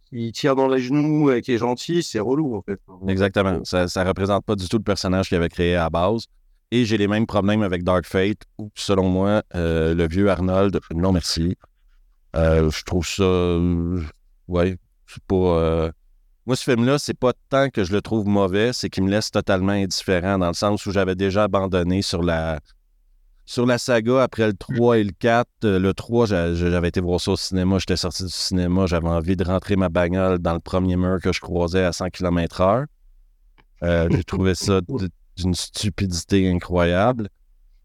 qui 0.09 0.33
tire 0.33 0.57
dans 0.57 0.67
les 0.67 0.81
genoux 0.81 1.31
et 1.31 1.41
qui 1.41 1.53
est 1.53 1.57
gentil, 1.57 2.03
c'est 2.03 2.19
relou, 2.19 2.55
en 2.55 2.61
fait. 2.61 2.79
Exactement. 3.07 3.63
Ça 3.63 3.85
ne 3.85 4.07
représente 4.07 4.43
pas 4.43 4.55
du 4.55 4.67
tout 4.67 4.77
le 4.77 4.83
personnage 4.83 5.29
qu'il 5.29 5.37
avait 5.37 5.47
créé 5.47 5.75
à 5.77 5.89
base. 5.89 6.25
Et 6.71 6.85
j'ai 6.85 6.97
les 6.97 7.07
mêmes 7.07 7.27
problèmes 7.27 7.61
avec 7.61 7.83
Dark 7.83 8.05
Fate, 8.05 8.41
où, 8.57 8.71
selon 8.75 9.09
moi, 9.09 9.43
euh, 9.53 9.93
le 9.93 10.07
vieux 10.07 10.29
Arnold, 10.29 10.79
non 10.93 11.11
merci. 11.11 11.55
Euh, 12.35 12.69
je 12.69 12.83
trouve 12.83 13.07
ça. 13.07 13.59
ouais, 14.47 14.77
c'est 15.07 15.23
pas. 15.23 15.91
Moi, 16.47 16.55
ce 16.55 16.63
film-là, 16.63 16.99
c'est 16.99 17.17
pas 17.17 17.31
tant 17.49 17.69
que 17.69 17.83
je 17.83 17.91
le 17.91 18.01
trouve 18.01 18.27
mauvais, 18.27 18.71
c'est 18.71 18.89
qu'il 18.89 19.03
me 19.03 19.09
laisse 19.09 19.31
totalement 19.31 19.71
indifférent, 19.71 20.37
dans 20.37 20.49
le 20.49 20.53
sens 20.53 20.85
où 20.85 20.91
j'avais 20.91 21.15
déjà 21.15 21.43
abandonné 21.43 22.03
sur 22.03 22.21
la, 22.21 22.59
sur 23.45 23.65
la 23.65 23.79
saga 23.79 24.21
après 24.21 24.47
le 24.47 24.53
3 24.53 24.99
et 24.99 25.03
le 25.03 25.11
4. 25.11 25.47
Euh, 25.63 25.79
le 25.79 25.93
3, 25.95 26.27
j'avais 26.27 26.87
été 26.87 27.01
voir 27.01 27.19
ça 27.19 27.31
au 27.31 27.35
cinéma, 27.35 27.79
j'étais 27.79 27.97
sorti 27.97 28.23
du 28.23 28.29
cinéma, 28.29 28.85
j'avais 28.85 29.07
envie 29.07 29.35
de 29.35 29.43
rentrer 29.43 29.75
ma 29.75 29.89
bagnole 29.89 30.37
dans 30.37 30.53
le 30.53 30.59
premier 30.59 30.95
mur 30.95 31.19
que 31.19 31.33
je 31.33 31.39
croisais 31.39 31.83
à 31.83 31.91
100 31.91 32.09
km/h. 32.09 32.85
Euh, 33.83 34.07
j'ai 34.11 34.23
trouvé 34.23 34.53
ça 34.53 34.81
d'une 35.35 35.53
stupidité 35.53 36.49
incroyable. 36.49 37.29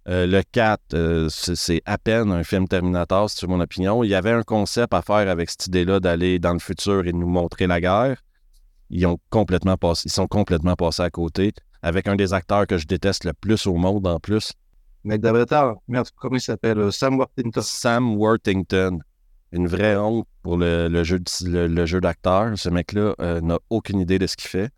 Euh, 0.08 0.26
le 0.26 0.42
4, 0.42 1.28
c'est 1.28 1.82
à 1.84 1.98
peine 1.98 2.32
un 2.32 2.42
film 2.42 2.66
Terminator, 2.66 3.28
c'est 3.28 3.46
mon 3.46 3.60
opinion. 3.60 4.02
Il 4.02 4.08
y 4.08 4.14
avait 4.14 4.32
un 4.32 4.42
concept 4.42 4.94
à 4.94 5.02
faire 5.02 5.28
avec 5.28 5.50
cette 5.50 5.66
idée-là 5.66 6.00
d'aller 6.00 6.38
dans 6.38 6.54
le 6.54 6.58
futur 6.58 7.06
et 7.06 7.12
de 7.12 7.16
nous 7.16 7.28
montrer 7.28 7.66
la 7.66 7.80
guerre 7.80 8.16
ils, 8.90 9.06
ont 9.06 9.18
complètement 9.30 9.76
passé, 9.76 10.02
ils 10.06 10.12
sont 10.12 10.26
complètement 10.26 10.74
passés 10.74 11.02
à 11.02 11.10
côté 11.10 11.52
avec 11.82 12.06
un 12.08 12.16
des 12.16 12.34
acteurs 12.34 12.66
que 12.66 12.76
je 12.76 12.86
déteste 12.86 13.24
le 13.24 13.32
plus 13.32 13.66
au 13.66 13.74
monde 13.74 14.06
en 14.06 14.18
plus. 14.18 14.52
Mec 15.04 15.22
d'Avatar, 15.22 15.76
merde, 15.88 16.08
comment 16.16 16.36
il 16.36 16.40
s'appelle? 16.40 16.78
Euh, 16.78 16.90
Sam 16.90 17.16
Worthington. 17.16 17.62
Sam 17.62 18.16
Worthington. 18.16 18.98
Une 19.52 19.66
vraie 19.66 19.96
honte 19.96 20.28
pour 20.42 20.58
le, 20.58 21.02
jeu, 21.04 21.18
le, 21.44 21.86
jeu 21.86 22.00
d'acteur. 22.00 22.52
Ce 22.56 22.68
mec-là 22.68 23.14
euh, 23.20 23.40
n'a 23.40 23.58
aucune 23.70 23.98
idée 23.98 24.18
de 24.18 24.26
ce 24.26 24.36
qu'il 24.36 24.48
fait. 24.48 24.70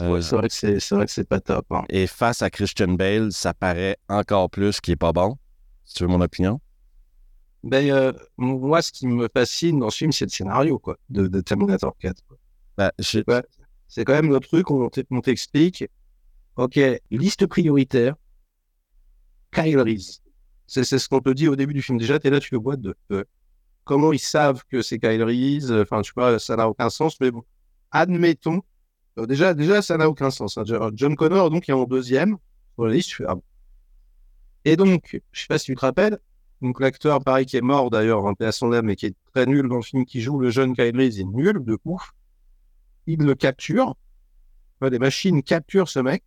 Euh, 0.00 0.20
c'est 0.20 0.36
vrai 0.36 1.06
que 1.06 1.12
c'est 1.12 1.28
pas 1.28 1.40
top. 1.40 1.66
Hein. 1.70 1.84
Et 1.88 2.06
face 2.06 2.42
à 2.42 2.50
Christian 2.50 2.88
Bale, 2.88 3.32
ça 3.32 3.54
paraît 3.54 3.96
encore 4.08 4.50
plus 4.50 4.80
qu'il 4.80 4.92
est 4.92 4.96
pas 4.96 5.12
bon. 5.12 5.38
Si 5.84 5.94
tu 5.94 6.02
veux 6.04 6.08
mon 6.08 6.20
opinion? 6.20 6.60
Ben, 7.64 8.12
moi, 8.36 8.82
ce 8.82 8.92
qui 8.92 9.06
me 9.06 9.28
fascine 9.32 9.80
dans 9.80 9.90
ce 9.90 9.98
film, 9.98 10.12
c'est 10.12 10.26
le 10.26 10.30
scénario 10.30 10.78
quoi, 10.78 10.98
de, 11.08 11.26
de 11.26 11.40
Terminator 11.40 11.96
4. 11.98 12.22
Bah, 12.76 12.92
c'est 12.98 13.24
quand 14.04 14.12
même 14.12 14.30
le 14.30 14.40
truc, 14.40 14.70
on, 14.70 14.88
t'explique. 14.88 15.84
OK, 16.56 16.78
liste 17.10 17.46
prioritaire, 17.46 18.14
Kyle 19.52 19.80
Reese. 19.80 20.20
C'est 20.66 20.84
ce 20.84 21.08
qu'on 21.08 21.20
te 21.20 21.30
dit 21.30 21.48
au 21.48 21.56
début 21.56 21.74
du 21.74 21.82
film. 21.82 21.98
Déjà, 21.98 22.18
tu 22.18 22.26
es 22.26 22.30
là, 22.30 22.40
tu 22.40 22.54
le 22.54 22.60
vois 22.60 22.76
de 22.76 22.94
comment 23.86 24.12
ils 24.12 24.18
savent 24.18 24.64
que 24.68 24.82
c'est 24.82 24.98
Kyle 24.98 25.22
Reese? 25.22 25.72
Enfin, 25.72 26.02
tu 26.02 26.12
vois, 26.14 26.38
ça 26.38 26.56
n'a 26.56 26.68
aucun 26.68 26.90
sens, 26.90 27.18
mais 27.20 27.30
bon, 27.30 27.42
admettons. 27.90 28.60
Déjà, 29.16 29.54
déjà, 29.54 29.80
ça 29.80 29.96
n'a 29.96 30.08
aucun 30.08 30.30
sens. 30.30 30.58
Hein. 30.58 30.64
John 30.94 31.16
Connor, 31.16 31.50
donc, 31.50 31.68
est 31.68 31.72
en 31.72 31.84
deuxième 31.84 32.36
sur 32.74 32.86
la 32.86 32.94
liste. 32.94 33.22
Ah 33.26 33.36
Et 34.64 34.76
donc, 34.76 35.20
je 35.32 35.40
sais 35.40 35.46
pas 35.46 35.58
si 35.58 35.66
tu 35.66 35.74
te 35.74 35.80
rappelles, 35.80 36.18
donc 36.60 36.80
l'acteur, 36.80 37.22
pareil, 37.22 37.46
qui 37.46 37.56
est 37.56 37.62
mort 37.62 37.90
d'ailleurs, 37.90 38.24
en 38.24 38.32
à 38.32 38.52
son 38.52 38.72
âme, 38.72 38.86
mais 38.86 38.96
qui 38.96 39.06
est 39.06 39.16
très 39.32 39.46
nul 39.46 39.68
dans 39.68 39.76
le 39.76 39.82
film 39.82 40.04
qui 40.04 40.20
joue, 40.20 40.38
le 40.38 40.50
jeune 40.50 40.74
Kyle 40.74 40.96
Reese, 40.96 41.20
est 41.20 41.24
nul 41.24 41.64
de 41.64 41.78
ouf 41.84 42.12
il 43.06 43.20
le 43.20 43.34
capture. 43.34 43.94
Des 44.82 44.98
machines 44.98 45.42
capturent 45.42 45.88
ce 45.88 46.00
mec. 46.00 46.22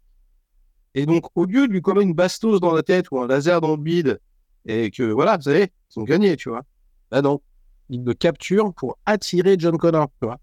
Et 0.95 1.05
donc, 1.05 1.25
au 1.35 1.45
lieu 1.45 1.67
de 1.67 1.73
lui 1.73 1.81
coller 1.81 2.01
une 2.01 2.15
bastos 2.15 2.59
dans 2.59 2.73
la 2.73 2.81
tête 2.81 3.11
ou 3.11 3.19
un 3.19 3.27
laser 3.27 3.61
dans 3.61 3.71
le 3.71 3.81
bide, 3.81 4.19
et 4.65 4.89
que 4.89 5.03
voilà, 5.03 5.37
vous 5.37 5.43
savez, 5.43 5.65
ils 5.65 5.93
sont 5.93 6.03
gagnés, 6.03 6.35
tu 6.35 6.49
vois. 6.49 6.63
Bah 7.11 7.21
non, 7.21 7.41
il 7.89 8.03
le 8.03 8.13
capture 8.15 8.73
pour 8.73 8.97
attirer 9.05 9.55
John 9.59 9.77
Connor, 9.77 10.07
tu 10.19 10.25
vois. 10.25 10.39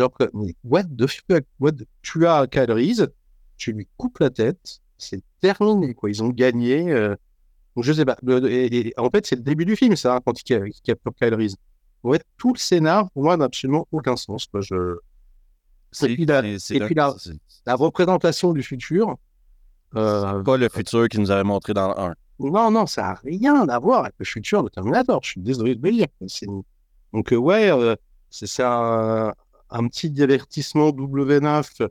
Genre, 0.00 0.10
what 0.64 0.84
the 0.96 1.06
fuck, 1.06 1.44
what 1.58 1.72
tu 2.02 2.26
as 2.26 2.46
Kyle 2.46 2.72
Reese, 2.72 3.06
tu 3.58 3.72
lui 3.72 3.86
coupes 3.98 4.18
la 4.18 4.30
tête, 4.30 4.80
c'est 4.96 5.22
terminé, 5.40 5.94
quoi. 5.94 6.08
Ils 6.08 6.22
ont 6.22 6.30
gagné. 6.30 6.90
Euh... 6.90 7.14
Donc, 7.76 7.84
je 7.84 7.92
sais 7.92 8.04
pas. 8.04 8.16
Et, 8.48 8.94
en 8.96 9.10
fait, 9.10 9.26
c'est 9.26 9.36
le 9.36 9.42
début 9.42 9.66
du 9.66 9.76
film, 9.76 9.96
ça, 9.96 10.20
quand 10.24 10.32
il 10.40 10.72
capture 10.82 11.12
Kyle 11.14 11.34
Reese. 11.34 11.56
En 12.02 12.12
fait, 12.12 12.24
tout 12.38 12.54
le 12.54 12.58
scénar, 12.58 13.10
pour 13.10 13.24
moi, 13.24 13.36
n'a 13.36 13.44
absolument 13.44 13.86
aucun 13.92 14.16
sens. 14.16 14.46
Quoi. 14.46 14.62
Je, 14.62 14.96
et 16.02 16.14
puis, 16.14 16.24
la, 16.24 16.42
la, 17.66 17.74
représentation 17.74 18.52
du 18.52 18.62
futur. 18.62 19.16
Euh, 19.96 20.42
pas 20.42 20.56
le 20.56 20.68
futur 20.68 21.08
qu'il 21.08 21.20
nous 21.20 21.30
avait 21.30 21.44
montré 21.44 21.74
dans 21.74 21.88
le 21.88 21.98
1. 21.98 22.14
Non, 22.38 22.70
non, 22.70 22.86
ça 22.86 23.02
n'a 23.02 23.14
rien 23.14 23.68
à 23.68 23.78
voir 23.78 24.04
avec 24.04 24.14
le 24.18 24.24
futur 24.24 24.62
de 24.62 24.68
Terminator. 24.68 25.20
Je 25.22 25.30
suis 25.30 25.40
désolé 25.40 25.74
de 25.74 25.86
le 25.86 25.92
dire. 25.92 26.06
Donc, 27.12 27.32
euh, 27.32 27.36
ouais, 27.36 27.70
euh, 27.70 27.96
c'est 28.30 28.62
un, 28.62 29.34
un, 29.70 29.88
petit 29.88 30.10
divertissement 30.10 30.90
W9. 30.90 31.76
Tu 31.76 31.86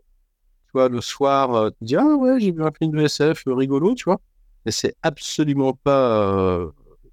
vois, 0.74 0.90
le 0.90 1.02
soir, 1.02 1.56
euh, 1.56 1.70
tu 1.72 1.86
dis 1.86 1.96
Ah 1.96 2.16
ouais, 2.16 2.40
j'ai 2.40 2.52
vu 2.52 2.64
un 2.64 2.72
film 2.72 2.92
de 2.92 3.04
SF 3.04 3.44
rigolo, 3.48 3.96
tu 3.96 4.06
vois. 4.06 4.20
Mais 4.66 4.72
c'est 4.72 4.96
absolument 5.02 5.74
pas 5.74 6.70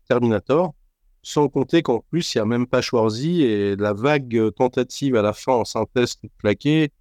Terminator. 0.09 0.75
Sans 1.23 1.49
compter 1.49 1.83
qu'en 1.83 2.01
plus, 2.11 2.35
il 2.35 2.39
n'y 2.39 2.43
a 2.43 2.45
même 2.45 2.67
pas 2.67 2.81
Schwarzy 2.81 3.43
et 3.43 3.77
la 3.77 3.93
vague 3.93 4.53
tentative 4.55 5.17
à 5.17 5.23
la 5.23 5.33
fin 5.33 5.53
en 5.53 5.65
synthèse 5.65 6.17
plaquée, 6.39 6.93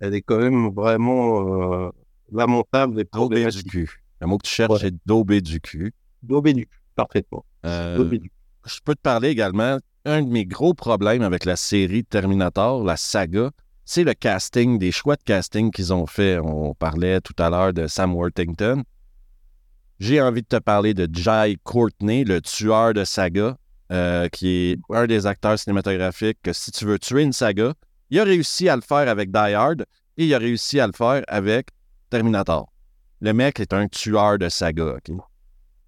elle 0.00 0.14
est 0.14 0.22
quand 0.22 0.38
même 0.38 0.70
vraiment 0.70 1.86
euh, 1.86 1.90
lamentable 2.32 3.00
et 3.00 3.04
problématique. 3.04 3.64
du 3.64 3.70
cul. 3.70 4.02
Le 4.20 4.26
mot 4.26 4.38
que 4.38 4.46
tu 4.46 4.54
cherches, 4.54 4.80
c'est 4.80 4.94
daubé 5.06 5.40
du 5.40 5.60
cul. 5.60 5.92
Daubé 6.22 6.54
du 6.54 6.66
cul, 6.66 6.80
parfaitement. 6.94 7.44
Euh, 7.64 8.18
je 8.66 8.80
peux 8.84 8.94
te 8.94 9.00
parler 9.00 9.28
également. 9.28 9.78
Un 10.04 10.22
de 10.22 10.28
mes 10.28 10.44
gros 10.44 10.74
problèmes 10.74 11.22
avec 11.22 11.44
la 11.44 11.56
série 11.56 12.04
Terminator, 12.04 12.84
la 12.84 12.96
saga, 12.96 13.50
c'est 13.84 14.04
le 14.04 14.14
casting, 14.14 14.78
des 14.78 14.92
choix 14.92 15.16
de 15.16 15.22
casting 15.22 15.70
qu'ils 15.70 15.92
ont 15.92 16.06
fait. 16.06 16.38
On 16.38 16.74
parlait 16.74 17.20
tout 17.20 17.34
à 17.38 17.50
l'heure 17.50 17.72
de 17.72 17.86
Sam 17.86 18.14
Worthington. 18.14 18.84
J'ai 19.98 20.20
envie 20.20 20.42
de 20.42 20.46
te 20.46 20.56
parler 20.56 20.94
de 20.94 21.08
Jai 21.12 21.56
Courtney, 21.64 22.24
le 22.24 22.40
tueur 22.40 22.94
de 22.94 23.04
saga. 23.04 23.56
Euh, 23.92 24.28
qui 24.28 24.48
est 24.48 24.78
un 24.90 25.06
des 25.06 25.26
acteurs 25.26 25.56
cinématographiques 25.56 26.38
que 26.42 26.52
si 26.52 26.72
tu 26.72 26.86
veux 26.86 26.98
tuer 26.98 27.22
une 27.22 27.32
saga, 27.32 27.72
il 28.10 28.18
a 28.18 28.24
réussi 28.24 28.68
à 28.68 28.74
le 28.74 28.82
faire 28.82 29.08
avec 29.08 29.30
Die 29.30 29.54
Hard 29.54 29.86
et 30.16 30.26
il 30.26 30.34
a 30.34 30.38
réussi 30.38 30.80
à 30.80 30.88
le 30.88 30.92
faire 30.92 31.22
avec 31.28 31.68
Terminator. 32.10 32.68
Le 33.20 33.32
mec 33.32 33.60
est 33.60 33.72
un 33.72 33.86
tueur 33.86 34.38
de 34.38 34.48
saga. 34.48 34.96
Il 35.08 35.20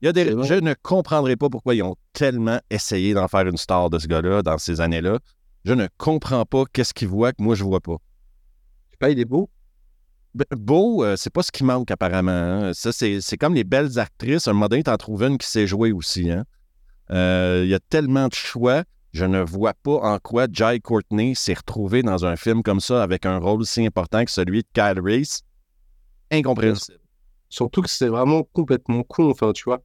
y 0.03 0.09
a 0.09 0.13
des... 0.13 0.27
Je 0.27 0.55
ne 0.55 0.75
comprendrai 0.81 1.35
pas 1.35 1.49
pourquoi 1.49 1.75
ils 1.75 1.83
ont 1.83 1.97
tellement 2.19 2.59
essayé 2.69 3.15
d'en 3.15 3.29
faire 3.29 3.47
une 3.47 3.57
star 3.57 3.91
de 3.91 3.99
ce 4.01 4.09
gars-là 4.09 4.43
dans 4.43 4.59
ces 4.59 4.81
années-là. 4.81 5.21
Je 5.65 5.73
ne 5.73 5.87
comprends 5.99 6.45
pas 6.45 6.65
qu'est-ce 6.73 6.93
qu'il 6.93 7.07
voit 7.07 7.33
que 7.33 7.41
moi 7.41 7.55
je 7.55 7.63
vois 7.63 7.81
pas. 7.81 7.99
Je 8.89 8.91
sais 8.91 8.97
pas, 8.99 9.11
il 9.11 9.21
est 9.21 9.25
beau. 9.25 9.49
Beau, 10.51 11.05
euh, 11.05 11.15
c'est 11.17 11.33
pas 11.33 11.45
ce 11.45 11.53
qui 11.53 11.63
manque 11.63 11.93
apparemment. 11.93 12.33
Hein. 12.33 12.73
Ça, 12.75 12.91
c'est 12.91 13.37
comme 13.39 13.55
les 13.55 13.63
belles 13.63 14.01
actrices. 14.01 14.49
Un 14.49 14.53
moment 14.53 14.67
donné, 14.67 14.83
t'en 14.83 14.97
trouves 14.97 15.23
une 15.23 15.39
qui 15.39 15.47
sait 15.47 15.69
jouer 15.69 15.93
aussi. 15.93 16.29
Hein? 16.29 16.45
Euh, 17.13 17.63
il 17.65 17.71
y 17.71 17.75
a 17.75 17.81
tellement 17.81 18.27
de 18.27 18.35
choix. 18.35 18.83
Je 19.13 19.25
ne 19.25 19.41
vois 19.41 19.75
pas 19.75 20.01
en 20.01 20.19
quoi 20.19 20.47
Jai 20.53 20.81
Courtney 20.81 21.37
s'est 21.37 21.55
retrouvé 21.55 22.03
dans 22.03 22.27
un 22.27 22.35
film 22.35 22.65
comme 22.65 22.81
ça 22.81 23.01
avec 23.01 23.27
un 23.27 23.39
rôle 23.39 23.65
si 23.65 23.87
important 23.87 24.25
que 24.25 24.31
celui 24.33 24.63
de 24.63 24.69
Kyle 24.75 25.01
Reese. 25.01 25.43
Incompréhensible. 26.33 26.99
Surtout 27.51 27.83
que 27.83 27.89
c'est 27.89 28.09
vraiment 28.09 28.43
complètement 28.43 29.03
con, 29.03 29.31
enfin, 29.31 29.53
tu 29.53 29.65
vois. 29.65 29.83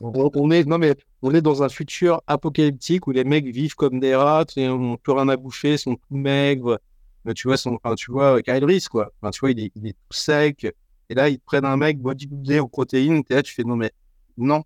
on, 0.00 0.50
est, 0.50 0.64
non, 0.64 0.78
mais 0.78 0.94
on 1.22 1.34
est 1.34 1.40
dans 1.40 1.62
un 1.62 1.68
futur 1.68 2.22
apocalyptique 2.26 3.06
où 3.06 3.10
les 3.10 3.24
mecs 3.24 3.46
vivent 3.46 3.74
comme 3.74 4.00
des 4.00 4.14
rats, 4.14 4.44
et 4.56 4.68
on 4.68 4.96
plus 4.96 5.12
rien 5.12 5.28
à 5.28 5.36
bouffer, 5.36 5.76
sont 5.78 5.96
tout 5.96 6.14
maigres. 6.16 6.78
Mais 7.24 7.32
tu 7.34 7.48
vois, 7.48 7.56
son, 7.56 7.78
enfin, 7.82 7.94
tu 7.94 8.12
vois, 8.12 8.42
Kyle 8.42 8.64
Reese, 8.64 8.88
quoi. 8.88 9.10
Enfin, 9.20 9.30
tu 9.30 9.40
vois, 9.40 9.50
il 9.52 9.60
est, 9.60 9.72
il 9.74 9.86
est, 9.86 9.92
tout 9.92 10.18
sec. 10.18 10.66
Et 11.08 11.14
là, 11.14 11.28
ils 11.30 11.40
prennent 11.40 11.64
un 11.64 11.76
mec 11.76 11.98
bodybuildé 11.98 12.58
aux 12.60 12.68
protéines. 12.68 13.22
Et 13.30 13.34
là, 13.34 13.42
tu 13.42 13.54
fais, 13.54 13.64
non, 13.64 13.76
mais 13.76 13.92
non, 14.36 14.62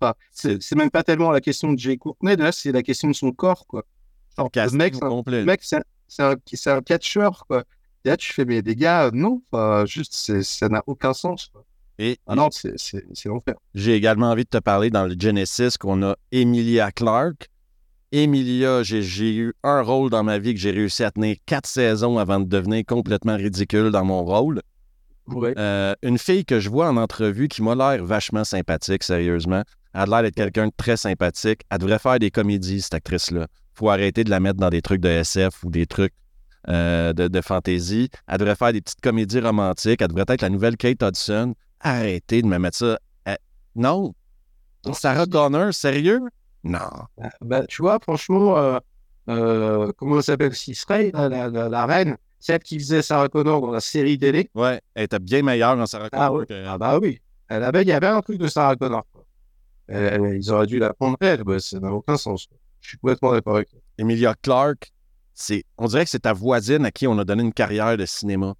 Enfin, 0.00 0.14
c'est 0.30 0.74
même 0.76 0.90
pas 0.90 1.02
tellement 1.02 1.32
la 1.32 1.40
question 1.40 1.72
de 1.72 1.78
Jay 1.78 1.96
Courtney, 1.96 2.36
là, 2.36 2.52
c'est 2.52 2.70
la 2.72 2.82
question 2.82 3.08
de 3.08 3.14
son 3.14 3.32
corps, 3.32 3.66
quoi. 3.66 3.84
Genre, 4.36 4.48
le 4.54 4.70
mec, 4.76 4.94
c'est 4.94 5.04
un- 5.04 5.08
complet. 5.08 5.40
le 5.40 5.44
mec, 5.44 5.60
c'est 5.62 6.22
un, 6.22 6.36
un 6.66 6.82
catcheur, 6.82 7.44
quoi. 7.48 7.64
Et 8.04 8.10
là, 8.10 8.16
tu 8.16 8.32
fais, 8.32 8.44
mais 8.44 8.60
les 8.60 8.76
gars, 8.76 9.10
non, 9.12 9.42
juste, 9.86 10.42
ça 10.42 10.68
n'a 10.68 10.82
aucun 10.86 11.12
sens, 11.12 11.46
quoi. 11.46 11.64
Et 11.98 12.18
Ah 12.26 12.36
non, 12.36 12.48
c'est 12.52 12.76
l'enfer. 13.24 13.56
j'ai 13.74 13.94
également 13.94 14.30
envie 14.30 14.44
de 14.44 14.48
te 14.48 14.58
parler 14.58 14.88
dans 14.88 15.04
le 15.04 15.16
Genesis 15.18 15.76
qu'on 15.78 16.02
a 16.04 16.16
Emilia 16.30 16.92
Clarke. 16.92 17.48
Emilia, 18.12 18.82
j'ai 18.84 19.02
j'ai 19.02 19.34
eu 19.34 19.54
un 19.64 19.82
rôle 19.82 20.08
dans 20.08 20.22
ma 20.22 20.38
vie 20.38 20.54
que 20.54 20.60
j'ai 20.60 20.70
réussi 20.70 21.02
à 21.02 21.10
tenir 21.10 21.36
quatre 21.44 21.66
saisons 21.66 22.18
avant 22.18 22.38
de 22.38 22.46
devenir 22.46 22.84
complètement 22.86 23.36
ridicule 23.36 23.90
dans 23.90 24.04
mon 24.04 24.24
rôle. 24.24 24.62
Ouais. 25.26 25.52
Euh, 25.58 25.94
une 26.02 26.18
fille 26.18 26.44
que 26.44 26.60
je 26.60 26.70
vois 26.70 26.88
en 26.88 26.96
entrevue 26.96 27.48
qui 27.48 27.62
m'a 27.62 27.74
l'air 27.74 28.02
vachement 28.02 28.44
sympathique, 28.44 29.02
sérieusement. 29.02 29.62
Elle 29.92 30.00
a 30.00 30.06
l'air 30.06 30.22
d'être 30.22 30.36
quelqu'un 30.36 30.68
de 30.68 30.72
très 30.74 30.96
sympathique. 30.96 31.62
Elle 31.68 31.78
devrait 31.78 31.98
faire 31.98 32.18
des 32.18 32.30
comédies, 32.30 32.80
cette 32.80 32.94
actrice-là. 32.94 33.48
faut 33.74 33.90
arrêter 33.90 34.24
de 34.24 34.30
la 34.30 34.40
mettre 34.40 34.58
dans 34.58 34.70
des 34.70 34.82
trucs 34.82 35.00
de 35.00 35.08
SF 35.08 35.64
ou 35.64 35.70
des 35.70 35.86
trucs 35.86 36.14
euh, 36.68 37.12
de, 37.12 37.28
de 37.28 37.40
fantasy. 37.40 38.08
Elle 38.26 38.38
devrait 38.38 38.56
faire 38.56 38.72
des 38.72 38.80
petites 38.80 39.00
comédies 39.00 39.40
romantiques. 39.40 40.00
Elle 40.02 40.08
devrait 40.08 40.24
être 40.28 40.42
la 40.42 40.50
nouvelle 40.50 40.76
Kate 40.76 41.02
Hudson. 41.02 41.54
Arrêtez 41.80 42.42
de 42.42 42.46
me 42.46 42.58
mettre 42.58 42.76
ça. 42.78 42.98
à- 43.24 43.38
Non. 43.76 44.14
Sarah 44.92 45.26
Connor, 45.26 45.72
sérieux? 45.74 46.20
Non. 46.64 46.78
Bah, 47.16 47.30
bah, 47.40 47.66
tu 47.66 47.82
vois, 47.82 47.98
franchement, 48.00 48.56
euh, 48.58 48.78
euh, 49.28 49.92
comment 49.96 50.16
elle 50.16 50.22
s'appelle? 50.22 50.54
Cisray, 50.54 51.10
la, 51.12 51.28
la, 51.28 51.48
la, 51.48 51.68
la 51.68 51.86
reine, 51.86 52.16
celle 52.38 52.60
qui 52.60 52.78
faisait 52.78 53.02
Sarah 53.02 53.28
Connor 53.28 53.60
dans 53.60 53.70
la 53.70 53.80
série 53.80 54.18
télé. 54.18 54.50
Ouais, 54.54 54.80
elle 54.94 55.04
était 55.04 55.18
bien 55.18 55.42
meilleure 55.42 55.76
dans 55.76 55.86
Sarah 55.86 56.08
Connor. 56.10 56.24
Ah, 56.24 56.32
ouais. 56.32 56.46
que- 56.46 56.64
Ah 56.66 56.78
bah 56.78 56.98
oui. 56.98 57.20
Elle 57.48 57.62
avait, 57.64 57.82
il 57.82 57.88
y 57.88 57.92
avait 57.92 58.06
un 58.06 58.20
truc 58.20 58.38
de 58.38 58.46
Sarah 58.48 58.76
Connor. 58.76 59.04
quoi. 59.12 59.24
Elle- 59.88 60.22
elle- 60.24 60.36
ils 60.36 60.50
auraient 60.50 60.66
dû 60.66 60.78
la 60.78 60.92
prendre 60.92 61.16
elle, 61.20 61.42
ça 61.60 61.80
n'a 61.80 61.92
aucun 61.92 62.16
sens. 62.16 62.46
Je 62.80 62.90
suis 62.90 62.98
complètement 62.98 63.32
d'accord 63.32 63.56
avec 63.56 63.68
toi. 63.70 63.80
Emilia 63.98 64.34
Clarke, 64.42 64.92
c'est, 65.40 65.64
on 65.78 65.86
dirait 65.86 66.04
que 66.04 66.10
c'est 66.10 66.20
ta 66.20 66.32
voisine 66.32 66.84
à 66.84 66.90
qui 66.90 67.06
on 67.06 67.16
a 67.18 67.24
donné 67.24 67.42
une 67.44 67.52
carrière 67.52 67.96
de 67.96 68.04
cinéma. 68.06 68.54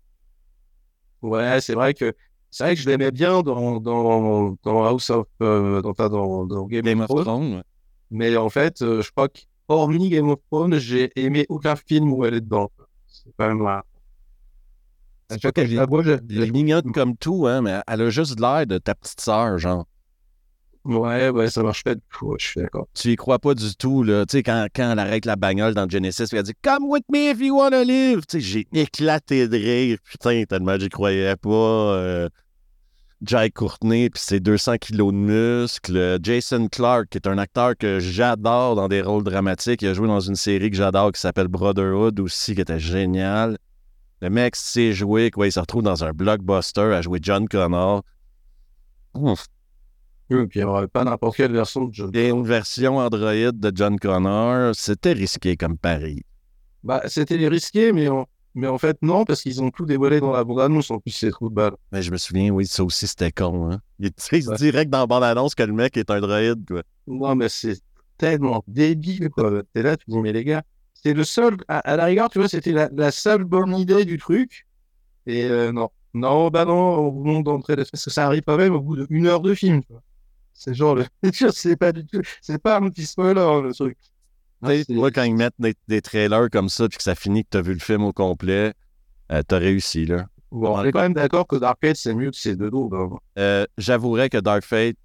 Ouais, 1.22 1.60
c'est 1.60 1.74
vrai 1.74 1.94
que 1.94 2.14
c'est 2.50 2.64
vrai 2.64 2.74
que 2.76 2.80
je 2.80 2.88
l'aimais 2.88 3.10
bien 3.10 3.42
dans, 3.42 3.80
dans, 3.80 4.56
dans 4.62 4.84
House 4.84 5.10
of 5.10 5.26
euh, 5.42 5.82
dans, 5.82 5.92
dans, 6.08 6.46
dans 6.46 6.66
Game, 6.66 6.82
Game 6.82 7.00
of 7.00 7.10
of 7.10 7.10
Thrones. 7.10 7.24
Thrones. 7.24 7.54
ouais. 7.56 7.62
Mais 8.10 8.36
en 8.36 8.48
fait, 8.48 8.80
euh, 8.82 9.02
je 9.02 9.10
crois 9.10 9.28
qu'hormis 9.28 10.08
Game 10.08 10.28
of 10.30 10.38
Thrones, 10.50 10.78
j'ai 10.78 11.10
aimé 11.16 11.44
aucun 11.48 11.76
film 11.76 12.12
où 12.12 12.24
elle 12.24 12.34
est 12.34 12.40
dedans. 12.40 12.70
C'est 13.06 13.30
quand 13.36 13.48
même 13.54 13.82
C'est 15.30 15.40
pas 15.42 15.50
fois 15.50 15.52
que 15.52 15.66
je 15.66 15.76
la 15.76 15.86
vois, 15.86 16.02
je- 16.02 16.12
Elle 16.12 16.42
est 16.44 16.50
mignonne 16.52 16.92
comme 16.92 17.16
tout, 17.16 17.46
hein, 17.46 17.60
mais 17.62 17.80
elle 17.86 18.02
a 18.02 18.10
juste 18.10 18.38
l'air 18.40 18.66
de 18.66 18.78
ta 18.78 18.94
petite 18.94 19.20
sœur, 19.20 19.58
genre. 19.58 19.86
Ouais, 20.84 21.28
ouais, 21.28 21.50
ça 21.50 21.62
marche 21.62 21.84
pas 21.84 21.94
du 21.94 22.00
tout. 22.10 22.34
je 22.38 22.46
suis 22.46 22.60
d'accord. 22.60 22.86
Tu 22.94 23.12
y 23.12 23.16
crois 23.16 23.38
pas 23.38 23.54
du 23.54 23.74
tout, 23.76 24.02
là. 24.02 24.24
Tu 24.26 24.38
sais, 24.38 24.42
quand, 24.42 24.66
quand 24.74 24.92
elle 24.92 24.98
arrête 24.98 25.26
la 25.26 25.36
bagnole 25.36 25.74
dans 25.74 25.88
Genesis, 25.88 26.24
elle 26.32 26.42
dit 26.42 26.54
Come 26.62 26.84
with 26.84 27.04
me 27.10 27.30
if 27.30 27.40
you 27.40 27.56
wanna 27.56 27.84
live. 27.84 28.24
Tu 28.26 28.40
sais, 28.40 28.40
j'ai 28.40 28.68
éclaté 28.72 29.48
de 29.48 29.56
rire. 29.56 29.98
Putain, 30.04 30.44
tellement 30.44 30.78
j'y 30.78 30.88
croyais 30.88 31.36
pas. 31.36 31.48
Euh, 31.48 32.28
Jai 33.20 33.50
Courtney, 33.50 34.10
puis 34.10 34.22
ses 34.22 34.38
200 34.38 34.76
kilos 34.78 35.12
de 35.12 35.18
muscles. 35.18 36.18
Jason 36.22 36.68
Clark, 36.68 37.08
qui 37.10 37.18
est 37.18 37.26
un 37.26 37.36
acteur 37.36 37.76
que 37.76 37.98
j'adore 37.98 38.76
dans 38.76 38.86
des 38.88 39.02
rôles 39.02 39.24
dramatiques. 39.24 39.82
Il 39.82 39.88
a 39.88 39.94
joué 39.94 40.06
dans 40.06 40.20
une 40.20 40.36
série 40.36 40.70
que 40.70 40.76
j'adore 40.76 41.10
qui 41.10 41.20
s'appelle 41.20 41.48
Brotherhood 41.48 42.20
aussi, 42.20 42.54
qui 42.54 42.60
était 42.60 42.78
génial. 42.78 43.58
Le 44.20 44.30
mec 44.30 44.54
sait 44.56 44.92
jouer, 44.92 45.30
quoi. 45.30 45.48
Il 45.48 45.52
se 45.52 45.60
retrouve 45.60 45.82
dans 45.82 46.04
un 46.04 46.12
blockbuster 46.12 46.94
à 46.94 47.02
jouer 47.02 47.18
John 47.20 47.48
Connor. 47.48 48.04
Ouf. 49.14 49.46
Puis 50.28 50.46
il 50.54 50.58
n'y 50.58 50.64
aurait 50.64 50.88
pas 50.88 51.04
n'importe 51.04 51.36
quelle 51.36 51.52
version 51.52 51.84
de 51.84 51.94
John. 51.94 52.10
Et 52.14 52.28
une 52.28 52.44
version 52.44 52.98
Android 52.98 53.52
de 53.52 53.72
John 53.74 53.98
Connor, 53.98 54.74
c'était 54.74 55.12
risqué 55.12 55.56
comme 55.56 55.78
pari. 55.78 56.22
Bah, 56.82 57.02
c'était 57.06 57.36
risqué, 57.48 57.92
mais 57.92 58.08
en, 58.08 58.26
mais 58.54 58.66
en 58.66 58.78
fait, 58.78 58.98
non, 59.02 59.24
parce 59.24 59.42
qu'ils 59.42 59.62
ont 59.62 59.70
tout 59.70 59.86
dévoilé 59.86 60.20
dans 60.20 60.32
la 60.32 60.44
bande-annonce. 60.44 60.90
En 60.90 60.98
plus, 61.00 61.12
c'est 61.12 61.30
trop 61.30 61.48
de 61.48 61.54
balles. 61.54 61.74
Mais 61.92 62.02
je 62.02 62.10
me 62.10 62.16
souviens, 62.18 62.50
oui, 62.50 62.66
ça 62.66 62.84
aussi, 62.84 63.06
c'était 63.06 63.32
con. 63.32 63.70
Hein? 63.70 63.80
Il 63.98 64.10
tu 64.10 64.14
sais, 64.18 64.38
il 64.38 64.42
se 64.44 64.50
Ouais. 64.50 64.56
direct 64.56 64.90
dans 64.90 64.98
la 65.00 65.06
bande-annonce 65.06 65.54
que 65.54 65.62
le 65.62 65.72
mec 65.72 65.96
est 65.96 66.10
un 66.10 66.20
droïde, 66.20 66.64
quoi. 66.66 66.82
Non, 67.06 67.34
mais 67.34 67.48
c'est 67.48 67.78
tellement 68.18 68.62
débile, 68.68 69.30
quoi. 69.30 69.62
T'es 69.72 69.82
là, 69.82 69.96
tu 69.96 70.04
dis, 70.08 70.18
mais 70.18 70.32
les 70.32 70.44
gars, 70.44 70.62
c'est 70.94 71.14
le 71.14 71.24
seul, 71.24 71.56
à, 71.68 71.78
à 71.78 71.96
la 71.96 72.04
rigueur, 72.04 72.28
tu 72.28 72.38
vois, 72.38 72.48
c'était 72.48 72.72
la, 72.72 72.88
la 72.94 73.10
seule 73.10 73.44
bonne 73.44 73.74
idée 73.76 74.04
du 74.04 74.18
truc. 74.18 74.66
Et 75.26 75.44
euh, 75.44 75.72
non, 75.72 75.88
non, 76.14 76.48
bah 76.48 76.64
non, 76.64 76.74
on 76.74 77.10
vous 77.10 77.24
montre 77.24 77.44
d'entrée, 77.44 77.76
parce 77.76 77.90
que 77.90 77.96
ça 77.98 78.26
arrive 78.26 78.42
quand 78.46 78.56
même 78.56 78.74
au 78.74 78.80
bout 78.80 79.06
d'une 79.06 79.26
heure 79.26 79.40
de 79.40 79.54
film, 79.54 79.82
tu 79.82 79.92
vois. 79.92 80.02
C'est 80.60 80.74
genre, 80.74 80.96
le... 80.96 81.04
c'est 81.52 81.76
pas 81.76 81.92
du 81.92 82.04
tout, 82.04 82.20
c'est 82.42 82.60
pas 82.60 82.78
un 82.78 82.88
petit 82.90 83.06
spoiler, 83.06 83.40
hein, 83.40 83.62
le 83.62 83.72
truc. 83.72 83.96
C'est- 84.66 84.88
Moi, 84.90 85.10
quand 85.12 85.22
ils 85.22 85.36
mettent 85.36 85.54
des, 85.58 85.74
des 85.86 86.02
trailers 86.02 86.50
comme 86.50 86.68
ça, 86.68 86.88
puis 86.88 86.98
que 86.98 87.04
ça 87.04 87.14
finit 87.14 87.44
que 87.44 87.50
t'as 87.50 87.62
vu 87.62 87.74
le 87.74 87.78
film 87.78 88.02
au 88.02 88.12
complet, 88.12 88.74
euh, 89.30 89.42
t'as 89.46 89.58
réussi, 89.58 90.04
là. 90.04 90.26
Bon, 90.50 90.76
on 90.78 90.84
est 90.84 90.90
quand 90.92 91.02
même 91.02 91.14
d'accord 91.14 91.46
que 91.46 91.56
Dark 91.56 91.78
Fate, 91.80 91.96
c'est 91.96 92.14
mieux 92.14 92.30
que 92.30 92.36
ces 92.36 92.56
deux 92.56 92.70
dos. 92.70 92.88
ben. 92.88 93.10
Euh, 93.38 93.66
J'avouerais 93.76 94.28
que 94.30 94.38
Dark 94.38 94.64
Fate, 94.64 94.96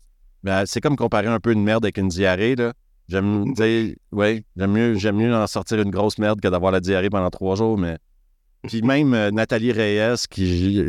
ben, 0.41 0.65
c'est 0.65 0.81
comme 0.81 0.95
comparer 0.95 1.27
un 1.27 1.39
peu 1.39 1.51
une 1.51 1.63
merde 1.63 1.85
avec 1.85 1.97
une 1.97 2.07
diarrhée, 2.07 2.55
là. 2.55 2.73
J'aime 3.09 3.53
dire, 3.53 3.93
ouais, 4.13 4.45
j'aime 4.55 4.71
mieux, 4.71 4.93
j'aime 4.95 5.17
mieux 5.17 5.35
en 5.35 5.45
sortir 5.45 5.79
une 5.81 5.91
grosse 5.91 6.17
merde 6.17 6.39
que 6.41 6.47
d'avoir 6.47 6.71
la 6.71 6.79
diarrhée 6.79 7.09
pendant 7.09 7.29
trois 7.29 7.55
jours, 7.57 7.77
mais. 7.77 7.97
Puis 8.67 8.81
même 8.81 9.13
euh, 9.13 9.29
Nathalie 9.29 9.73
Reyes 9.73 10.15
qui, 10.29 10.81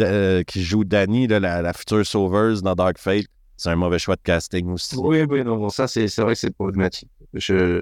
euh, 0.00 0.42
qui 0.44 0.62
joue 0.64 0.84
Dani, 0.84 1.26
la, 1.28 1.60
la 1.62 1.72
future 1.74 2.04
sauveuse 2.06 2.62
dans 2.62 2.74
Dark 2.74 2.98
Fate, 2.98 3.26
c'est 3.62 3.70
un 3.70 3.76
mauvais 3.76 3.98
choix 3.98 4.16
de 4.16 4.20
casting 4.22 4.68
aussi. 4.72 4.96
Oui, 4.96 5.22
oui, 5.28 5.44
non, 5.44 5.68
ça, 5.68 5.86
c'est 5.86 6.08
c'est 6.08 6.22
vrai 6.22 6.34
que 6.34 6.38
c'est 6.40 6.50
problématique. 6.54 7.08
Je... 7.34 7.80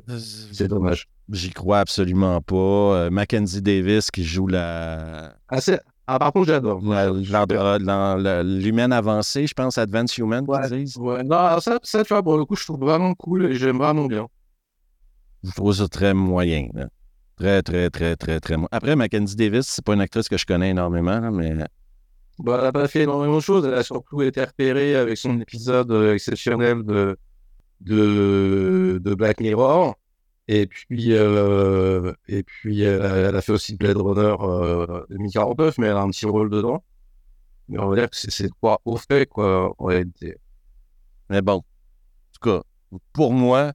C'est 0.53 0.69
dommage. 0.69 1.07
J'y 1.33 1.51
crois 1.51 1.79
absolument 1.81 2.41
pas. 2.41 2.55
Euh, 2.57 3.11
Mackenzie 3.11 3.63
Davis 3.63 4.11
qui 4.11 4.25
joue 4.25 4.47
la, 4.47 5.33
Ah, 5.49 5.61
c'est- 5.61 5.81
ah, 6.07 6.19
par 6.19 6.33
contre, 6.33 6.49
j'adore. 6.49 6.81
l'humaine 8.45 8.93
avancée, 8.93 9.47
je 9.47 9.55
pense, 9.55 9.79
Advanced 9.79 10.19
Human, 10.19 10.45
Ouais. 10.47 10.69
qu'ils 10.69 10.85
disent. 10.85 10.97
Ouais, 10.97 11.23
non, 11.23 11.37
alors 11.37 11.63
ça, 11.63 11.79
ça, 11.83 12.03
tu 12.05 12.13
vois, 12.13 12.23
pour 12.23 12.37
le 12.37 12.45
coup, 12.45 12.57
je 12.57 12.65
trouve 12.65 12.81
vraiment 12.81 13.15
cool 13.15 13.47
et 13.47 13.55
j'aime 13.55 13.79
vraiment 13.79 14.07
bien. 14.07 14.27
Je 15.43 15.51
trouve 15.53 15.73
ça 15.75 15.89
très 15.89 16.13
moyen. 16.15 16.69
là. 16.75 16.89
Très, 17.37 17.63
très, 17.63 17.89
très, 17.89 18.17
très, 18.17 18.39
très 18.41 18.57
moyen. 18.57 18.69
Après, 18.71 18.95
Mackenzie 18.97 19.35
Davis, 19.37 19.67
c'est 19.67 19.85
pas 19.85 19.95
une 19.95 20.03
actrice 20.03 20.29
que 20.29 20.37
je 20.37 20.45
connais 20.45 20.71
énormément, 20.71 21.19
là, 21.21 21.31
mais 21.31 21.55
Bah, 22.43 22.57
elle 22.59 22.65
n'a 22.65 22.73
pas 22.73 22.89
fait 22.89 23.03
énormément 23.03 23.37
de 23.37 23.41
choses. 23.41 23.67
Elle 23.67 23.75
a 23.75 23.83
surtout 23.83 24.23
été 24.23 24.43
repérée 24.45 24.95
avec 24.97 25.17
son 25.19 25.39
épisode 25.41 25.91
euh, 25.93 26.15
exceptionnel 26.15 26.83
de, 26.85 27.17
de, 27.81 29.01
de 29.03 29.15
Black 29.15 29.41
Mirror. 29.41 29.97
Et 30.49 30.67
puis, 30.67 31.15
euh, 31.15 32.13
et 32.29 32.43
puis 32.45 32.83
elle, 32.83 33.03
a, 33.03 33.17
elle 33.17 33.37
a 33.37 33.43
fait 33.43 33.53
aussi 33.53 33.77
Blade 33.77 33.99
Runner 33.99 34.35
euh, 34.41 35.05
2049, 35.11 35.79
mais 35.79 35.89
elle 35.89 35.97
a 35.97 36.03
un 36.03 36.11
petit 36.11 36.27
rôle 36.27 36.51
dedans. 36.51 36.85
Mais 37.69 37.79
on 37.81 37.89
va 37.91 37.97
dire 37.97 38.11
que 38.11 38.17
c'est- 38.17 38.31
c'est 38.31 38.51
quoi 38.61 38.81
au 38.85 38.97
fait, 38.97 39.27
quoi, 39.27 39.75
en 39.79 39.85
réalité. 39.87 40.37
Mais 41.31 41.43
bon, 41.43 41.57
en 41.59 41.65
tout 42.35 42.41
cas, 42.51 42.63
pour 43.13 43.33
moi, 43.33 43.73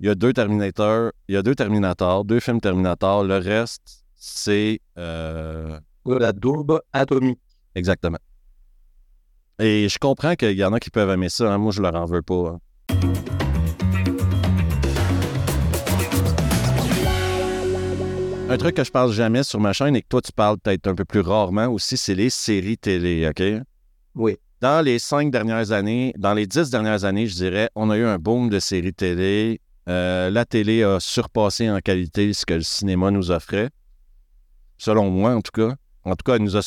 il 0.00 0.06
y 0.06 0.10
a 0.10 0.14
deux 0.16 0.32
Terminators, 0.34 1.12
il 1.28 1.34
y 1.34 1.38
a 1.38 1.42
deux 1.42 1.54
Terminators, 1.56 2.24
deux 2.24 2.40
films 2.40 2.60
Terminator. 2.60 3.24
Le 3.24 3.38
reste, 3.38 4.04
c'est 4.16 4.80
euh, 4.98 5.78
la 6.06 6.32
daube 6.32 6.80
atomique. 6.92 7.40
Exactement. 7.74 8.18
Et 9.58 9.88
je 9.88 9.98
comprends 9.98 10.34
qu'il 10.36 10.52
y 10.56 10.64
en 10.64 10.72
a 10.72 10.80
qui 10.80 10.90
peuvent 10.90 11.10
aimer 11.10 11.28
ça. 11.28 11.52
hein. 11.52 11.58
Moi, 11.58 11.72
je 11.72 11.82
leur 11.82 11.94
en 11.94 12.06
veux 12.06 12.22
pas. 12.22 12.54
hein. 12.54 12.60
Un 18.48 18.56
truc 18.56 18.74
que 18.74 18.82
je 18.82 18.90
parle 18.90 19.12
jamais 19.12 19.44
sur 19.44 19.60
ma 19.60 19.72
chaîne 19.72 19.94
et 19.94 20.02
que 20.02 20.08
toi, 20.08 20.20
tu 20.20 20.32
parles 20.32 20.58
peut-être 20.58 20.88
un 20.88 20.94
peu 20.96 21.04
plus 21.04 21.20
rarement 21.20 21.68
aussi, 21.68 21.96
c'est 21.96 22.16
les 22.16 22.30
séries 22.30 22.78
télé, 22.78 23.28
OK? 23.28 23.42
Oui. 24.16 24.38
Dans 24.60 24.84
les 24.84 24.98
cinq 24.98 25.30
dernières 25.30 25.70
années, 25.70 26.12
dans 26.18 26.34
les 26.34 26.46
dix 26.48 26.68
dernières 26.68 27.04
années, 27.04 27.26
je 27.28 27.34
dirais, 27.34 27.70
on 27.76 27.90
a 27.90 27.96
eu 27.96 28.04
un 28.04 28.18
boom 28.18 28.50
de 28.50 28.58
séries 28.58 28.92
télé. 28.92 29.60
Euh, 29.88 30.30
la 30.30 30.44
télé 30.44 30.82
a 30.82 30.98
surpassé 31.00 31.70
en 31.70 31.78
qualité 31.78 32.32
ce 32.32 32.44
que 32.44 32.54
le 32.54 32.62
cinéma 32.62 33.10
nous 33.12 33.30
offrait. 33.30 33.70
Selon 34.78 35.10
moi, 35.10 35.34
en 35.34 35.40
tout 35.42 35.52
cas. 35.52 35.74
En 36.02 36.16
tout 36.16 36.24
cas, 36.24 36.34
elle 36.36 36.42
nous 36.42 36.56
a 36.56 36.62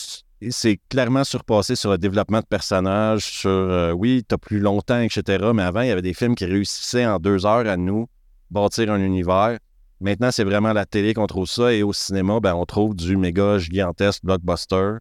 c'est 0.51 0.79
clairement 0.89 1.23
surpassé 1.23 1.75
sur 1.75 1.91
le 1.91 1.97
développement 1.97 2.39
de 2.39 2.45
personnages, 2.45 3.25
sur 3.25 3.49
euh, 3.49 3.91
oui, 3.91 4.23
t'as 4.27 4.37
plus 4.37 4.59
longtemps, 4.59 4.99
etc. 4.99 5.51
Mais 5.53 5.63
avant, 5.63 5.81
il 5.81 5.87
y 5.87 5.91
avait 5.91 6.01
des 6.01 6.13
films 6.13 6.35
qui 6.35 6.45
réussissaient 6.45 7.05
en 7.05 7.19
deux 7.19 7.45
heures 7.45 7.67
à 7.67 7.77
nous 7.77 8.07
bâtir 8.51 8.91
un 8.91 8.99
univers. 8.99 9.57
Maintenant, 9.99 10.31
c'est 10.31 10.43
vraiment 10.43 10.73
la 10.73 10.85
télé 10.85 11.13
qu'on 11.13 11.27
trouve 11.27 11.47
ça. 11.47 11.73
Et 11.73 11.83
au 11.83 11.93
cinéma, 11.93 12.39
ben, 12.39 12.55
on 12.55 12.65
trouve 12.65 12.95
du 12.95 13.17
méga 13.17 13.57
gigantesque 13.57 14.23
blockbuster. 14.23 14.97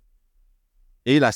Et 1.05 1.19
la, 1.19 1.33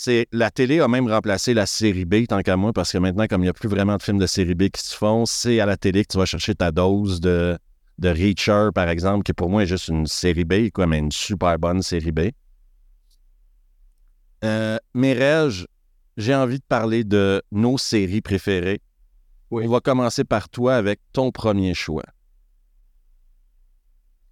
télé 0.50 0.78
a 0.78 0.86
même 0.86 1.09
remplacé 1.11 1.52
la 1.52 1.66
série 1.66 2.04
B, 2.04 2.26
tant 2.28 2.40
qu'à 2.42 2.57
moi, 2.57 2.72
parce 2.72 2.92
que 2.92 2.98
maintenant, 2.98 3.26
comme 3.26 3.40
il 3.40 3.46
n'y 3.46 3.50
a 3.50 3.52
plus 3.52 3.68
vraiment 3.68 3.96
de 3.96 4.02
films 4.02 4.18
de 4.18 4.26
série 4.26 4.54
B 4.54 4.68
qui 4.68 4.80
se 4.80 4.94
font, 4.94 5.26
c'est 5.26 5.59
à 5.59 5.66
la 5.66 5.76
télé 5.76 6.04
que 6.04 6.12
tu 6.12 6.18
vas 6.18 6.24
chercher 6.24 6.54
ta 6.54 6.70
dose 6.70 7.20
de, 7.20 7.59
de 7.98 8.09
Reacher, 8.09 8.68
par 8.72 8.88
exemple, 8.88 9.24
qui 9.24 9.32
pour 9.32 9.50
moi 9.50 9.64
est 9.64 9.66
juste 9.66 9.88
une 9.88 10.07
série 10.07 10.44
B, 10.44 10.70
mais 10.86 10.98
une 10.98 11.11
super 11.11 11.59
bonne 11.59 11.82
série 11.82 12.12
B. 12.12 12.20
Euh, 14.47 14.78
mais 14.94 15.12
Reg, 15.12 15.66
j'ai 16.16 16.34
envie 16.34 16.59
de 16.59 16.64
parler 16.64 17.03
de 17.05 17.42
nos 17.51 17.78
séries 17.78 18.20
préférées. 18.20 18.80
On 19.51 19.68
va 19.68 19.80
commencer 19.80 20.24
par 20.24 20.49
toi 20.49 20.76
avec 20.76 21.01
ton 21.12 21.32
premier 21.32 21.74
choix. 21.74 22.05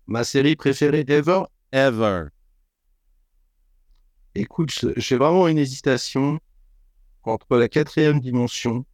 Ma 0.07 0.23
série 0.25 0.57
préférée 0.57 1.05
ever 1.09 1.43
Ever. 1.73 2.27
Écoute, 4.37 4.73
j'ai 4.97 5.17
vraiment 5.17 5.49
une 5.49 5.59
hésitation 5.59 6.39
entre 7.25 7.57
la 7.57 7.69
quatrième 7.69 8.21
dimension 8.21 8.85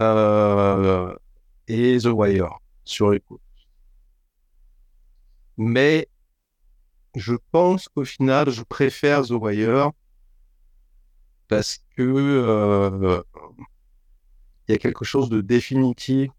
euh, 0.00 1.14
et 1.68 1.98
The 1.98 2.06
Wire 2.06 2.58
sur 2.84 3.14
écoute. 3.14 3.40
Mais 5.56 6.08
je 7.14 7.34
pense 7.52 7.88
qu'au 7.88 8.04
final, 8.04 8.50
je 8.50 8.62
préfère 8.62 9.22
The 9.22 9.32
Wire 9.32 9.90
parce 11.48 11.78
que 11.96 12.02
euh, 12.02 13.22
il 14.68 14.72
y 14.72 14.74
a 14.74 14.78
quelque 14.78 15.04
chose 15.04 15.28
de 15.28 15.40
définitif, 15.40 16.30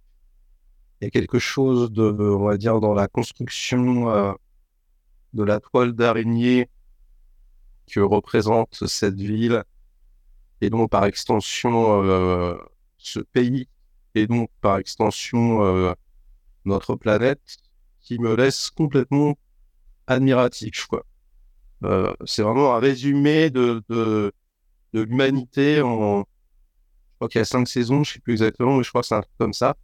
il 1.00 1.06
y 1.06 1.08
a 1.08 1.10
quelque 1.10 1.40
chose 1.40 1.92
de, 1.92 2.04
on 2.04 2.46
va 2.46 2.58
dire, 2.58 2.80
dans 2.80 2.94
la 2.94 3.08
construction 3.08 4.10
euh, 4.10 4.34
de 5.34 5.44
la 5.44 5.60
toile 5.60 5.94
d'araignée 5.94 6.70
que 7.88 8.00
représente 8.00 8.88
cette 8.88 9.20
ville 9.20 9.64
et 10.62 10.70
donc 10.70 10.90
par 10.90 11.06
extension 11.06 12.04
euh, 12.04 12.58
ce 12.98 13.20
pays 13.20 13.68
et 14.16 14.28
donc 14.28 14.50
par 14.62 14.78
extension 14.78 15.64
euh, 15.64 15.94
notre 16.64 16.96
planète 16.96 17.58
qui 18.02 18.18
me 18.18 18.36
laisse 18.36 18.70
complètement 18.72 19.38
admiratif. 20.08 20.86
Quoi. 20.88 21.06
Euh, 21.84 22.14
c'est 22.26 22.42
vraiment 22.42 22.76
un 22.76 22.80
résumé 22.80 23.50
de, 23.50 23.84
de, 23.90 24.32
de 24.94 25.02
l'humanité 25.02 25.82
en, 25.82 26.20
je 26.20 27.18
crois 27.18 27.30
qu'il 27.30 27.40
y 27.40 27.42
a 27.42 27.46
cinq 27.46 27.68
saisons, 27.68 28.04
je 28.04 28.14
sais 28.14 28.20
plus 28.20 28.34
exactement, 28.34 28.78
mais 28.78 28.84
je 28.84 28.90
crois 28.90 29.02
que 29.02 29.08
c'est 29.08 29.16
un 29.16 29.22
truc 29.22 29.38
comme 29.38 29.54
ça. 29.54 29.76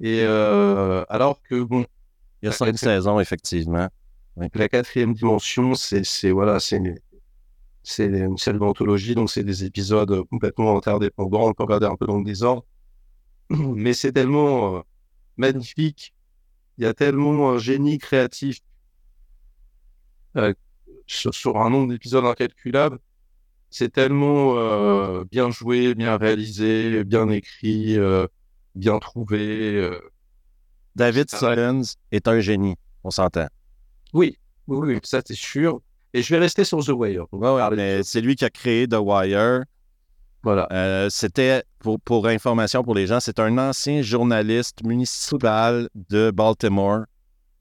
Et 0.00 0.20
euh, 0.22 1.04
alors 1.08 1.40
que 1.42 1.62
bon, 1.62 1.84
il 2.42 2.46
y 2.46 2.48
a 2.48 2.52
cinq 2.52 2.76
saisons 2.78 3.18
effectivement. 3.18 3.88
La 4.54 4.68
quatrième 4.68 5.14
dimension, 5.14 5.74
c'est 5.74 6.30
voilà, 6.30 6.60
c'est 6.60 6.80
c'est 7.82 8.06
une 8.06 8.36
série 8.36 8.58
d'anthologie, 8.58 9.14
donc 9.14 9.30
c'est 9.30 9.44
des 9.44 9.64
épisodes 9.64 10.24
complètement 10.30 10.76
interdépendants, 10.76 11.48
on 11.48 11.54
peut 11.54 11.62
regarder 11.62 11.86
un 11.86 11.96
peu 11.96 12.06
dans 12.06 12.18
le 12.18 12.24
désordre, 12.24 12.64
mais 13.48 13.94
c'est 13.94 14.12
tellement 14.12 14.76
euh, 14.76 14.80
magnifique, 15.36 16.12
il 16.78 16.84
y 16.84 16.86
a 16.86 16.94
tellement 16.94 17.52
un 17.52 17.58
génie 17.58 17.98
créatif 17.98 18.58
euh, 20.36 20.54
sur, 21.06 21.34
sur, 21.34 21.56
un 21.58 21.70
nombre 21.70 21.92
d'épisodes 21.92 22.24
incalculable, 22.24 22.98
c'est 23.70 23.92
tellement 23.92 24.56
euh, 24.56 25.24
bien 25.30 25.50
joué, 25.50 25.94
bien 25.94 26.16
réalisé, 26.16 27.04
bien 27.04 27.28
écrit, 27.28 27.98
euh, 27.98 28.26
bien 28.74 28.98
trouvé. 28.98 29.90
David 30.94 31.30
Simmons 31.30 31.82
est 32.10 32.28
un 32.28 32.40
génie, 32.40 32.76
on 33.04 33.10
s'entend. 33.10 33.48
Oui, 34.12 34.38
oui, 34.66 34.94
oui, 34.94 35.00
ça 35.02 35.20
c'est 35.24 35.36
sûr. 35.36 35.80
Et 36.14 36.22
je 36.22 36.34
vais 36.34 36.40
rester 36.40 36.64
sur 36.64 36.84
The 36.84 36.90
Wire. 36.90 37.26
c'est 38.04 38.20
lui 38.20 38.36
qui 38.36 38.44
a 38.44 38.50
créé 38.50 38.88
The 38.88 38.96
Wire. 38.98 39.64
Voilà. 40.46 40.68
Euh, 40.70 41.08
c'était, 41.10 41.64
pour, 41.80 42.00
pour, 42.00 42.28
information 42.28 42.84
pour 42.84 42.94
les 42.94 43.08
gens, 43.08 43.18
c'est 43.18 43.40
un 43.40 43.58
ancien 43.58 44.00
journaliste 44.00 44.84
municipal 44.84 45.88
de 46.08 46.30
Baltimore 46.30 47.00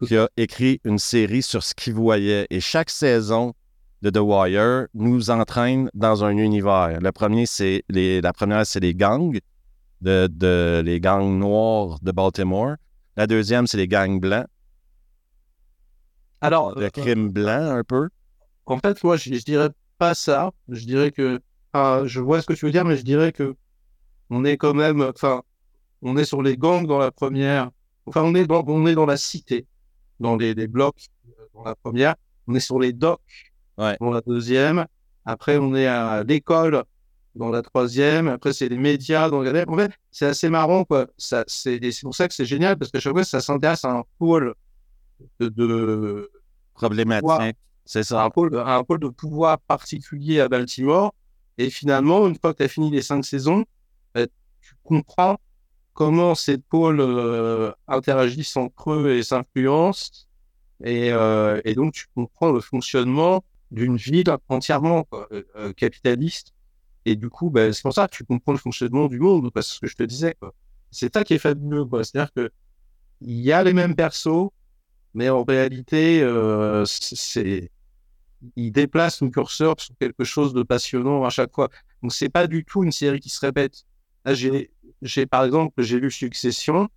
qui 0.04 0.18
a 0.18 0.30
écrit 0.38 0.82
une 0.84 1.00
série 1.00 1.42
sur 1.42 1.64
ce 1.64 1.74
qu'il 1.74 1.94
voyait. 1.94 2.48
Et 2.50 2.60
chaque 2.60 2.90
saison 2.90 3.54
de 4.02 4.10
The 4.10 4.20
Wire 4.20 4.88
nous 4.94 5.30
entraîne 5.30 5.90
dans 5.94 6.24
un 6.24 6.38
univers. 6.38 7.00
Le 7.02 7.12
premier, 7.12 7.46
c'est 7.46 7.84
les, 7.90 8.22
la 8.22 8.34
première, 8.34 8.66
c'est 8.66 8.80
les 8.80 8.94
gangs, 8.94 9.40
de, 10.02 10.28
de, 10.32 10.82
les 10.86 11.00
gangs 11.00 11.40
noirs 11.40 12.00
de 12.02 12.12
Baltimore. 12.12 12.76
La 13.18 13.28
deuxième, 13.28 13.68
c'est 13.68 13.78
les 13.78 13.88
gangs 13.88 14.20
blancs. 14.20 14.48
Alors, 16.42 16.78
le 16.78 16.86
euh, 16.86 16.90
crime 16.90 17.30
blanc, 17.30 17.72
un 17.78 17.84
peu. 17.84 18.10
En 18.66 18.78
fait, 18.78 19.04
moi, 19.04 19.18
je, 19.18 19.34
je 19.34 19.44
dirais 19.44 19.70
pas 19.98 20.14
ça. 20.14 20.52
Je 20.70 20.86
dirais 20.86 21.12
que, 21.12 21.40
je 21.74 22.20
vois 22.20 22.42
ce 22.42 22.48
que 22.48 22.54
tu 22.54 22.66
veux 22.66 22.72
dire, 22.72 22.86
mais 22.86 22.98
je 22.98 23.04
dirais 23.04 23.32
que 23.32 23.56
on 24.30 24.44
est 24.44 24.58
quand 24.58 24.74
même, 24.74 25.02
enfin, 25.02 25.44
on 26.02 26.18
est 26.18 26.26
sur 26.26 26.42
les 26.42 26.58
gangs 26.58 26.86
dans 26.86 26.98
la 26.98 27.12
première. 27.12 27.72
Enfin, 28.06 28.22
on 28.24 28.36
est 28.36 28.46
dans, 28.46 28.64
on 28.68 28.86
est 28.86 28.96
dans 28.96 29.06
la 29.06 29.18
cité, 29.18 29.66
dans 30.20 30.36
les, 30.36 30.54
blocs 30.68 31.08
euh, 31.28 31.44
dans 31.54 31.64
la 31.64 31.76
première. 31.76 32.16
On 32.48 32.56
est 32.56 32.60
sur 32.60 32.80
les 32.80 32.94
docks 32.94 33.20
dans 33.78 34.12
la 34.12 34.22
deuxième. 34.22 34.86
Après, 35.26 35.58
on 35.58 35.76
est 35.76 35.88
à 35.88 36.24
l'école 36.24 36.84
dans 37.36 37.50
la 37.50 37.62
troisième. 37.62 38.28
Après, 38.28 38.54
c'est 38.54 38.70
les 38.70 38.78
médias 38.78 39.30
dans 39.30 39.42
la 39.42 39.66
En 39.68 39.78
fait, 39.78 39.92
c'est 40.12 40.28
assez 40.28 40.50
marrant, 40.50 40.86
quoi. 40.86 41.08
Ça, 41.18 41.44
c'est, 41.48 41.80
c'est 41.92 42.04
pour 42.04 42.16
ça 42.16 42.28
que 42.28 42.34
c'est 42.34 42.46
génial, 42.46 42.78
parce 42.78 42.92
que 42.92 43.00
chaque 43.00 43.14
fois, 43.14 43.24
ça 43.24 43.42
s'intéresse 43.42 43.84
à 43.84 43.92
un 43.92 44.04
pôle 44.18 44.54
de, 45.40 45.50
de 45.50 46.32
problématique. 46.74 47.58
C'est 47.86 48.04
ça. 48.04 48.24
Un 48.24 48.30
pôle, 48.30 48.58
un 48.58 48.84
pôle 48.84 49.00
de 49.00 49.10
pouvoir 49.10 49.60
particulier 49.60 50.40
à 50.40 50.48
Baltimore. 50.48 51.14
Et 51.58 51.70
finalement, 51.70 52.28
une 52.28 52.36
fois 52.36 52.54
que 52.54 52.58
tu 52.58 52.64
as 52.64 52.68
fini 52.68 52.90
les 52.90 53.02
cinq 53.02 53.24
saisons, 53.24 53.64
bah, 54.14 54.26
tu 54.62 54.74
comprends 54.84 55.38
comment 55.96 56.36
ces 56.36 56.60
pôles 56.60 57.00
euh, 57.00 57.72
interagissent 57.88 58.58
entre 58.58 58.92
eux 58.92 59.16
et 59.16 59.24
s'influencent. 59.24 60.28
Et, 60.84 61.12
euh, 61.12 61.62
et, 61.64 61.74
donc, 61.74 61.94
tu 61.94 62.06
comprends 62.14 62.52
le 62.52 62.60
fonctionnement 62.60 63.44
d'une 63.72 63.96
ville 63.96 64.26
entièrement 64.50 65.08
euh, 65.32 65.74
capitaliste. 65.74 66.54
Et 67.06 67.16
du 67.16 67.30
coup, 67.30 67.50
bah, 67.50 67.72
c'est 67.74 67.82
pour 67.82 67.94
ça 67.94 68.08
que 68.08 68.16
tu 68.16 68.26
comprends 68.26 68.52
le 68.52 68.60
fonctionnement 68.60 69.08
du 69.08 69.20
monde, 69.20 69.52
parce 69.52 69.70
que 69.70 69.74
ce 69.76 69.80
que 69.80 69.88
je 69.88 69.96
te 69.96 70.04
disais. 70.04 70.36
C'est 70.92 71.14
ça 71.14 71.24
qui 71.24 71.34
est 71.34 71.40
fabuleux. 71.40 71.86
C'est-à-dire 72.04 72.32
que 72.34 72.52
il 73.22 73.40
y 73.40 73.52
a 73.54 73.64
les 73.64 73.74
mêmes 73.74 73.96
persos, 73.96 74.50
mais 75.14 75.30
en 75.30 75.44
réalité, 75.44 76.20
c'est 76.86 77.72
il 78.56 78.72
déplace 78.72 79.22
le 79.22 79.30
curseur 79.30 79.76
sur 79.80 79.96
quelque 79.98 80.24
chose 80.24 80.54
de 80.54 80.64
passionnant 80.64 81.24
à 81.24 81.30
chaque 81.30 81.54
fois. 81.54 81.70
Donc 82.02 82.14
c'est 82.14 82.30
pas 82.30 82.48
du 82.48 82.66
tout 82.66 82.84
une 82.84 82.92
série 82.92 83.20
qui 83.20 83.30
se 83.30 83.40
répète. 83.40 83.86
j'ai, 84.26 84.72
j'ai 85.06 85.26
par 85.26 85.44
exemple, 85.46 85.82
j'ai 85.82 86.00
lu 86.00 86.12
Succession, 86.12 86.90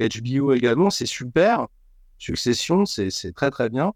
HBO 0.00 0.52
également, 0.52 0.90
c'est 0.90 1.06
super. 1.06 1.66
Succession, 2.18 2.86
c'est, 2.86 3.10
très 3.34 3.50
très 3.50 3.68
bien 3.68 3.92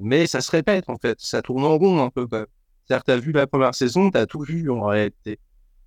mais 0.00 0.26
ça 0.26 0.40
se 0.40 0.50
répète 0.50 0.88
en 0.88 0.96
fait, 0.96 1.20
ça 1.20 1.40
tourne 1.40 1.64
en 1.64 1.78
rond 1.78 2.02
un 2.02 2.10
peu. 2.10 2.26
C'est-à-dire 2.84 3.04
tu 3.04 3.10
as 3.12 3.16
vu 3.16 3.32
la 3.32 3.46
première 3.46 3.74
saison, 3.74 4.10
tu 4.10 4.18
as 4.18 4.26
tout 4.26 4.40
vu 4.40 4.68
en 4.70 4.86
réalité. 4.86 5.38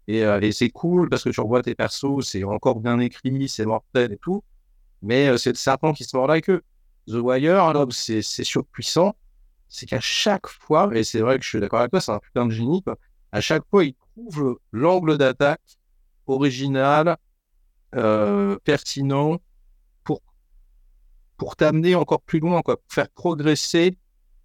Et, 0.08 0.24
euh, 0.24 0.40
et 0.40 0.54
c'est 0.54 0.70
cool 0.70 1.10
parce 1.10 1.24
que 1.24 1.30
tu 1.30 1.42
revois 1.42 1.62
tes 1.62 1.76
persos, 1.76 2.22
c'est 2.22 2.44
encore 2.46 2.80
bien 2.80 3.00
écrit, 3.00 3.50
c'est 3.50 3.66
mortel 3.66 4.14
et 4.14 4.18
tout. 4.18 4.44
Mais 5.02 5.28
euh, 5.28 5.38
c'est 5.38 5.50
le 5.50 5.56
serpent 5.56 5.94
qui 5.94 6.06
se 6.06 6.16
mord 6.16 6.28
la 6.28 6.42
queue. 6.42 6.64
The 7.08 7.16
Wire, 7.16 7.74
là 7.74 7.86
c'est 7.92 8.22
surpuissant, 8.22 9.16
c'est 9.70 9.86
qu'à 9.86 10.00
chaque 10.00 10.48
fois, 10.48 10.90
et 10.94 11.04
c'est 11.04 11.20
vrai 11.20 11.38
que 11.38 11.44
je 11.44 11.50
suis 11.50 11.60
d'accord 11.60 11.80
avec 11.80 11.92
toi, 11.92 12.02
c'est 12.02 12.12
un 12.12 12.20
putain 12.20 12.46
de 12.46 12.52
génie, 12.52 12.84
à 13.32 13.42
chaque 13.42 13.64
fois, 13.70 13.86
il 13.86 13.94
trouve 13.94 14.60
l'angle 14.72 15.18
d'attaque 15.18 15.62
original, 16.28 17.18
euh, 17.96 18.58
pertinent, 18.64 19.40
pour 21.38 21.56
t'amener 21.56 21.96
encore 21.96 22.22
plus 22.22 22.40
loin, 22.40 22.62
quoi, 22.62 22.78
pour 22.78 22.92
faire 22.92 23.10
progresser 23.10 23.98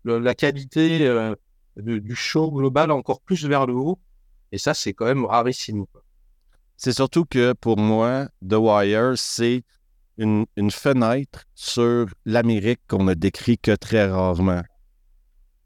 la 0.05 0.35
qualité 0.35 1.07
euh, 1.07 1.35
du 1.77 2.15
show 2.15 2.51
global 2.51 2.91
encore 2.91 3.21
plus 3.21 3.47
vers 3.47 3.67
le 3.67 3.75
haut. 3.75 3.99
Et 4.53 4.59
ça, 4.59 4.75
c'est 4.75 4.93
quand 4.93 5.07
même 5.07 5.25
rarissime. 5.25 5.87
C'est 6.77 6.93
surtout 6.93 7.25
que 7.25 7.55
pour 7.55 7.79
moi, 7.79 8.29
The 8.47 8.55
Wire, 8.55 9.15
c'est 9.17 9.63
une, 10.19 10.47
fenêtre 10.71 11.45
sur 11.55 12.07
l'Amérique 12.27 12.81
qu'on 12.89 13.05
ne 13.05 13.15
décrit 13.15 13.59
que 13.59 13.75
très 13.75 14.07
rarement. 14.07 14.63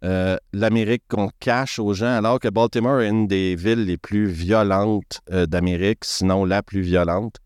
Euh, 0.06 0.36
L'Amérique 0.52 1.02
qu'on 1.08 1.30
cache 1.40 1.78
aux 1.78 1.92
gens, 1.92 2.16
alors 2.16 2.38
que 2.38 2.48
Baltimore 2.48 3.00
est 3.00 3.08
une 3.08 3.26
des 3.26 3.56
villes 3.56 3.84
les 3.84 3.98
plus 3.98 4.26
violentes 4.26 5.20
euh, 5.30 5.46
d'Amérique, 5.46 6.04
sinon 6.04 6.44
la 6.44 6.62
plus 6.62 6.80
violente 6.80 7.36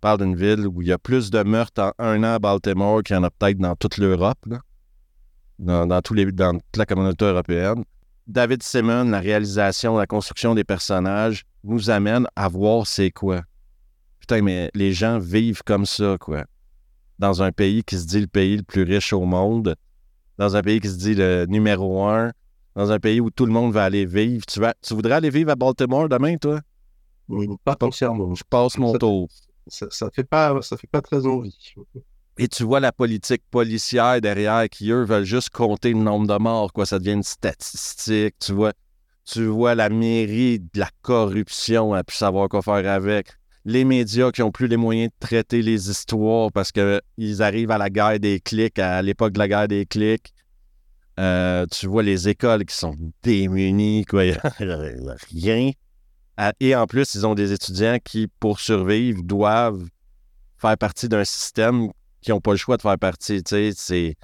parle 0.00 0.18
d'une 0.18 0.36
ville 0.36 0.66
où 0.68 0.82
il 0.82 0.88
y 0.88 0.92
a 0.92 0.98
plus 0.98 1.30
de 1.30 1.42
meurtres 1.42 1.82
en 1.82 1.92
un 1.98 2.22
an 2.22 2.34
à 2.34 2.38
Baltimore 2.38 3.02
qu'il 3.02 3.16
y 3.16 3.18
en 3.18 3.24
a 3.24 3.30
peut-être 3.30 3.58
dans 3.58 3.74
toute 3.74 3.98
l'Europe, 3.98 4.46
dans, 5.58 5.86
dans 5.86 6.00
toute 6.02 6.16
la 6.76 6.86
communauté 6.86 7.24
européenne. 7.24 7.82
David 8.26 8.62
Simon, 8.62 9.04
la 9.04 9.20
réalisation, 9.20 9.96
la 9.96 10.06
construction 10.06 10.54
des 10.54 10.64
personnages, 10.64 11.44
nous 11.64 11.90
amène 11.90 12.26
à 12.36 12.48
voir 12.48 12.86
c'est 12.86 13.10
quoi. 13.10 13.42
Putain, 14.20 14.42
mais 14.42 14.70
les 14.74 14.92
gens 14.92 15.18
vivent 15.18 15.62
comme 15.64 15.86
ça, 15.86 16.16
quoi. 16.20 16.44
Dans 17.18 17.42
un 17.42 17.52
pays 17.52 17.82
qui 17.82 17.96
se 17.98 18.06
dit 18.06 18.20
le 18.20 18.26
pays 18.26 18.58
le 18.58 18.62
plus 18.62 18.82
riche 18.82 19.12
au 19.12 19.24
monde, 19.24 19.74
dans 20.38 20.56
un 20.56 20.62
pays 20.62 20.80
qui 20.80 20.88
se 20.88 20.96
dit 20.96 21.14
le 21.14 21.46
numéro 21.46 22.04
un, 22.04 22.32
dans 22.74 22.92
un 22.92 22.98
pays 22.98 23.20
où 23.20 23.30
tout 23.30 23.46
le 23.46 23.52
monde 23.52 23.72
va 23.72 23.84
aller 23.84 24.06
vivre. 24.06 24.44
Tu, 24.46 24.60
vas, 24.60 24.74
tu 24.82 24.94
voudrais 24.94 25.14
aller 25.14 25.30
vivre 25.30 25.50
à 25.50 25.56
Baltimore 25.56 26.08
demain, 26.08 26.36
toi? 26.36 26.60
pas 27.64 27.74
concernant. 27.74 28.34
Je 28.34 28.44
passe 28.48 28.78
mon 28.78 28.96
tour 28.96 29.28
ça, 29.66 29.86
ça 29.90 30.10
fait 30.10 30.24
pas 30.24 30.60
ça 30.62 30.76
fait 30.76 30.86
pas 30.86 31.02
très 31.02 31.26
envie. 31.26 31.74
Et 32.38 32.48
tu 32.48 32.64
vois 32.64 32.80
la 32.80 32.92
politique 32.92 33.42
policière 33.50 34.20
derrière 34.20 34.68
qui, 34.68 34.90
eux, 34.90 35.04
veulent 35.04 35.24
juste 35.24 35.50
compter 35.50 35.92
le 35.92 36.00
nombre 36.00 36.26
de 36.26 36.38
morts, 36.38 36.72
quoi. 36.72 36.84
Ça 36.84 36.98
devient 36.98 37.12
une 37.12 37.22
statistique. 37.22 38.36
Tu 38.38 38.52
vois, 38.52 38.74
tu 39.24 39.46
vois 39.46 39.74
la 39.74 39.88
mairie 39.88 40.60
de 40.60 40.78
la 40.78 40.90
corruption 41.00 41.94
à 41.94 42.04
plus 42.04 42.16
savoir 42.16 42.48
quoi 42.48 42.62
faire 42.62 42.88
avec. 42.90 43.28
Les 43.66 43.84
médias 43.84 44.30
qui 44.30 44.42
ont 44.42 44.52
plus 44.52 44.68
les 44.68 44.76
moyens 44.76 45.10
de 45.10 45.26
traiter 45.26 45.60
les 45.60 45.90
histoires 45.90 46.52
parce 46.52 46.70
qu'ils 46.70 47.42
arrivent 47.42 47.72
à 47.72 47.78
la 47.78 47.90
guerre 47.90 48.20
des 48.20 48.38
clics, 48.38 48.78
à 48.78 49.02
l'époque 49.02 49.32
de 49.32 49.40
la 49.40 49.48
guerre 49.48 49.68
des 49.68 49.84
clics. 49.84 50.32
Euh, 51.18 51.66
tu 51.66 51.88
vois 51.88 52.04
les 52.04 52.28
écoles 52.28 52.64
qui 52.64 52.76
sont 52.76 52.94
démunies, 53.24 54.04
quoi. 54.04 54.22
rien. 55.30 55.72
Et 56.60 56.76
en 56.76 56.86
plus, 56.86 57.14
ils 57.16 57.26
ont 57.26 57.34
des 57.34 57.52
étudiants 57.52 57.98
qui, 58.04 58.28
pour 58.38 58.60
survivre, 58.60 59.22
doivent 59.24 59.84
faire 60.58 60.78
partie 60.78 61.08
d'un 61.08 61.24
système 61.24 61.90
qui 62.20 62.30
n'ont 62.30 62.40
pas 62.40 62.52
le 62.52 62.58
choix 62.58 62.76
de 62.76 62.82
faire 62.82 62.98
partie. 62.98 63.42
Tu 63.42 63.50
sais, 63.50 63.70
c'est 63.74 64.14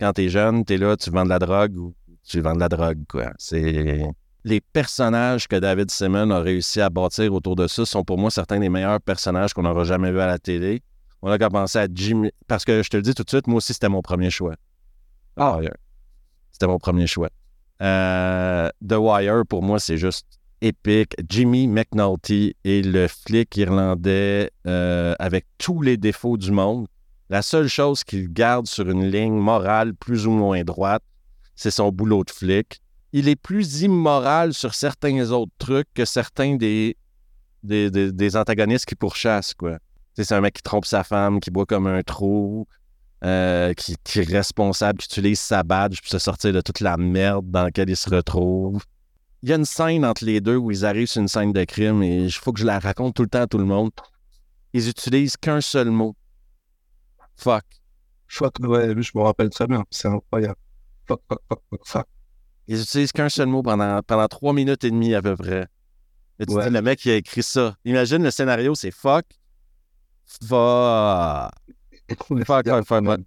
quand 0.00 0.14
tu 0.14 0.22
es 0.22 0.28
jeune, 0.30 0.64
tu 0.64 0.74
es 0.74 0.78
là, 0.78 0.96
tu 0.96 1.10
vends 1.10 1.24
de 1.24 1.28
la 1.28 1.38
drogue 1.38 1.76
ou 1.76 1.94
tu 2.22 2.40
vends 2.40 2.54
de 2.54 2.60
la 2.60 2.70
drogue, 2.70 3.04
quoi. 3.06 3.30
C'est 3.36 4.06
les 4.44 4.60
personnages 4.60 5.48
que 5.48 5.56
David 5.56 5.90
Simon 5.90 6.30
a 6.30 6.40
réussi 6.40 6.80
à 6.80 6.90
bâtir 6.90 7.32
autour 7.34 7.56
de 7.56 7.66
ça 7.66 7.84
sont 7.84 8.04
pour 8.04 8.18
moi 8.18 8.30
certains 8.30 8.58
des 8.58 8.68
meilleurs 8.68 9.00
personnages 9.00 9.52
qu'on 9.52 9.62
n'aura 9.62 9.84
jamais 9.84 10.10
vus 10.10 10.20
à 10.20 10.26
la 10.26 10.38
télé. 10.38 10.82
On 11.22 11.30
a 11.30 11.38
qu'à 11.38 11.50
penser 11.50 11.78
à 11.78 11.86
Jimmy. 11.92 12.30
Parce 12.46 12.64
que 12.64 12.82
je 12.82 12.88
te 12.88 12.96
le 12.96 13.02
dis 13.02 13.14
tout 13.14 13.24
de 13.24 13.28
suite, 13.28 13.46
moi 13.46 13.58
aussi, 13.58 13.74
c'était 13.74 13.90
mon 13.90 14.00
premier 14.00 14.30
choix. 14.30 14.54
Ah, 15.36 15.58
C'était 16.52 16.66
mon 16.66 16.78
premier 16.78 17.06
choix. 17.06 17.28
Euh, 17.82 18.70
The 18.86 18.94
Wire, 18.94 19.42
pour 19.46 19.62
moi, 19.62 19.78
c'est 19.78 19.98
juste 19.98 20.26
épique. 20.62 21.14
Jimmy 21.28 21.66
McNulty 21.66 22.56
est 22.64 22.84
le 22.84 23.08
flic 23.08 23.56
irlandais 23.56 24.50
euh, 24.66 25.14
avec 25.18 25.46
tous 25.58 25.82
les 25.82 25.96
défauts 25.96 26.36
du 26.36 26.52
monde. 26.52 26.86
La 27.28 27.42
seule 27.42 27.68
chose 27.68 28.02
qu'il 28.02 28.32
garde 28.32 28.66
sur 28.66 28.88
une 28.90 29.06
ligne 29.08 29.38
morale 29.38 29.94
plus 29.94 30.26
ou 30.26 30.30
moins 30.30 30.62
droite, 30.64 31.02
c'est 31.54 31.70
son 31.70 31.90
boulot 31.90 32.24
de 32.24 32.30
flic 32.30 32.80
il 33.12 33.28
est 33.28 33.36
plus 33.36 33.82
immoral 33.82 34.54
sur 34.54 34.74
certains 34.74 35.30
autres 35.30 35.52
trucs 35.58 35.88
que 35.94 36.04
certains 36.04 36.56
des, 36.56 36.96
antagonistes 38.36 38.86
qui 38.86 38.94
pourchassent, 38.94 39.54
quoi. 39.54 39.78
C'est 40.16 40.32
un 40.32 40.40
mec 40.40 40.54
qui 40.54 40.62
trompe 40.62 40.84
sa 40.84 41.02
femme, 41.02 41.40
qui 41.40 41.50
boit 41.50 41.66
comme 41.66 41.86
un 41.86 42.02
trou, 42.02 42.66
euh, 43.24 43.72
qui, 43.74 43.92
est 43.92 44.28
responsable, 44.28 44.98
qui 44.98 45.06
utilise 45.06 45.40
sa 45.40 45.62
badge 45.62 46.00
pour 46.00 46.10
se 46.10 46.18
sortir 46.18 46.52
de 46.52 46.60
toute 46.60 46.80
la 46.80 46.96
merde 46.96 47.50
dans 47.50 47.64
laquelle 47.64 47.88
il 47.88 47.96
se 47.96 48.10
retrouve. 48.10 48.82
Il 49.42 49.48
y 49.48 49.52
a 49.52 49.56
une 49.56 49.64
scène 49.64 50.04
entre 50.04 50.24
les 50.24 50.40
deux 50.40 50.56
où 50.56 50.70
ils 50.70 50.84
arrivent 50.84 51.06
sur 51.06 51.22
une 51.22 51.28
scène 51.28 51.52
de 51.52 51.64
crime 51.64 52.02
et 52.02 52.24
il 52.24 52.32
faut 52.32 52.52
que 52.52 52.60
je 52.60 52.66
la 52.66 52.78
raconte 52.78 53.14
tout 53.14 53.22
le 53.22 53.28
temps 53.28 53.42
à 53.42 53.46
tout 53.46 53.58
le 53.58 53.64
monde. 53.64 53.90
Ils 54.74 54.88
utilisent 54.88 55.36
qu'un 55.36 55.60
seul 55.60 55.90
mot. 55.90 56.14
Fuck. 57.36 57.64
Fuck, 58.28 58.56
je 58.60 59.10
me 59.14 59.22
rappelle 59.22 59.48
très 59.48 59.66
bien. 59.66 59.84
C'est 59.90 60.08
incroyable. 60.08 60.58
Fuck, 61.06 61.22
fuck, 61.28 61.40
fuck, 61.48 61.60
fuck, 61.70 61.80
fuck. 61.86 62.06
Ils 62.70 62.78
n'utilisent 62.78 63.10
qu'un 63.10 63.28
seul 63.28 63.48
mot 63.48 63.64
pendant, 63.64 64.00
pendant 64.04 64.28
trois 64.28 64.52
minutes 64.52 64.84
et 64.84 64.92
demie 64.92 65.12
à 65.12 65.20
peu 65.20 65.34
près. 65.34 65.66
tu 66.38 66.46
dis, 66.46 66.70
le 66.70 66.80
mec 66.80 67.00
qui 67.00 67.10
a 67.10 67.16
écrit 67.16 67.42
ça. 67.42 67.76
Imagine 67.84 68.22
le 68.22 68.30
scénario, 68.30 68.76
c'est 68.76 68.92
fuck. 68.92 69.26
Fuck. 70.24 71.50
fuck, 72.46 72.68
fuck, 72.68 72.86
fuck. 72.86 73.20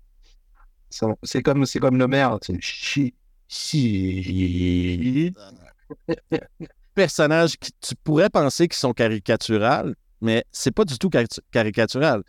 C'est 1.23 1.41
comme, 1.41 1.65
le 1.97 2.07
maire. 2.07 2.39
Chi, 2.61 3.13
chi. 3.49 5.33
Personnages 6.95 7.57
que 7.57 7.67
tu 7.81 7.95
pourrais 8.01 8.29
penser 8.29 8.69
qu'ils 8.69 8.79
sont 8.79 8.93
caricaturales, 8.93 9.93
mais 10.21 10.45
c'est 10.53 10.71
pas 10.71 10.85
du 10.85 10.97
tout 10.97 11.09
caricatural 11.51 12.23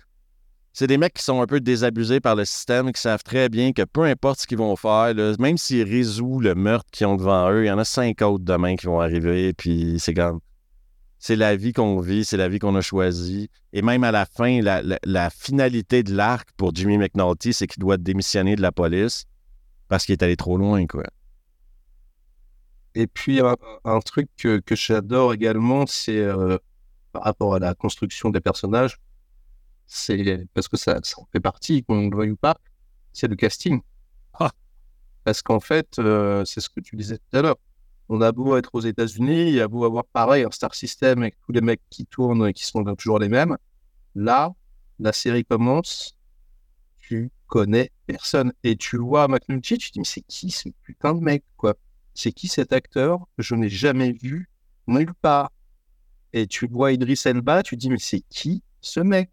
c'est 0.75 0.89
des 0.89 0.99
mecs 0.99 1.15
qui 1.15 1.23
sont 1.23 1.41
un 1.41 1.47
peu 1.47 1.61
désabusés 1.61 2.19
par 2.19 2.35
le 2.35 2.45
système, 2.45 2.93
qui 2.93 3.01
savent 3.01 3.23
très 3.23 3.49
bien 3.49 3.73
que 3.73 3.83
peu 3.83 4.03
importe 4.03 4.41
ce 4.41 4.47
qu'ils 4.49 4.59
vont 4.59 4.75
faire, 4.75 5.15
même 5.39 5.57
s'ils 5.57 5.89
résolvent 5.89 6.43
le 6.43 6.57
meurtre 6.57 6.91
qu'ils 6.91 7.07
ont 7.07 7.15
devant 7.15 7.49
eux, 7.53 7.65
il 7.65 7.69
y 7.69 7.71
en 7.71 7.79
a 7.79 7.85
cinq 7.85 8.21
autres 8.23 8.45
demain 8.45 8.75
qui 8.75 8.87
vont 8.87 9.01
arriver, 9.01 9.53
puis 9.53 9.97
c'est 10.01 10.15
comme. 10.15 10.41
C'est 11.21 11.37
la 11.37 11.57
vie 11.57 11.73
qu'on 11.73 12.01
vit, 12.01 12.25
c'est 12.25 12.37
la 12.37 12.49
vie 12.49 12.59
qu'on 12.59 12.75
a 12.75 12.83
choisie. 12.83 13.49
Et 13.73 13.81
même 13.81 14.05
à 14.05 14.11
la 14.11 14.27
fin, 14.27 14.61
la, 14.61 15.31
finalité 15.31 16.03
de 16.03 16.13
l'arc 16.13 16.51
pour 16.57 16.75
Jimmy 16.75 16.99
McNulty, 16.99 17.55
c'est 17.55 17.67
qu'il 17.67 17.81
doit 17.81 17.97
démissionner 17.97 18.57
de 18.57 18.61
la 18.61 18.73
police 18.73 19.25
parce 19.89 20.05
qu'il 20.05 20.13
est 20.13 20.23
allé 20.23 20.37
trop 20.37 20.59
loin, 20.59 20.87
quoi. 20.87 21.05
Et 22.97 23.07
puis, 23.07 23.41
un, 23.41 24.01
truc 24.01 24.29
que, 24.37 24.61
j'adore 24.73 25.33
également, 25.33 25.87
c'est 25.87 26.19
euh, 26.19 26.59
par 27.13 27.23
rapport 27.23 27.55
à 27.55 27.59
la 27.59 27.75
construction 27.75 28.29
des 28.29 28.41
personnages, 28.41 28.99
c'est 29.87 30.47
parce 30.55 30.69
que 30.69 30.77
ça, 30.77 30.99
ça 31.03 31.21
en 31.21 31.27
fait 31.33 31.41
partie, 31.41 31.85
qu'on 31.85 32.09
le 32.09 32.17
veuille 32.17 32.31
ou 32.33 32.37
pas, 32.37 32.57
c'est 33.13 33.29
le 33.29 33.37
casting. 33.37 33.81
Ah. 34.35 34.51
Parce 35.25 35.43
qu'en 35.43 35.61
fait, 35.61 35.99
euh, 35.99 36.45
c'est 36.45 36.61
ce 36.61 36.69
que 36.69 36.81
tu 36.81 36.97
disais 36.97 37.19
tout 37.19 37.37
à 37.37 37.43
l'heure. 37.43 37.59
On 38.09 38.21
a 38.21 38.33
beau 38.33 38.57
être 38.57 38.71
aux 38.75 38.81
États-Unis, 38.81 39.49
il 39.49 39.55
y 39.55 39.61
a 39.61 39.69
beau 39.69 39.85
avoir 39.85 40.05
pareil 40.05 40.45
un 40.45 40.51
star 40.51 40.75
system 40.75 41.23
avec 41.23 41.37
tous 41.47 41.53
les 41.53 41.63
mecs 41.63 41.81
qui 41.89 42.05
tournent 42.05 42.47
et 42.47 42.53
qui 42.53 42.65
sont 42.65 42.85
toujours 42.97 43.19
les 43.19 43.31
mêmes. 43.31 43.57
Là, 44.15 44.53
la 44.99 45.13
série 45.13 45.45
commence, 45.45 46.17
tu 46.99 47.31
connais 47.47 47.91
personne. 48.07 48.53
Et 48.63 48.77
tu 48.77 48.99
vois 48.99 49.29
McNulty, 49.29 49.79
tu 49.79 49.89
te 49.89 49.93
dis, 49.95 50.01
mais 50.01 50.05
c'est 50.05 50.23
qui 50.23 50.51
ce 50.51 50.69
putain 50.83 51.15
de 51.15 51.21
mec, 51.21 51.45
quoi? 51.57 51.75
C'est 52.15 52.33
qui 52.33 52.49
cet 52.49 52.73
acteur 52.73 53.27
Je 53.39 53.55
n'ai 53.55 53.69
jamais 53.69 54.13
vu 54.13 54.51
nulle 54.87 55.15
part? 55.15 55.51
Et 56.33 56.47
tu 56.47 56.67
vois 56.67 56.93
Idris 56.93 57.23
Elba, 57.25 57.63
tu 57.63 57.77
te 57.77 57.81
dis, 57.81 57.91
mais 57.91 57.99
c'est 57.99 58.23
qui 58.29 58.63
ce 58.81 59.01
mec? 59.01 59.31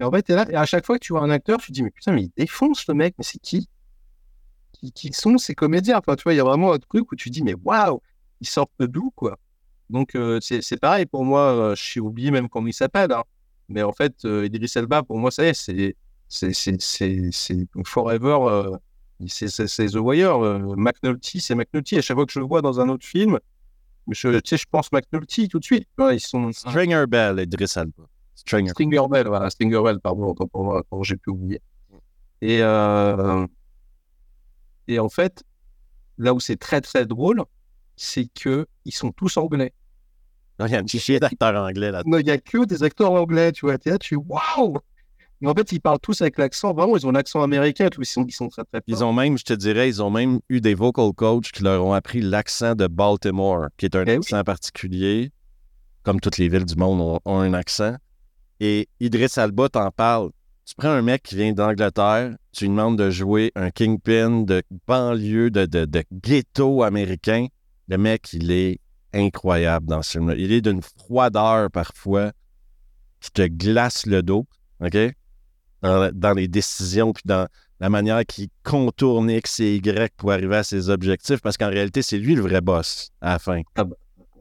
Et 0.00 0.04
en 0.04 0.10
fait, 0.10 0.28
es 0.30 0.34
là, 0.34 0.46
et 0.50 0.54
à 0.54 0.66
chaque 0.66 0.84
fois 0.84 0.98
que 0.98 1.04
tu 1.04 1.12
vois 1.12 1.22
un 1.22 1.30
acteur, 1.30 1.58
tu 1.58 1.68
te 1.68 1.72
dis, 1.72 1.82
mais 1.82 1.90
putain, 1.90 2.12
mais 2.12 2.24
il 2.24 2.30
défonce 2.36 2.86
le 2.86 2.94
mec, 2.94 3.14
mais 3.18 3.24
c'est 3.24 3.38
qui? 3.38 3.68
Qui, 4.94 5.12
sont 5.12 5.38
ces 5.38 5.54
comédiens? 5.54 5.98
Enfin, 5.98 6.16
tu 6.16 6.24
vois, 6.24 6.34
il 6.34 6.36
y 6.36 6.40
a 6.40 6.44
vraiment 6.44 6.72
un 6.72 6.78
truc 6.78 7.10
où 7.10 7.16
tu 7.16 7.30
te 7.30 7.34
dis, 7.34 7.42
mais 7.42 7.54
waouh, 7.64 8.02
ils 8.40 8.46
sortent 8.46 8.70
d'où, 8.78 9.10
quoi? 9.16 9.38
Donc, 9.88 10.14
euh, 10.14 10.38
c'est 10.40 10.78
pareil 10.78 11.06
pour 11.06 11.24
moi, 11.24 11.52
euh, 11.52 11.74
je 11.74 11.82
suis 11.82 12.00
oublié 12.00 12.30
même 12.30 12.48
comment 12.48 12.66
il 12.66 12.74
s'appelle. 12.74 13.10
Hein. 13.12 13.22
Mais 13.68 13.82
en 13.82 13.92
fait, 13.92 14.24
euh, 14.24 14.44
Idris 14.44 14.72
Elba, 14.76 15.02
pour 15.02 15.18
moi, 15.18 15.30
ça 15.30 15.44
y 15.44 15.48
est, 15.48 15.96
c'est 16.28 16.54
Forever, 17.84 18.38
euh, 18.42 18.76
c'est 19.26 19.86
The 19.88 19.96
Wire. 19.96 20.38
McNulty, 20.76 21.40
c'est 21.40 21.54
McNulty. 21.54 21.96
À 21.96 22.02
chaque 22.02 22.16
fois 22.16 22.26
que 22.26 22.32
je 22.32 22.40
le 22.40 22.46
vois 22.46 22.60
dans 22.60 22.80
un 22.80 22.88
autre 22.90 23.06
film, 23.06 23.38
je, 24.10 24.28
je 24.28 24.64
pense 24.70 24.92
McNulty 24.92 25.48
tout 25.48 25.58
de 25.58 25.64
suite. 25.64 25.88
ils 26.12 26.20
sont... 26.20 26.52
Stringer 26.52 27.06
Bell, 27.08 27.40
Idris 27.40 27.72
Elba. 27.76 28.04
Stringer. 28.36 28.70
Stringer 28.70 29.08
Bell, 29.10 29.26
voilà, 29.26 29.50
Stringer 29.50 29.82
Bell, 29.82 29.98
pardon, 29.98 30.34
quand 30.34 31.02
j'ai 31.02 31.16
pu 31.16 31.30
oublier. 31.30 31.60
Et, 32.42 32.58
euh, 32.60 33.46
et 34.88 34.98
en 34.98 35.08
fait, 35.08 35.42
là 36.18 36.34
où 36.34 36.40
c'est 36.40 36.58
très 36.58 36.80
très 36.80 37.06
drôle, 37.06 37.42
c'est 37.96 38.28
que 38.34 38.66
ils 38.84 38.94
sont 38.94 39.10
tous 39.10 39.36
anglais. 39.38 39.72
il 40.60 40.68
y 40.68 40.74
a 40.74 40.80
un 40.80 40.86
chier 40.86 41.18
d'acteurs 41.18 41.56
anglais 41.56 41.90
là. 41.90 42.02
Non, 42.06 42.18
il 42.18 42.24
n'y 42.24 42.30
a 42.30 42.38
que 42.38 42.64
des 42.64 42.82
acteurs 42.82 43.12
anglais, 43.12 43.52
tu 43.52 43.66
vois. 43.66 43.78
tu 43.78 44.14
es 44.14 44.16
waouh! 44.16 44.78
Mais 45.40 45.50
en 45.50 45.54
fait, 45.54 45.70
ils 45.72 45.80
parlent 45.80 46.00
tous 46.00 46.22
avec 46.22 46.38
l'accent. 46.38 46.72
Vraiment, 46.72 46.96
ils 46.96 47.06
ont 47.06 47.10
l'accent 47.10 47.42
américain. 47.42 47.90
Ils 47.98 48.06
sont, 48.06 48.24
ils 48.24 48.32
sont 48.32 48.48
très, 48.48 48.64
très 48.64 48.80
Ils 48.86 49.04
ont 49.04 49.12
même, 49.12 49.36
je 49.36 49.44
te 49.44 49.52
dirais, 49.52 49.86
ils 49.86 50.02
ont 50.02 50.10
même 50.10 50.40
eu 50.48 50.62
des 50.62 50.72
vocal 50.74 51.12
coachs 51.12 51.52
qui 51.52 51.62
leur 51.62 51.84
ont 51.84 51.92
appris 51.92 52.22
l'accent 52.22 52.74
de 52.74 52.86
Baltimore, 52.86 53.66
qui 53.76 53.84
est 53.84 53.94
un 53.96 54.04
eh 54.06 54.12
accent 54.12 54.42
particulier. 54.44 55.32
Comme 56.04 56.20
toutes 56.20 56.38
les 56.38 56.48
villes 56.48 56.64
du 56.64 56.76
monde 56.76 57.20
ont 57.24 57.38
un 57.38 57.52
accent. 57.52 57.96
Et 58.60 58.88
Idris 59.00 59.32
Alba 59.36 59.68
t'en 59.68 59.90
parle. 59.90 60.30
Tu 60.64 60.74
prends 60.74 60.88
un 60.88 61.02
mec 61.02 61.22
qui 61.22 61.36
vient 61.36 61.52
d'Angleterre, 61.52 62.34
tu 62.52 62.64
lui 62.64 62.70
demandes 62.70 62.98
de 62.98 63.08
jouer 63.08 63.52
un 63.54 63.70
kingpin 63.70 64.40
de 64.40 64.62
banlieue, 64.88 65.50
de, 65.50 65.64
de, 65.64 66.04
ghetto 66.12 66.82
américain. 66.82 67.46
Le 67.86 67.98
mec, 67.98 68.32
il 68.32 68.50
est 68.50 68.80
incroyable 69.14 69.86
dans 69.86 70.02
ce 70.02 70.12
film-là. 70.12 70.34
Il 70.36 70.50
est 70.50 70.62
d'une 70.62 70.82
froideur 70.82 71.70
parfois 71.70 72.32
qui 73.20 73.30
te 73.30 73.46
glace 73.46 74.06
le 74.06 74.22
dos, 74.22 74.46
OK? 74.80 74.96
Dans, 75.82 76.32
les 76.34 76.48
décisions, 76.48 77.12
puis 77.12 77.22
dans 77.26 77.46
la 77.78 77.88
manière 77.88 78.26
qu'il 78.26 78.48
contourne 78.64 79.30
X 79.30 79.60
et 79.60 79.76
Y 79.76 80.12
pour 80.16 80.32
arriver 80.32 80.56
à 80.56 80.64
ses 80.64 80.90
objectifs, 80.90 81.40
parce 81.40 81.56
qu'en 81.56 81.68
réalité, 81.68 82.02
c'est 82.02 82.18
lui 82.18 82.34
le 82.34 82.42
vrai 82.42 82.60
boss 82.60 83.10
à 83.20 83.34
la 83.34 83.38
fin. 83.38 83.62
Ah 83.76 83.84
bah, 83.84 83.96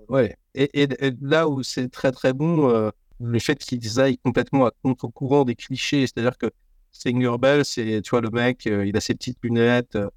ouais. 0.10 0.36
Et, 0.56 0.88
là 1.22 1.48
où 1.48 1.62
c'est 1.62 1.90
très, 1.90 2.12
très 2.12 2.34
bon, 2.34 2.70
euh, 2.70 2.90
le 3.20 3.40
fait 3.40 3.58
qu'ils 3.58 4.00
aillent 4.00 4.18
complètement 4.18 4.66
à 4.66 4.72
contre-courant 4.84 5.46
des 5.46 5.56
clichés, 5.56 6.02
c'est-à-dire 6.02 6.38
que 6.38 6.52
Stinger 6.92 7.38
Bell, 7.40 7.66
c'est, 7.66 8.02
tu 8.02 8.10
vois, 8.10 8.22
le 8.22 8.30
mec, 8.30 8.68
euh, 8.68 8.86
il 8.86 8.96
a 8.96 9.02
ses 9.02 9.16
petites 9.16 9.38
lunettes, 9.44 9.96
euh, 9.96 10.10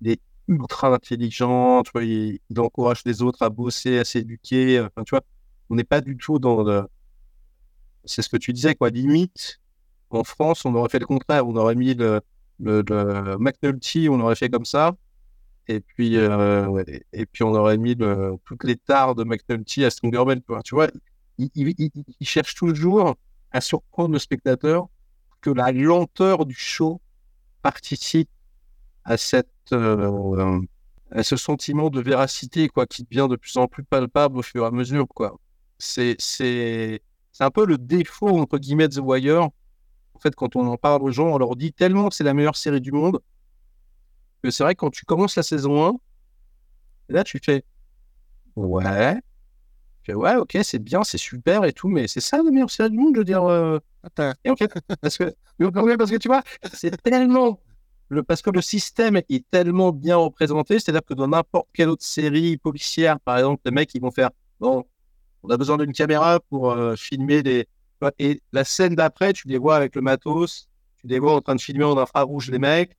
il 0.00 0.12
est 0.12 0.20
ultra 0.48 0.92
intelligent, 0.94 1.82
tu 1.82 1.92
vois, 1.92 2.04
il, 2.04 2.40
encourage 2.58 3.02
les 3.04 3.22
autres 3.22 3.42
à 3.42 3.50
bosser, 3.50 3.98
à 3.98 4.04
s'éduquer, 4.04 4.80
enfin, 4.80 5.04
tu 5.04 5.10
vois, 5.10 5.22
on 5.70 5.74
n'est 5.74 5.84
pas 5.84 6.00
du 6.00 6.16
tout 6.16 6.38
dans 6.38 6.62
le... 6.62 6.86
C'est 8.04 8.22
ce 8.22 8.28
que 8.28 8.36
tu 8.36 8.52
disais, 8.52 8.74
quoi, 8.74 8.90
limite, 8.90 9.60
en 10.10 10.24
France, 10.24 10.64
on 10.64 10.74
aurait 10.74 10.88
fait 10.88 10.98
le 10.98 11.06
contraire, 11.06 11.46
on 11.46 11.56
aurait 11.56 11.74
mis 11.74 11.94
le, 11.94 12.20
le, 12.60 13.36
McNulty, 13.38 14.08
on 14.08 14.20
aurait 14.20 14.36
fait 14.36 14.48
comme 14.48 14.64
ça, 14.64 14.96
et 15.68 15.80
puis, 15.80 16.16
euh, 16.16 16.82
et 17.12 17.26
puis 17.26 17.42
on 17.44 17.54
aurait 17.54 17.76
mis 17.76 17.94
le, 17.94 18.36
toutes 18.44 18.64
les 18.64 18.76
tares 18.76 19.14
de 19.14 19.24
McNulty 19.24 19.84
à 19.84 19.90
Stinger 19.90 20.24
Bell, 20.24 20.42
tu 20.64 20.74
vois, 20.74 20.88
il, 21.38 22.26
cherche 22.26 22.54
toujours 22.54 23.16
à 23.50 23.60
surprendre 23.60 24.12
le 24.12 24.18
spectateur 24.18 24.88
que 25.40 25.50
la 25.50 25.72
lenteur 25.72 26.46
du 26.46 26.54
show 26.54 27.00
participe 27.62 28.30
à 29.04 29.16
cette 29.16 29.48
euh, 29.72 30.60
à 31.10 31.22
ce 31.22 31.36
sentiment 31.36 31.90
de 31.90 32.00
véracité 32.00 32.68
quoi 32.68 32.86
qui 32.86 33.04
devient 33.04 33.28
de 33.30 33.36
plus 33.36 33.56
en 33.56 33.66
plus 33.66 33.84
palpable 33.84 34.38
au 34.38 34.42
fur 34.42 34.64
et 34.64 34.66
à 34.66 34.70
mesure 34.70 35.06
quoi 35.08 35.38
c'est 35.78 36.16
c'est 36.18 37.00
c'est 37.38 37.44
un 37.44 37.52
peu 37.52 37.64
le 37.66 37.78
défaut, 37.78 38.36
entre 38.36 38.58
guillemets, 38.58 38.88
de 38.88 38.94
The 38.94 39.00
Wire. 39.00 39.42
En 39.42 40.18
fait, 40.18 40.34
quand 40.34 40.56
on 40.56 40.66
en 40.66 40.76
parle 40.76 41.04
aux 41.04 41.12
gens, 41.12 41.28
on 41.28 41.38
leur 41.38 41.54
dit 41.54 41.72
tellement 41.72 42.08
que 42.08 42.16
c'est 42.16 42.24
la 42.24 42.34
meilleure 42.34 42.56
série 42.56 42.80
du 42.80 42.90
monde 42.90 43.20
que 44.42 44.50
c'est 44.50 44.64
vrai 44.64 44.74
que 44.74 44.80
quand 44.80 44.90
tu 44.90 45.04
commences 45.04 45.36
la 45.36 45.44
saison 45.44 45.86
1, 45.86 45.94
là, 47.10 47.22
tu 47.22 47.38
fais 47.44 47.64
Ouais. 48.56 49.14
Ouais, 50.14 50.36
ok, 50.36 50.58
c'est 50.62 50.78
bien, 50.78 51.04
c'est 51.04 51.18
super 51.18 51.64
et 51.64 51.72
tout, 51.72 51.88
mais 51.88 52.08
c'est 52.08 52.20
ça 52.20 52.38
la 52.42 52.50
meilleure 52.50 52.70
série 52.70 52.90
du 52.90 52.96
monde, 52.98 53.14
je 53.14 53.18
veux 53.20 53.24
dire. 53.24 53.44
euh, 53.44 53.78
Attends. 54.02 54.32
et 54.44 54.50
ok, 54.50 54.64
parce 55.02 55.18
que, 55.18 55.34
parce 55.96 56.10
que 56.10 56.16
tu 56.16 56.28
vois, 56.28 56.42
c'est 56.72 56.96
tellement. 57.02 57.60
Le, 58.10 58.22
parce 58.22 58.40
que 58.40 58.48
le 58.50 58.62
système 58.62 59.16
est 59.16 59.44
tellement 59.50 59.92
bien 59.92 60.16
représenté, 60.16 60.78
c'est-à-dire 60.78 61.04
que 61.04 61.12
dans 61.12 61.28
n'importe 61.28 61.68
quelle 61.74 61.90
autre 61.90 62.04
série 62.04 62.56
policière, 62.56 63.20
par 63.20 63.36
exemple, 63.36 63.60
les 63.66 63.70
mecs, 63.70 63.94
ils 63.94 64.00
vont 64.00 64.10
faire 64.10 64.30
Bon, 64.60 64.84
on 65.42 65.50
a 65.50 65.56
besoin 65.56 65.76
d'une 65.78 65.92
caméra 65.92 66.40
pour 66.50 66.70
euh, 66.72 66.96
filmer 66.96 67.42
des. 67.42 67.66
Et 68.18 68.42
la 68.52 68.64
scène 68.64 68.94
d'après, 68.94 69.32
tu 69.32 69.48
les 69.48 69.58
vois 69.58 69.76
avec 69.76 69.94
le 69.96 70.02
matos, 70.02 70.68
tu 71.00 71.06
les 71.08 71.18
vois 71.18 71.34
en 71.34 71.40
train 71.40 71.54
de 71.56 71.60
filmer 71.60 71.84
en 71.84 71.98
infrarouge 71.98 72.50
les 72.50 72.58
mecs, 72.58 72.96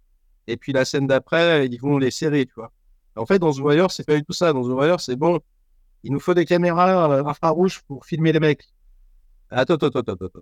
et 0.47 0.57
puis 0.57 0.73
la 0.73 0.85
scène 0.85 1.07
d'après, 1.07 1.67
ils 1.67 1.79
vont 1.79 1.97
les 1.97 2.11
serrer, 2.11 2.45
tu 2.45 2.53
vois. 2.55 2.71
En 3.15 3.25
fait, 3.25 3.39
dans 3.39 3.51
The 3.53 3.59
Wire, 3.59 3.91
c'est 3.91 4.05
pas 4.05 4.15
du 4.15 4.23
tout 4.23 4.33
ça. 4.33 4.53
Dans 4.53 4.63
The 4.63 4.71
Wire, 4.79 4.99
c'est 4.99 5.15
bon, 5.15 5.39
il 6.03 6.11
nous 6.11 6.19
faut 6.19 6.33
des 6.33 6.45
caméras 6.45 7.11
euh, 7.11 7.25
infrarouges 7.25 7.81
pour 7.87 8.05
filmer 8.05 8.31
les 8.31 8.39
mecs. 8.39 8.67
Attends, 9.49 9.75
attends, 9.75 9.87
attends, 9.87 9.99
attends. 9.99 10.25
attends. 10.25 10.39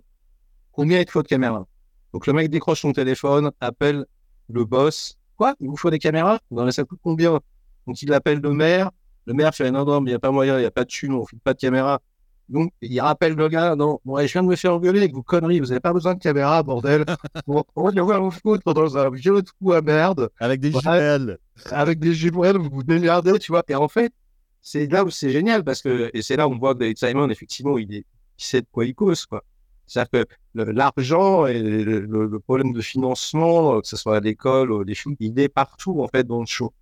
Combien 0.72 1.00
il 1.00 1.04
te 1.04 1.10
faut 1.10 1.22
de 1.22 1.28
caméras? 1.28 1.66
Donc 2.12 2.26
le 2.26 2.32
mec 2.32 2.50
décroche 2.50 2.80
son 2.80 2.92
téléphone, 2.92 3.50
appelle 3.60 4.06
le 4.48 4.64
boss. 4.64 5.18
Quoi? 5.36 5.54
Il 5.60 5.68
vous 5.68 5.76
faut 5.76 5.90
des 5.90 5.98
caméras? 5.98 6.38
Mais 6.50 6.70
ça 6.72 6.84
coûte 6.84 7.00
combien? 7.02 7.40
Donc 7.86 8.02
il 8.02 8.12
appelle 8.12 8.40
le 8.40 8.52
maire. 8.52 8.90
Le 9.26 9.34
maire 9.34 9.54
fait 9.54 9.70
non, 9.70 9.84
non, 9.84 10.00
mais 10.00 10.10
il 10.10 10.12
n'y 10.12 10.16
a 10.16 10.20
pas 10.20 10.30
moyen, 10.30 10.56
il 10.56 10.60
n'y 10.60 10.66
a 10.66 10.70
pas 10.70 10.84
de 10.84 10.88
thune, 10.88 11.12
on 11.12 11.20
ne 11.20 11.26
file 11.26 11.40
pas 11.40 11.52
de 11.52 11.58
caméra. 11.58 12.00
Donc 12.48 12.72
il 12.80 12.98
rappelle 13.00 13.34
le 13.34 13.48
gars, 13.48 13.76
non, 13.76 14.00
bon, 14.04 14.18
je 14.18 14.32
viens 14.32 14.42
de 14.42 14.48
me 14.48 14.56
faire 14.56 14.72
engueuler 14.74 15.00
avec 15.00 15.12
vos 15.12 15.22
conneries, 15.22 15.60
vous 15.60 15.66
n'avez 15.66 15.80
pas 15.80 15.92
besoin 15.92 16.14
de 16.14 16.18
caméra, 16.18 16.62
bordel. 16.62 17.04
bon, 17.46 17.62
on 17.76 17.90
va 17.90 18.02
voir 18.02 18.22
vous 18.22 18.30
foutre 18.30 18.72
dans 18.72 18.96
un 18.96 19.10
vieux 19.10 19.42
trou 19.42 19.72
à 19.72 19.82
merde 19.82 20.30
Avec 20.40 20.60
des 20.60 20.72
jumelles. 20.72 21.38
avec 21.70 21.98
des 21.98 22.14
jumelles, 22.14 22.56
vous 22.56 22.70
vous 22.70 22.82
démerdez, 22.82 23.38
tu 23.38 23.52
vois. 23.52 23.62
Et 23.68 23.74
en 23.74 23.88
fait, 23.88 24.12
c'est 24.60 24.86
là 24.90 25.04
où 25.04 25.10
c'est 25.10 25.30
génial 25.30 25.64
parce 25.64 25.82
que, 25.82 26.10
et 26.14 26.22
c'est 26.22 26.36
là 26.36 26.48
où 26.48 26.52
on 26.52 26.58
voit 26.58 26.74
que 26.74 26.80
David 26.80 26.98
Simon, 26.98 27.30
effectivement, 27.30 27.78
il, 27.78 27.94
est, 27.94 28.06
il 28.38 28.44
sait 28.44 28.60
de 28.62 28.66
quoi 28.70 28.84
il 28.84 28.94
cause, 28.94 29.26
quoi. 29.26 29.44
C'est-à-dire 29.86 30.26
que 30.26 30.60
l'argent 30.60 31.46
et 31.46 31.58
le, 31.62 32.00
le- 32.00 32.26
le 32.26 32.40
problème 32.40 32.72
de 32.74 32.80
financement, 32.82 33.76
euh, 33.76 33.80
que 33.80 33.88
ce 33.88 33.96
soit 33.96 34.16
à 34.18 34.20
l'école 34.20 34.70
ou 34.72 34.82
les 34.82 34.94
films, 34.94 35.16
il 35.20 35.38
est 35.40 35.48
partout, 35.48 36.00
en 36.02 36.08
fait, 36.08 36.24
dans 36.26 36.40
le 36.40 36.46
show. 36.46 36.74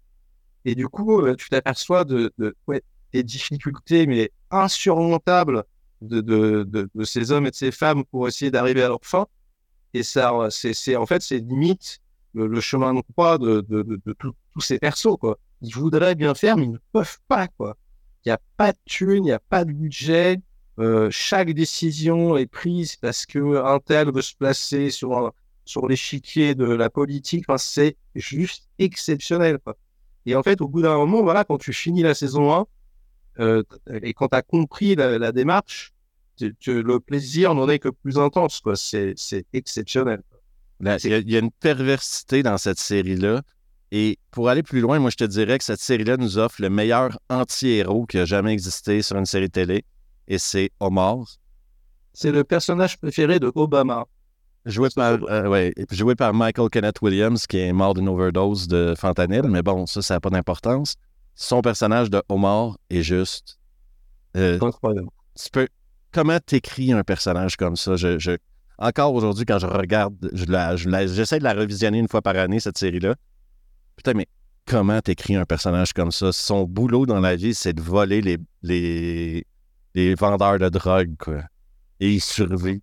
Et 0.64 0.74
du 0.74 0.89
coup, 0.89 1.20
euh, 1.22 1.35
tu 1.37 1.49
t'aperçois 1.49 2.05
de, 2.05 2.33
de 2.39 2.57
ouais, 2.66 2.83
des 3.12 3.22
difficultés, 3.22 4.07
mais 4.07 4.33
insurmontables 4.51 5.64
de, 6.03 6.20
de, 6.20 6.64
de, 6.95 7.05
ces 7.05 7.33
hommes 7.33 7.47
et 7.47 7.51
de 7.51 7.55
ces 7.57 7.70
femmes 7.72 8.05
pour 8.07 8.29
essayer 8.29 8.51
d'arriver 8.51 8.83
à 8.83 8.89
leur 8.89 9.01
fin. 9.05 9.27
Et 9.95 10.03
ça, 10.03 10.33
euh, 10.35 10.51
c'est, 10.51 10.97
en 10.97 11.07
fait, 11.07 11.22
c'est 11.22 11.39
limite 11.39 12.01
le, 12.35 12.47
le 12.47 12.61
chemin 12.61 12.95
de 12.95 13.03
croix 13.14 13.39
de, 13.39 13.61
tous 14.55 14.61
ces 14.61 14.79
persos, 14.79 15.16
quoi. 15.18 15.39
Ils 15.63 15.73
voudraient 15.75 16.15
bien 16.15 16.35
faire, 16.35 16.57
mais 16.57 16.65
ils 16.65 16.73
ne 16.73 16.79
peuvent 16.93 17.19
pas, 17.29 17.49
quoi. 17.49 17.77
Il 18.25 18.29
n'y 18.29 18.33
a 18.33 18.41
pas 18.57 18.73
de 18.73 18.79
thunes, 18.85 19.25
il 19.25 19.29
n'y 19.29 19.33
a 19.33 19.39
pas 19.39 19.65
de 19.65 19.73
budget. 19.73 20.39
Euh, 20.79 21.09
chaque 21.11 21.51
décision 21.53 22.37
est 22.37 22.47
prise 22.47 22.97
parce 22.97 23.25
que 23.25 23.57
un 23.65 23.79
tel 23.79 24.11
veut 24.13 24.21
se 24.23 24.35
placer 24.35 24.91
sur, 24.91 25.33
sur 25.65 25.89
l'échiquier 25.89 26.55
de 26.55 26.65
la 26.67 26.91
politique. 26.91 27.45
Enfin, 27.49 27.57
c'est 27.59 27.97
juste 28.15 28.69
exceptionnel, 28.79 29.59
quoi. 29.59 29.77
Et 30.27 30.35
en 30.35 30.43
fait, 30.43 30.61
au 30.61 30.69
bout 30.69 30.83
d'un 30.83 30.97
moment, 30.97 31.23
voilà, 31.23 31.45
quand 31.45 31.59
tu 31.59 31.73
finis 31.73 32.03
la 32.03 32.15
saison 32.15 32.53
1, 32.53 32.67
euh, 33.39 33.63
et 34.03 34.13
quand 34.13 34.29
tu 34.29 34.37
as 34.37 34.43
compris 34.43 34.95
la, 34.97 35.19
la 35.19 35.33
démarche, 35.33 35.93
tu- 36.37 36.55
tu- 36.59 36.83
le 36.83 37.01
plaisir 37.01 37.55
n'en 37.55 37.69
est 37.69 37.79
que 37.79 37.89
plus 37.89 38.19
intense, 38.19 38.61
quoi. 38.61 38.77
C'est, 38.77 39.15
exceptionnel. 39.53 40.23
A- 40.85 40.99
il 41.25 41.31
y 41.31 41.37
a 41.37 41.41
une 41.41 41.51
perversité 41.53 42.43
dans 42.43 42.59
cette 42.59 42.81
série-là. 42.81 43.43
Et 43.93 44.18
pour 44.30 44.49
aller 44.49 44.62
plus 44.62 44.80
loin, 44.80 44.99
moi, 44.99 45.11
je 45.11 45.16
te 45.16 45.24
dirais 45.24 45.59
que 45.59 45.64
cette 45.64 45.80
série-là 45.80 46.16
nous 46.16 46.39
offre 46.39 46.61
le 46.61 46.68
meilleur 46.70 47.18
anti-héros 47.30 48.07
qui 48.07 48.18
a 48.18 48.24
jamais 48.24 48.53
existé 48.53 49.01
sur 49.03 49.16
une 49.16 49.26
série 49.26 49.51
télé. 49.51 49.84
Et 50.28 50.39
c'est 50.39 50.70
Omar, 50.80 51.18
C'est 52.12 52.32
le 52.32 52.43
personnage 52.45 52.99
préféré 52.99 53.39
de 53.39 53.53
Obama. 53.55 54.05
joué 54.64 54.89
par, 54.95 55.18
euh, 55.30 55.49
ouais, 55.49 55.72
joué 55.93 56.16
par 56.16 56.34
Michael 56.34 56.68
Kenneth 56.70 57.01
Williams, 57.01 57.47
qui 57.47 57.59
est 57.59 57.72
mort 57.72 57.95
d'une 57.95 58.09
overdose 58.09 58.66
de 58.66 58.95
fentanyl. 58.99 59.43
Mais 59.45 59.62
bon, 59.62 59.87
ça, 59.87 60.03
ça 60.03 60.14
n'a 60.14 60.20
pas 60.20 60.30
d'importance. 60.30 60.97
Son 61.37 61.61
personnage 61.62 62.11
de 62.11 62.20
Omar 62.28 62.76
est 62.91 63.03
juste. 63.03 63.59
euh, 64.37 64.59
Incroyable. 64.61 65.09
tu 65.41 65.51
peux. 65.51 65.68
Comment 66.12 66.39
t'écris 66.41 66.93
un 66.93 67.05
personnage 67.05 67.57
comme 67.57 67.76
ça? 67.76 67.95
Je, 67.97 68.18
je- 68.18 68.37
encore 68.78 69.14
aujourd'hui, 69.14 69.45
quand 69.45 69.59
je 69.59 69.66
regarde, 69.66 70.14
je 70.32 70.47
la- 70.47 70.74
je 70.76 70.89
j'essaie 71.14 71.39
de 71.39 71.45
la 71.45 71.53
revisionner 71.55 71.99
une 71.99 72.09
fois 72.09 72.22
par 72.22 72.37
année, 72.37 72.59
cette 72.59 72.78
série-là. 72.78 73.14
Putain, 73.97 74.15
mais 74.15 74.27
comment 74.67 75.01
t'écris 75.01 75.37
un 75.37 75.45
personnage 75.45 75.93
comme 75.93 76.13
ça? 76.13 76.33
Son 76.33 76.65
boulot 76.65 77.07
dans 77.07 77.21
la 77.21 77.37
vie, 77.37 77.55
c'est 77.55 77.73
de 77.73 77.83
voler 77.83 78.21
les, 78.21 78.39
les, 78.63 79.47
les 79.95 80.15
vendeurs 80.15 80.59
de 80.59 80.69
drogue, 80.69 81.17
quoi. 81.19 81.43
Et 82.01 82.13
il 82.13 82.21
survit. 82.21 82.83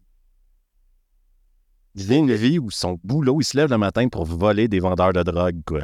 Il 1.96 2.04
vit 2.06 2.18
une 2.18 2.34
vie 2.34 2.58
où 2.58 2.72
son 2.72 3.00
boulot, 3.04 3.40
il 3.40 3.44
se 3.44 3.56
lève 3.56 3.70
le 3.70 3.78
matin 3.78 4.10
pour 4.10 4.26
voler 4.26 4.68
des 4.68 4.80
vendeurs 4.80 5.14
de 5.14 5.22
drogue, 5.22 5.62
quoi. 5.66 5.84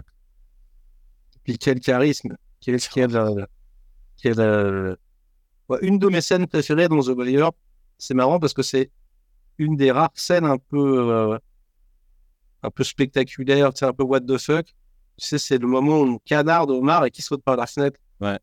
Puis 1.44 1.58
quel 1.58 1.80
charisme. 1.80 2.36
Quel, 2.62 2.80
une 5.82 6.00
de 6.00 6.08
mes 6.10 6.22
scènes 6.22 6.48
préférées 6.48 6.88
dans 6.88 7.02
The 7.02 7.10
Wire, 7.10 7.52
c'est 7.98 8.14
marrant 8.14 8.40
parce 8.40 8.54
que 8.54 8.64
c'est 8.64 8.92
une 9.58 9.76
des 9.76 9.92
rares 9.92 10.12
scènes 10.16 10.46
un 10.46 10.58
peu, 10.58 11.12
euh, 11.12 11.38
un 12.64 12.70
peu 12.72 12.84
spectaculaires, 12.84 13.72
un 13.82 13.94
peu 13.94 14.04
what 14.04 14.22
the 14.22 14.38
fuck. 14.38 14.74
Tu 15.20 15.28
sais, 15.28 15.38
c'est 15.38 15.58
le 15.58 15.68
moment 15.68 16.00
où 16.02 16.06
on 16.06 16.18
canarde 16.20 16.72
Omar 16.72 17.06
et 17.06 17.12
qui 17.12 17.22
saute 17.22 17.44
par 17.44 17.56
la 17.56 17.68
fenêtre. 17.68 18.00
Ouais. 18.22 18.40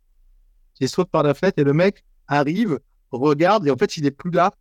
Il 0.80 0.88
saute 0.88 1.10
par 1.10 1.22
la 1.22 1.34
fenêtre 1.34 1.58
et 1.58 1.64
le 1.64 1.72
mec 1.72 2.04
arrive, 2.28 2.78
regarde 3.10 3.66
et 3.66 3.70
en 3.70 3.76
fait, 3.76 3.96
il 3.96 4.06
est 4.06 4.10
plus 4.10 4.30
là. 4.30 4.52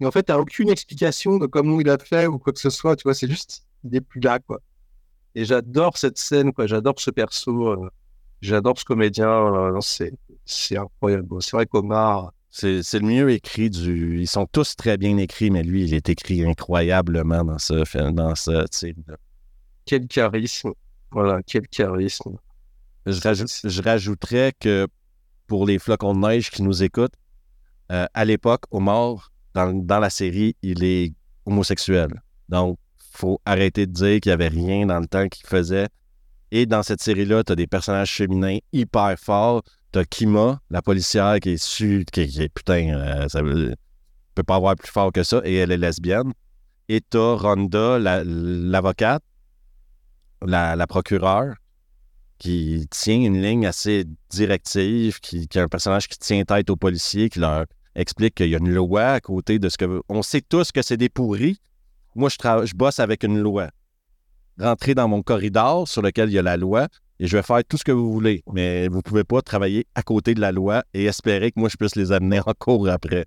Et 0.00 0.06
en 0.06 0.10
fait, 0.10 0.24
t'as 0.24 0.38
aucune 0.38 0.68
explication 0.70 1.38
de 1.38 1.46
comment 1.46 1.80
il 1.80 1.88
a 1.88 1.98
fait 1.98 2.26
ou 2.26 2.38
quoi 2.38 2.52
que 2.52 2.58
ce 2.60 2.70
soit. 2.70 2.96
Tu 2.96 3.04
vois, 3.04 3.14
c'est 3.14 3.28
juste, 3.30 3.64
il 3.84 3.94
est 3.94 4.00
plus 4.00 4.20
là, 4.20 4.38
quoi. 4.40 4.60
Et 5.34 5.44
j'adore 5.44 5.96
cette 5.98 6.18
scène, 6.18 6.52
quoi. 6.52 6.66
J'adore 6.66 6.98
ce 6.98 7.10
perso. 7.10 7.68
euh, 7.68 7.88
J'adore 8.40 8.78
ce 8.78 8.84
comédien. 8.84 9.28
euh, 9.28 9.78
c'est, 9.80 10.12
c'est 10.44 10.76
incroyable. 10.76 11.28
C'est 11.40 11.52
vrai 11.56 11.66
qu'Omar, 11.66 12.32
C'est 12.50 12.82
c'est 12.82 12.98
le 12.98 13.06
mieux 13.06 13.30
écrit 13.30 13.70
du. 13.70 14.20
Ils 14.20 14.26
sont 14.26 14.46
tous 14.46 14.74
très 14.74 14.96
bien 14.98 15.16
écrits, 15.18 15.50
mais 15.50 15.62
lui, 15.62 15.84
il 15.84 15.94
est 15.94 16.08
écrit 16.08 16.44
incroyablement 16.44 17.44
dans 17.44 17.58
ce 17.58 17.84
film, 17.84 18.12
dans 18.14 18.34
cette 18.34 18.74
série-là. 18.74 19.16
quel 19.84 20.06
charisme. 20.08 20.72
Voilà, 21.12 21.40
quel 21.46 21.66
charisme. 21.68 22.36
Je, 23.06 23.20
rajoute- 23.20 23.60
je 23.64 23.82
rajouterais 23.82 24.52
que 24.58 24.86
pour 25.46 25.66
les 25.66 25.78
flocons 25.78 26.14
de 26.14 26.20
neige 26.26 26.50
qui 26.50 26.62
nous 26.62 26.82
écoutent, 26.82 27.14
euh, 27.90 28.06
à 28.14 28.24
l'époque, 28.24 28.62
Omar, 28.70 29.32
dans, 29.54 29.72
dans 29.74 29.98
la 29.98 30.08
série, 30.10 30.56
il 30.62 30.82
est 30.84 31.12
homosexuel. 31.44 32.08
Donc, 32.48 32.78
faut 33.12 33.40
arrêter 33.44 33.86
de 33.86 33.92
dire 33.92 34.20
qu'il 34.20 34.30
n'y 34.30 34.34
avait 34.34 34.48
rien 34.48 34.86
dans 34.86 34.98
le 35.00 35.06
temps 35.06 35.28
qu'il 35.28 35.46
faisait. 35.46 35.88
Et 36.50 36.64
dans 36.64 36.82
cette 36.82 37.02
série-là, 37.02 37.44
tu 37.44 37.52
as 37.52 37.56
des 37.56 37.66
personnages 37.66 38.14
féminins 38.14 38.58
hyper 38.72 39.14
forts. 39.18 39.62
Tu 39.92 39.98
as 39.98 40.04
Kima, 40.06 40.60
la 40.70 40.80
policière 40.80 41.38
qui 41.40 41.50
est 41.50 41.62
su, 41.62 42.04
qui, 42.10 42.20
est 42.22 42.48
putain, 42.48 42.94
euh, 42.94 43.28
ça 43.28 43.42
veut- 43.42 43.74
peut 44.34 44.42
pas 44.42 44.56
avoir 44.56 44.76
plus 44.76 44.90
fort 44.90 45.12
que 45.12 45.22
ça, 45.22 45.42
et 45.44 45.56
elle 45.56 45.72
est 45.72 45.76
lesbienne. 45.76 46.32
Et 46.88 47.00
tu 47.02 47.18
as 47.18 47.34
Rhonda, 47.34 47.98
la- 47.98 48.24
l'avocate, 48.24 49.22
la, 50.46 50.86
procureure, 50.86 51.54
qui 52.38 52.86
tient 52.90 53.20
une 53.20 53.40
ligne 53.40 53.66
assez 53.66 54.04
directive, 54.30 55.20
qui, 55.20 55.48
qui 55.48 55.58
a 55.58 55.62
un 55.62 55.68
personnage 55.68 56.08
qui 56.08 56.18
tient 56.18 56.44
tête 56.44 56.70
aux 56.70 56.76
policiers, 56.76 57.28
qui 57.28 57.38
leur 57.38 57.66
explique 57.94 58.34
qu'il 58.34 58.48
y 58.48 58.54
a 58.54 58.58
une 58.58 58.72
loi 58.72 59.04
à 59.04 59.20
côté 59.20 59.58
de 59.58 59.68
ce 59.68 59.76
que. 59.76 60.02
On 60.08 60.22
sait 60.22 60.40
tous 60.40 60.72
que 60.72 60.82
c'est 60.82 60.96
des 60.96 61.08
pourris. 61.08 61.58
Moi, 62.14 62.28
je 62.28 62.74
bosse 62.74 63.00
avec 63.00 63.24
une 63.24 63.38
loi. 63.38 63.70
Rentrez 64.58 64.94
dans 64.94 65.08
mon 65.08 65.22
corridor 65.22 65.88
sur 65.88 66.02
lequel 66.02 66.28
il 66.28 66.34
y 66.34 66.38
a 66.38 66.42
la 66.42 66.56
loi 66.56 66.88
et 67.18 67.26
je 67.26 67.36
vais 67.36 67.42
faire 67.42 67.62
tout 67.66 67.78
ce 67.78 67.84
que 67.84 67.92
vous 67.92 68.12
voulez. 68.12 68.42
Mais 68.52 68.88
vous 68.88 68.96
ne 68.96 69.02
pouvez 69.02 69.24
pas 69.24 69.40
travailler 69.40 69.86
à 69.94 70.02
côté 70.02 70.34
de 70.34 70.40
la 70.40 70.52
loi 70.52 70.84
et 70.92 71.04
espérer 71.04 71.52
que 71.52 71.60
moi, 71.60 71.68
je 71.68 71.76
puisse 71.76 71.96
les 71.96 72.12
amener 72.12 72.40
en 72.44 72.52
cours 72.58 72.88
après. 72.88 73.26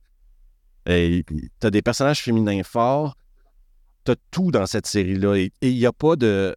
Et 0.86 1.24
tu 1.28 1.68
as 1.68 1.72
des 1.72 1.82
personnages 1.82 2.22
féminins 2.22 2.62
forts. 2.64 3.16
Tu 4.06 4.12
as 4.12 4.16
tout 4.30 4.52
dans 4.52 4.66
cette 4.68 4.86
série-là. 4.86 5.36
Et 5.36 5.52
il 5.62 5.76
n'y 5.76 5.86
a 5.86 5.94
pas 5.94 6.16
de. 6.16 6.56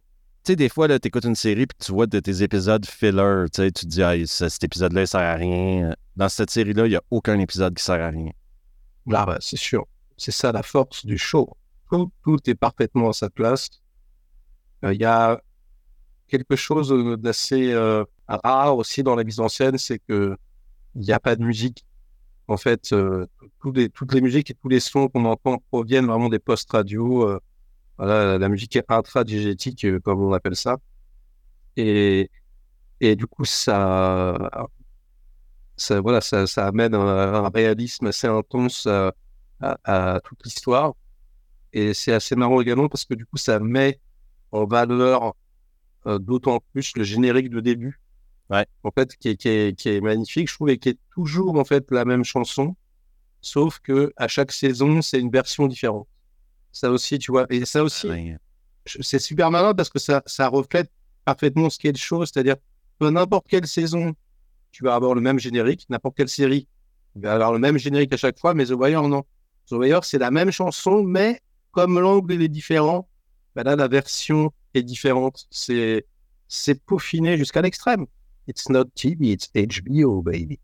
Des 0.55 0.69
fois, 0.69 0.87
tu 0.87 1.07
écoutes 1.07 1.25
une 1.25 1.35
série 1.35 1.67
puis 1.67 1.77
tu 1.79 1.91
vois 1.91 2.07
de 2.07 2.19
tes 2.19 2.41
épisodes 2.41 2.85
filler. 2.85 3.45
Tu 3.53 3.71
te 3.71 3.85
dis, 3.85 4.01
ah, 4.01 4.15
cet 4.25 4.63
épisode-là, 4.63 5.01
il 5.01 5.07
sert 5.07 5.21
à 5.21 5.35
rien. 5.35 5.95
Dans 6.15 6.29
cette 6.29 6.49
série-là, 6.49 6.87
il 6.87 6.89
n'y 6.89 6.95
a 6.95 7.03
aucun 7.11 7.39
épisode 7.39 7.75
qui 7.75 7.83
sert 7.83 8.01
à 8.01 8.09
rien. 8.09 8.31
Là, 9.05 9.25
bah, 9.25 9.37
c'est 9.39 9.57
sûr. 9.57 9.85
C'est 10.17 10.31
ça 10.31 10.51
la 10.51 10.63
force 10.63 11.05
du 11.05 11.17
show. 11.17 11.55
Tout, 11.91 12.37
est 12.47 12.55
parfaitement 12.55 13.09
à 13.09 13.13
sa 13.13 13.29
place. 13.29 13.69
Euh, 14.83 14.93
Il 14.93 15.01
y 15.01 15.05
a 15.05 15.41
quelque 16.29 16.55
chose 16.55 16.91
euh, 16.93 17.17
d'assez 17.17 17.71
euh, 17.73 18.05
rare 18.27 18.77
aussi 18.77 19.03
dans 19.03 19.15
la 19.15 19.23
mise 19.23 19.39
en 19.39 19.49
scène, 19.49 19.77
c'est 19.77 19.99
que 19.99 20.37
il 20.95 21.01
n'y 21.01 21.11
a 21.11 21.19
pas 21.19 21.35
de 21.35 21.43
musique. 21.43 21.85
en 22.47 22.57
fait, 22.57 22.93
euh, 22.93 23.27
les, 23.73 23.89
toutes 23.89 24.13
les 24.13 24.21
musiques 24.21 24.49
et 24.51 24.53
tous 24.55 24.69
les 24.69 24.79
sons 24.79 25.07
qu'on 25.07 25.25
entend 25.25 25.59
proviennent 25.69 26.07
vraiment 26.07 26.29
des 26.29 26.39
postes 26.39 26.71
radio. 26.71 27.39
Euh, 27.99 28.05
voilà, 28.05 28.37
la 28.37 28.49
musique 28.49 28.79
intradigétique, 28.87 29.85
euh, 29.85 29.99
comme 29.99 30.21
on 30.21 30.33
appelle 30.33 30.55
ça. 30.55 30.77
Et, 31.77 32.29
et 33.01 33.15
du 33.15 33.27
coup, 33.27 33.45
ça, 33.45 34.67
ça, 35.77 36.01
voilà, 36.01 36.21
ça, 36.21 36.47
ça 36.47 36.67
amène 36.67 36.93
un, 36.95 37.49
réalisme 37.49 38.07
assez 38.07 38.27
intense 38.27 38.87
à, 38.87 39.13
à, 39.61 40.19
toute 40.23 40.43
l'histoire. 40.45 40.93
Et 41.73 41.93
c'est 41.93 42.13
assez 42.13 42.35
marrant 42.35 42.61
également 42.61 42.89
parce 42.89 43.05
que 43.05 43.13
du 43.13 43.25
coup, 43.25 43.37
ça 43.37 43.59
met 43.59 43.99
en 44.51 44.65
valeur 44.65 45.35
d'autant 46.05 46.59
plus 46.73 46.95
le 46.97 47.03
générique 47.03 47.49
de 47.49 47.59
début 47.59 47.99
Ouais. 48.49 48.65
En 48.83 48.91
fait, 48.91 49.15
qui 49.17 49.29
est, 49.29 49.35
qui, 49.37 49.47
est, 49.49 49.77
qui 49.77 49.89
est, 49.89 50.01
magnifique, 50.01 50.49
je 50.49 50.55
trouve, 50.55 50.69
et 50.69 50.79
qui 50.79 50.89
est 50.89 50.97
toujours 51.13 51.55
en 51.59 51.63
fait 51.63 51.91
la 51.91 52.03
même 52.03 52.23
chanson, 52.23 52.75
sauf 53.41 53.79
que 53.79 54.11
à 54.17 54.27
chaque 54.27 54.51
saison, 54.51 55.01
c'est 55.01 55.19
une 55.19 55.29
version 55.29 55.67
différente. 55.67 56.07
Ça 56.71 56.91
aussi, 56.91 57.17
tu 57.19 57.31
vois, 57.31 57.45
et 57.49 57.65
ça 57.65 57.83
aussi, 57.83 58.07
c'est 58.85 59.19
super 59.19 59.51
malin 59.51 59.73
parce 59.73 59.89
que 59.89 59.99
ça, 59.99 60.21
ça 60.25 60.47
reflète 60.47 60.91
parfaitement 61.25 61.69
ce 61.69 61.79
qu'est 61.79 61.91
le 61.91 61.97
show, 61.97 62.25
c'est-à-dire 62.25 62.55
n'importe 63.01 63.47
quelle 63.47 63.67
saison, 63.67 64.13
tu 64.71 64.83
vas 64.83 64.95
avoir 64.95 65.15
le 65.15 65.21
même 65.21 65.39
générique, 65.39 65.85
n'importe 65.89 66.17
quelle 66.17 66.29
série, 66.29 66.67
tu 67.13 67.21
vas 67.21 67.33
avoir 67.33 67.53
le 67.53 67.59
même 67.59 67.77
générique 67.77 68.13
à 68.13 68.17
chaque 68.17 68.39
fois, 68.39 68.53
mais 68.53 68.65
The 68.65 68.71
Wire, 68.71 69.07
non. 69.07 69.23
The 69.67 69.73
Wire, 69.73 70.03
c'est 70.03 70.17
la 70.17 70.31
même 70.31 70.51
chanson, 70.51 71.03
mais 71.03 71.41
comme 71.71 71.99
l'angle 71.99 72.41
est 72.41 72.47
différent, 72.47 73.07
ben 73.55 73.63
là, 73.63 73.75
la 73.75 73.87
version 73.87 74.51
est 74.73 74.83
différente. 74.83 75.47
C'est, 75.49 76.05
c'est 76.47 76.83
peaufiné 76.83 77.37
jusqu'à 77.37 77.61
l'extrême. 77.61 78.05
It's 78.47 78.69
not 78.69 78.85
TV, 78.95 79.31
it's 79.31 79.49
HBO, 79.53 80.21
baby. 80.21 80.59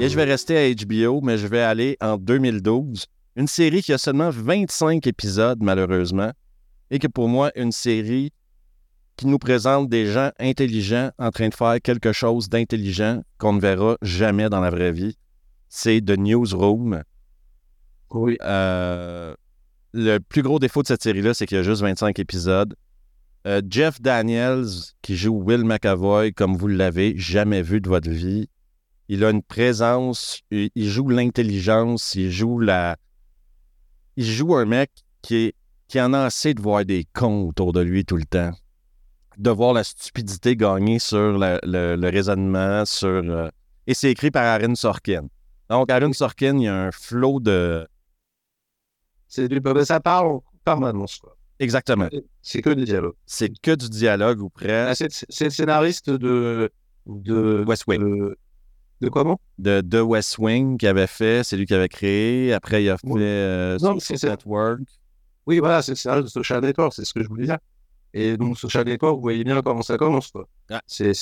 Et 0.00 0.08
je 0.08 0.16
vais 0.16 0.24
rester 0.24 0.58
à 0.58 0.74
HBO, 0.74 1.20
mais 1.22 1.38
je 1.38 1.46
vais 1.46 1.60
aller 1.62 1.96
en 2.00 2.16
2012. 2.16 3.06
Une 3.36 3.46
série 3.46 3.80
qui 3.80 3.92
a 3.92 3.98
seulement 3.98 4.30
25 4.30 5.06
épisodes, 5.06 5.62
malheureusement, 5.62 6.32
et 6.90 6.98
que 6.98 7.06
pour 7.06 7.28
moi, 7.28 7.52
une 7.54 7.72
série 7.72 8.32
qui 9.16 9.26
nous 9.26 9.38
présente 9.38 9.88
des 9.88 10.06
gens 10.06 10.30
intelligents 10.40 11.10
en 11.18 11.30
train 11.30 11.48
de 11.48 11.54
faire 11.54 11.76
quelque 11.80 12.12
chose 12.12 12.48
d'intelligent 12.48 13.22
qu'on 13.38 13.54
ne 13.54 13.60
verra 13.60 13.96
jamais 14.02 14.48
dans 14.48 14.60
la 14.60 14.70
vraie 14.70 14.92
vie. 14.92 15.16
C'est 15.68 16.00
The 16.04 16.18
Newsroom. 16.18 17.02
Oui. 18.10 18.36
Euh, 18.42 19.34
le 19.92 20.18
plus 20.18 20.42
gros 20.42 20.58
défaut 20.58 20.82
de 20.82 20.88
cette 20.88 21.02
série-là, 21.02 21.34
c'est 21.34 21.46
qu'il 21.46 21.56
y 21.56 21.60
a 21.60 21.62
juste 21.62 21.82
25 21.82 22.18
épisodes. 22.18 22.74
Euh, 23.46 23.62
Jeff 23.68 24.00
Daniels, 24.00 24.66
qui 25.02 25.16
joue 25.16 25.34
Will 25.34 25.64
McAvoy, 25.64 26.32
comme 26.32 26.56
vous 26.56 26.68
l'avez 26.68 27.16
jamais 27.16 27.62
vu 27.62 27.80
de 27.80 27.88
votre 27.88 28.10
vie, 28.10 28.48
il 29.08 29.24
a 29.24 29.30
une 29.30 29.42
présence, 29.42 30.42
il, 30.50 30.88
joue 30.88 31.08
l'intelligence, 31.08 32.14
il 32.14 32.30
joue 32.30 32.58
la. 32.58 32.96
Il 34.16 34.24
joue 34.24 34.54
un 34.54 34.64
mec 34.64 34.90
qui, 35.22 35.36
est, 35.36 35.54
qui 35.88 36.00
en 36.00 36.12
a 36.12 36.20
assez 36.20 36.54
de 36.54 36.60
voir 36.60 36.84
des 36.84 37.04
cons 37.12 37.48
autour 37.48 37.72
de 37.72 37.80
lui 37.80 38.04
tout 38.04 38.16
le 38.16 38.24
temps. 38.24 38.52
De 39.38 39.50
voir 39.50 39.72
la 39.72 39.84
stupidité 39.84 40.56
gagner 40.56 40.98
sur 40.98 41.36
le, 41.38 42.08
raisonnement, 42.08 42.84
sur. 42.84 43.08
Euh, 43.08 43.48
et 43.86 43.94
c'est 43.94 44.10
écrit 44.10 44.30
par 44.30 44.44
Aaron 44.44 44.74
Sorkin. 44.74 45.26
Donc, 45.68 45.90
Aaron 45.90 46.12
Sorkin, 46.12 46.56
il 46.58 46.64
y 46.64 46.68
a 46.68 46.86
un 46.86 46.92
flot 46.92 47.40
de, 47.40 47.86
c'est 49.34 49.48
du, 49.48 49.60
ça 49.84 49.98
parle 49.98 50.38
permanence. 50.64 51.18
Quoi. 51.18 51.36
Exactement. 51.58 52.08
C'est 52.40 52.62
que 52.62 52.70
du 52.70 52.84
dialogue. 52.84 53.14
C'est 53.26 53.50
que 53.60 53.74
du 53.74 53.88
dialogue 53.88 54.40
ou 54.40 54.48
presque. 54.48 55.02
Ah, 55.02 55.08
c'est 55.28 55.44
le 55.44 55.50
scénariste 55.50 56.08
de, 56.08 56.70
de 57.06 57.64
West 57.66 57.84
Wing. 57.88 58.00
De, 58.00 58.38
comment 59.10 59.40
de, 59.58 59.80
de, 59.80 60.00
West 60.00 60.38
Wing 60.38 60.76
qui 60.78 60.86
avait 60.86 61.06
fait, 61.06 61.44
c'est 61.44 61.56
lui 61.56 61.66
qui 61.66 61.74
avait 61.74 61.88
créé. 61.88 62.52
Après, 62.52 62.82
il 62.84 62.90
a 62.90 62.98
fait 62.98 63.06
euh, 63.08 63.78
Social 63.78 64.30
Network. 64.30 64.80
Oui, 65.46 65.58
voilà, 65.58 65.82
c'est 65.82 65.92
le 65.92 65.96
scénariste 65.96 66.26
de 66.26 66.30
Social 66.30 66.62
Network, 66.62 66.92
c'est 66.94 67.04
ce 67.04 67.12
que 67.12 67.22
je 67.22 67.28
voulais 67.28 67.46
dire. 67.46 67.58
Et 68.12 68.36
donc, 68.36 68.58
Social 68.58 68.84
Network, 68.84 69.16
vous 69.16 69.22
voyez 69.22 69.44
bien 69.44 69.60
comment 69.62 69.82
ça 69.82 69.98
commence. 69.98 70.30
Quoi. 70.30 70.48
Ah. 70.70 70.80
C'est 70.86 71.12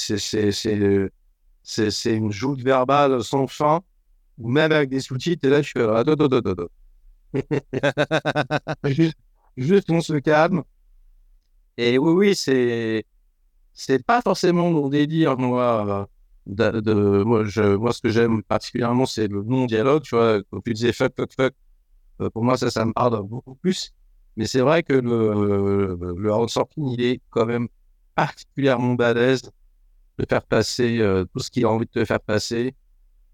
une 2.06 2.32
joute 2.32 2.60
verbale 2.60 3.22
sans 3.24 3.46
fin, 3.46 3.80
ou 4.38 4.48
même 4.48 4.72
avec 4.72 4.90
des 4.90 5.00
sous-titres, 5.00 5.46
et 5.46 5.50
là, 5.50 5.62
je 5.62 5.68
suis 5.68 5.78
là, 5.80 5.98
attends. 5.98 6.68
juste, 9.56 9.90
on 9.90 10.00
se 10.00 10.14
calme. 10.14 10.62
Et 11.76 11.98
oui, 11.98 12.12
oui, 12.12 12.34
c'est 12.36 13.04
c'est 13.74 14.04
pas 14.04 14.20
forcément 14.20 14.70
mon 14.70 14.88
délire, 14.88 15.38
moi. 15.38 16.08
Moi, 16.46 17.44
moi, 17.78 17.92
ce 17.92 18.00
que 18.02 18.08
j'aime 18.08 18.42
particulièrement, 18.42 19.06
c'est 19.06 19.28
le 19.28 19.42
non-dialogue. 19.42 20.02
Tu 20.02 20.14
vois, 20.16 20.42
quand 20.50 20.60
tu 20.60 20.72
disais 20.74 20.92
fuck, 20.92 21.12
fuck, 21.16 21.32
fuck, 21.36 21.54
euh, 22.20 22.30
pour 22.30 22.44
moi, 22.44 22.56
ça, 22.56 22.70
ça 22.70 22.84
me 22.84 22.92
parle 22.92 23.22
beaucoup 23.22 23.54
plus. 23.56 23.92
Mais 24.36 24.46
c'est 24.46 24.60
vrai 24.60 24.82
que 24.82 24.94
le, 24.94 25.96
le, 25.96 26.14
le 26.16 26.92
il 26.92 27.02
est 27.02 27.20
quand 27.30 27.46
même 27.46 27.68
particulièrement 28.14 28.94
balèze 28.94 29.42
de 30.18 30.26
faire 30.28 30.44
passer 30.44 31.00
euh, 31.00 31.24
tout 31.26 31.40
ce 31.40 31.50
qu'il 31.50 31.64
a 31.64 31.70
envie 31.70 31.86
de 31.86 31.90
te 31.90 32.04
faire 32.04 32.20
passer. 32.20 32.74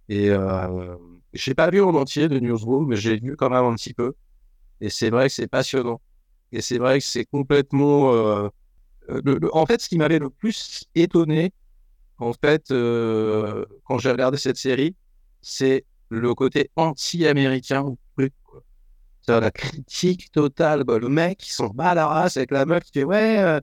Et 0.09 0.31
euh, 0.31 0.97
j'ai 1.33 1.55
pas 1.55 1.71
vu 1.71 1.83
en 1.83 1.95
entier 1.95 2.29
de 2.29 2.39
Newsroom, 2.41 2.89
mais 2.89 2.97
j'ai 2.97 3.19
vu 3.19 3.37
quand 3.37 3.51
même 3.51 3.65
un 3.65 3.75
petit 3.75 3.95
peu. 3.95 4.15
Et 4.81 4.91
c'est 4.91 5.11
vrai 5.11 5.29
que 5.29 5.35
c'est 5.35 5.49
passionnant. 5.49 6.01
Et 6.53 6.61
c'est 6.63 6.79
vrai 6.79 6.99
que 7.01 7.05
c'est 7.05 7.25
complètement. 7.27 8.15
Euh, 8.15 8.49
en 9.53 9.67
fait, 9.67 9.81
ce 9.81 9.89
qui 9.89 9.99
m'avait 9.99 10.19
le 10.19 10.31
plus 10.31 10.85
étonné, 10.95 11.53
en 12.19 12.33
fait, 12.33 12.71
euh, 12.71 13.65
quand 13.85 13.99
j'ai 13.99 14.11
regardé 14.11 14.39
cette 14.39 14.57
série, 14.57 14.95
c'est 15.41 15.85
le 16.09 16.35
côté 16.35 16.71
anti-américain 16.77 17.95
C'est 19.23 19.41
la 19.41 19.51
critique 19.51 20.31
totale. 20.33 20.85
Le 20.87 21.09
mec, 21.09 21.47
ils 21.47 21.53
sont 21.53 21.69
bas 21.69 21.91
à 21.91 21.95
la 21.95 22.07
race 22.07 22.37
avec 22.37 22.51
la 22.51 22.65
meuf 22.65 22.83
qui 22.85 22.93
fait 22.93 23.05
Ouais, 23.05 23.39
euh, 23.39 23.61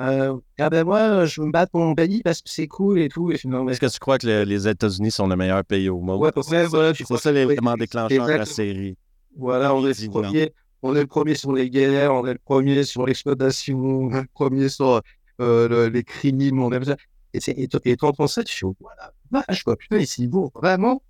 euh, 0.00 0.38
ah 0.58 0.70
ben 0.70 0.84
moi, 0.84 1.26
je 1.26 1.40
veux 1.40 1.46
me 1.46 1.52
battre 1.52 1.72
pour 1.72 1.80
mon 1.80 1.94
pays 1.94 2.22
parce 2.22 2.40
que 2.40 2.48
c'est 2.48 2.68
cool 2.68 3.00
et 3.00 3.08
tout. 3.10 3.30
Est-ce 3.30 3.80
que 3.80 3.92
tu 3.92 3.98
crois 3.98 4.16
que 4.16 4.44
les 4.44 4.68
États-Unis 4.68 5.10
sont 5.10 5.26
le 5.26 5.36
meilleur 5.36 5.62
pays 5.64 5.90
au 5.90 6.00
monde? 6.00 6.20
Ouais, 6.20 6.30
c'est 6.42 7.16
ça 7.18 7.32
l'élément 7.32 7.74
déclencheur 7.74 8.26
de 8.26 8.32
la 8.32 8.46
série. 8.46 8.96
Voilà, 9.36 9.74
on 9.74 9.86
est, 9.86 10.00
le 10.00 10.08
premier, 10.08 10.52
on 10.82 10.96
est 10.96 11.02
le 11.02 11.06
premier 11.06 11.34
sur 11.34 11.52
les 11.52 11.70
guerres, 11.70 12.12
on 12.12 12.26
est 12.26 12.32
le 12.32 12.40
premier 12.44 12.82
sur 12.82 13.06
l'exploitation, 13.06 13.78
on 13.78 14.10
est 14.10 14.22
le 14.22 14.28
premier 14.32 14.68
sur 14.68 15.00
euh, 15.40 15.88
les 15.90 16.02
crimes, 16.02 16.60
on 16.60 16.72
aime 16.72 16.84
ça. 16.84 16.96
Et, 17.32 17.62
et, 17.62 17.68
tu 17.68 18.04
entends 18.04 18.26
ça, 18.26 18.42
tu 18.42 18.56
fais, 18.56 18.66
voilà, 18.80 19.12
vache, 19.30 19.62
quoi, 19.62 19.76
putain, 19.76 20.04
c'est 20.04 20.26
beau, 20.26 20.50
vraiment. 20.54 21.02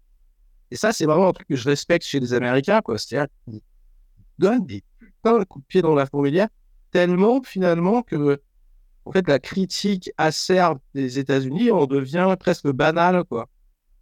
Et 0.70 0.76
ça, 0.76 0.92
c'est 0.92 1.06
vraiment 1.06 1.28
un 1.28 1.32
truc 1.32 1.48
que 1.48 1.56
je 1.56 1.68
respecte 1.68 2.04
chez 2.04 2.20
les 2.20 2.34
Américains, 2.34 2.80
quoi. 2.82 2.98
C'est-à-dire 2.98 3.28
qu'ils 3.44 3.60
donnent 4.38 4.66
des 4.66 4.82
putains 4.98 5.38
de 5.38 5.44
coups 5.44 5.64
de 5.64 5.66
pied 5.66 5.82
dans 5.82 5.94
la 5.94 6.06
fourmilière, 6.06 6.48
tellement 6.90 7.42
finalement 7.42 8.02
que 8.02 8.40
en 9.04 9.12
fait, 9.12 9.26
la 9.26 9.38
critique 9.38 10.10
acerbe 10.18 10.78
des 10.94 11.18
États-Unis 11.18 11.70
en 11.70 11.86
devient 11.86 12.34
presque 12.38 12.68
banale, 12.68 13.24
quoi. 13.24 13.48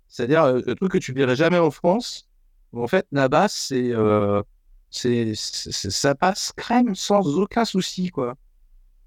C'est-à-dire, 0.09 0.45
euh, 0.45 0.61
le 0.67 0.75
truc 0.75 0.93
que 0.93 0.99
tu 0.99 1.13
verrais 1.13 1.37
jamais 1.37 1.59
en 1.59 1.71
France, 1.71 2.29
en 2.73 2.87
fait, 2.87 3.07
là-bas, 3.13 3.49
c'est, 3.49 3.93
euh, 3.93 4.43
c'est, 4.91 5.35
ça 5.35 6.15
passe 6.15 6.53
crème 6.57 6.95
sans 6.95 7.39
aucun 7.39 7.65
souci, 7.65 8.11
quoi. 8.11 8.35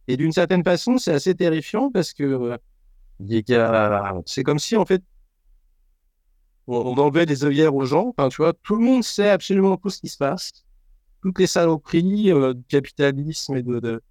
Et 0.08 0.18
d'une 0.18 0.32
certaine 0.32 0.64
façon, 0.64 0.98
c'est 0.98 1.14
assez 1.14 1.36
terrifiant 1.36 1.92
parce 1.92 2.14
que 2.14 2.24
euh, 2.24 2.58
c'est 4.26 4.44
comme 4.44 4.60
si, 4.60 4.76
en 4.78 4.86
fait, 4.86 5.04
on, 6.68 6.98
enlevait 6.98 7.26
des 7.26 7.44
œillères 7.44 7.76
aux 7.76 7.86
gens. 7.86 8.14
Enfin, 8.18 8.30
tu 8.30 8.38
vois, 8.38 8.54
tout 8.54 8.76
le 8.76 8.84
monde 8.84 9.04
sait 9.04 9.30
absolument 9.30 9.78
tout 9.78 9.90
ce 9.90 10.00
qui 10.00 10.10
se 10.10 10.18
passe. 10.18 10.52
Toutes 11.22 11.40
les 11.40 11.48
saloperies 11.48 12.32
euh, 12.32 12.54
du 12.54 12.64
capitalisme 12.64 13.56
et 13.56 13.64
de 13.64 14.02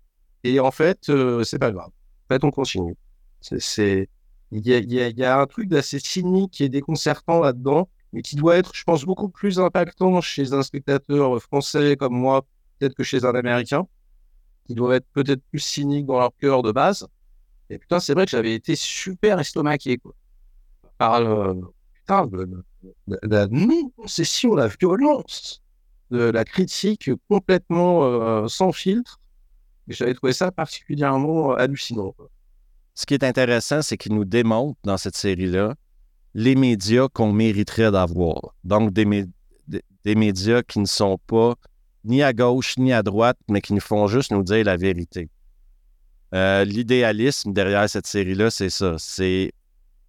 et 0.44 0.60
en 0.60 0.70
fait, 0.70 1.08
euh, 1.08 1.44
c'est 1.44 1.58
pas 1.58 1.70
grave. 1.70 1.88
En 1.88 2.34
fait, 2.34 2.44
on 2.44 2.50
continue. 2.50 2.96
Il 3.50 4.06
y 4.52 4.74
a, 4.74 4.78
y, 4.78 5.14
y 5.14 5.24
a, 5.24 5.38
un 5.38 5.46
truc 5.46 5.68
d'assez 5.68 5.98
cynique 5.98 6.60
et 6.60 6.68
déconcertant 6.68 7.40
là-dedans, 7.40 7.88
mais 8.12 8.22
qui 8.22 8.36
doit 8.36 8.56
être, 8.56 8.74
je 8.74 8.84
pense, 8.84 9.04
beaucoup 9.04 9.28
plus 9.28 9.60
impactant 9.60 10.20
chez 10.20 10.52
un 10.52 10.62
spectateur 10.62 11.40
français 11.40 11.96
comme 11.96 12.14
moi, 12.14 12.44
peut-être 12.78 12.94
que 12.94 13.02
chez 13.02 13.24
un 13.24 13.34
Américain, 13.34 13.86
qui 14.66 14.74
doit 14.74 14.96
être 14.96 15.06
peut-être 15.12 15.42
plus 15.50 15.60
cynique 15.60 16.06
dans 16.06 16.18
leur 16.18 16.34
cœur 16.36 16.62
de 16.62 16.72
base. 16.72 17.06
Et 17.70 17.78
putain, 17.78 18.00
c'est 18.00 18.14
vrai 18.14 18.24
que 18.24 18.30
j'avais 18.30 18.54
été 18.54 18.76
super 18.76 19.38
estomaqué, 19.38 19.98
quoi. 19.98 20.14
Par 20.98 21.20
la, 21.20 21.54
non-concession, 23.46 24.54
la 24.54 24.68
violence 24.68 25.62
de 26.10 26.24
la 26.24 26.44
critique 26.44 27.10
complètement 27.28 28.04
euh, 28.04 28.48
sans 28.48 28.72
filtre 28.72 29.20
j'avais 29.90 30.14
trouvé 30.14 30.32
ça 30.32 30.50
particulièrement 30.50 31.52
euh, 31.52 31.56
hallucinant. 31.56 32.14
Ce 32.94 33.06
qui 33.06 33.14
est 33.14 33.24
intéressant, 33.24 33.82
c'est 33.82 33.96
qu'il 33.96 34.14
nous 34.14 34.24
démontre 34.24 34.78
dans 34.84 34.96
cette 34.96 35.16
série-là 35.16 35.74
les 36.34 36.54
médias 36.54 37.08
qu'on 37.08 37.32
mériterait 37.32 37.90
d'avoir. 37.90 38.54
Donc, 38.62 38.92
des, 38.92 39.26
des, 39.66 40.14
médias 40.14 40.62
qui 40.62 40.78
ne 40.78 40.86
sont 40.86 41.18
pas 41.26 41.54
ni 42.04 42.22
à 42.22 42.32
gauche 42.32 42.78
ni 42.78 42.92
à 42.92 43.02
droite, 43.02 43.38
mais 43.48 43.60
qui 43.60 43.72
nous 43.72 43.80
font 43.80 44.06
juste 44.06 44.30
nous 44.30 44.42
dire 44.42 44.64
la 44.64 44.76
vérité. 44.76 45.28
Euh, 46.34 46.64
l'idéalisme 46.64 47.52
derrière 47.52 47.88
cette 47.88 48.06
série-là, 48.06 48.50
c'est 48.50 48.70
ça. 48.70 48.94
C'est 48.98 49.52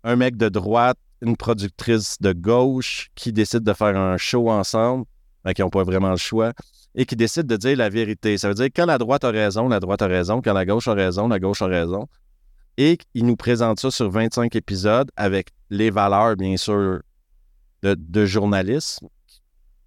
un 0.04 0.16
mec 0.16 0.38
de 0.38 0.50
droite, 0.50 0.98
une 1.22 1.36
productrice 1.36 2.18
de 2.22 2.34
gauche 2.34 3.10
qui 3.16 3.32
décide 3.32 3.64
de 3.64 3.74
faire 3.74 3.96
un 3.98 4.18
show 4.18 4.50
ensemble, 4.50 5.06
mais 5.46 5.54
qui 5.54 5.62
n'ont 5.62 5.70
pas 5.70 5.84
vraiment 5.84 6.12
le 6.12 6.18
choix, 6.18 6.54
et 6.96 7.06
qui 7.06 7.16
décide 7.16 7.48
de 7.48 7.58
dire 7.58 7.78
la 7.78 7.90
vérité. 7.90 8.38
Ça 8.38 8.48
veut 8.48 8.54
dire 8.54 8.68
quand 8.76 8.86
la 8.86 8.98
droite 8.98 9.24
a 9.24 9.32
raison, 9.32 9.68
la 9.68 9.80
droite 9.80 10.02
a 10.02 10.08
raison, 10.08 10.42
quand 10.42 10.54
la 10.54 10.66
gauche 10.66 10.88
a 10.88 10.94
raison, 10.94 11.28
la 11.28 11.40
gauche 11.40 11.62
a 11.62 11.68
raison. 11.68 12.08
Et 12.78 12.98
il 13.14 13.26
nous 13.26 13.36
présente 13.36 13.80
ça 13.80 13.92
sur 13.92 14.10
25 14.10 14.56
épisodes 14.56 15.12
avec 15.16 15.50
les 15.70 15.90
valeurs, 15.90 16.36
bien 16.36 16.58
sûr, 16.58 17.02
de, 17.84 17.96
de 17.98 18.26
journalisme, 18.26 19.08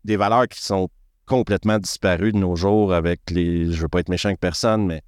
des 0.05 0.16
valeurs 0.16 0.49
qui 0.49 0.62
sont 0.62 0.89
complètement 1.26 1.78
disparues 1.78 2.32
de 2.32 2.39
nos 2.39 2.57
jours 2.57 2.93
avec 2.93 3.20
les. 3.30 3.72
Je 3.72 3.80
veux 3.80 3.89
pas 3.89 4.01
être 4.01 4.09
méchant 4.09 4.28
avec 4.28 4.41
personne, 4.41 4.87
mais 4.87 5.03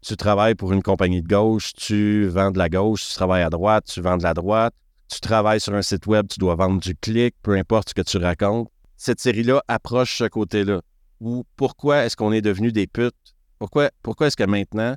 tu 0.00 0.16
travailles 0.16 0.54
pour 0.54 0.72
une 0.72 0.82
compagnie 0.82 1.22
de 1.22 1.28
gauche, 1.28 1.72
tu 1.74 2.26
vends 2.28 2.50
de 2.50 2.58
la 2.58 2.68
gauche, 2.68 3.08
tu 3.08 3.14
travailles 3.14 3.42
à 3.42 3.50
droite, 3.50 3.84
tu 3.86 4.00
vends 4.00 4.16
de 4.16 4.22
la 4.22 4.34
droite, 4.34 4.74
tu 5.08 5.20
travailles 5.20 5.60
sur 5.60 5.74
un 5.74 5.82
site 5.82 6.06
web, 6.06 6.26
tu 6.28 6.38
dois 6.38 6.54
vendre 6.54 6.80
du 6.80 6.94
clic, 6.94 7.34
peu 7.42 7.56
importe 7.56 7.90
ce 7.90 7.94
que 7.94 8.02
tu 8.02 8.18
racontes. 8.18 8.68
Cette 8.96 9.20
série-là 9.20 9.62
approche 9.68 10.18
ce 10.18 10.24
côté-là. 10.24 10.80
Ou 11.20 11.44
pourquoi 11.56 12.04
est-ce 12.04 12.16
qu'on 12.16 12.32
est 12.32 12.42
devenu 12.42 12.72
des 12.72 12.86
putes? 12.86 13.14
Pourquoi, 13.58 13.90
pourquoi 14.02 14.28
est-ce 14.28 14.36
que 14.36 14.44
maintenant, 14.44 14.96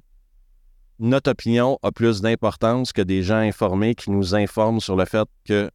notre 1.00 1.32
opinion 1.32 1.80
a 1.82 1.92
plus 1.92 2.22
d'importance 2.22 2.94
que 2.94 3.02
des 3.02 3.24
gens 3.24 3.38
informés 3.38 3.96
qui 3.96 4.12
nous 4.12 4.36
informent 4.36 4.80
sur 4.80 4.96
le 4.96 5.06
fait 5.06 5.28
que 5.46 5.72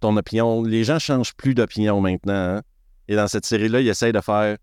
ton 0.00 0.16
opinion, 0.16 0.62
les 0.62 0.84
gens 0.84 0.98
changent 0.98 1.34
plus 1.34 1.54
d'opinion 1.54 2.00
maintenant. 2.00 2.56
Hein? 2.56 2.62
Et 3.08 3.14
dans 3.14 3.28
cette 3.28 3.46
série-là, 3.46 3.80
ils 3.80 3.88
essayent 3.88 4.12
de 4.12 4.20
faire, 4.20 4.56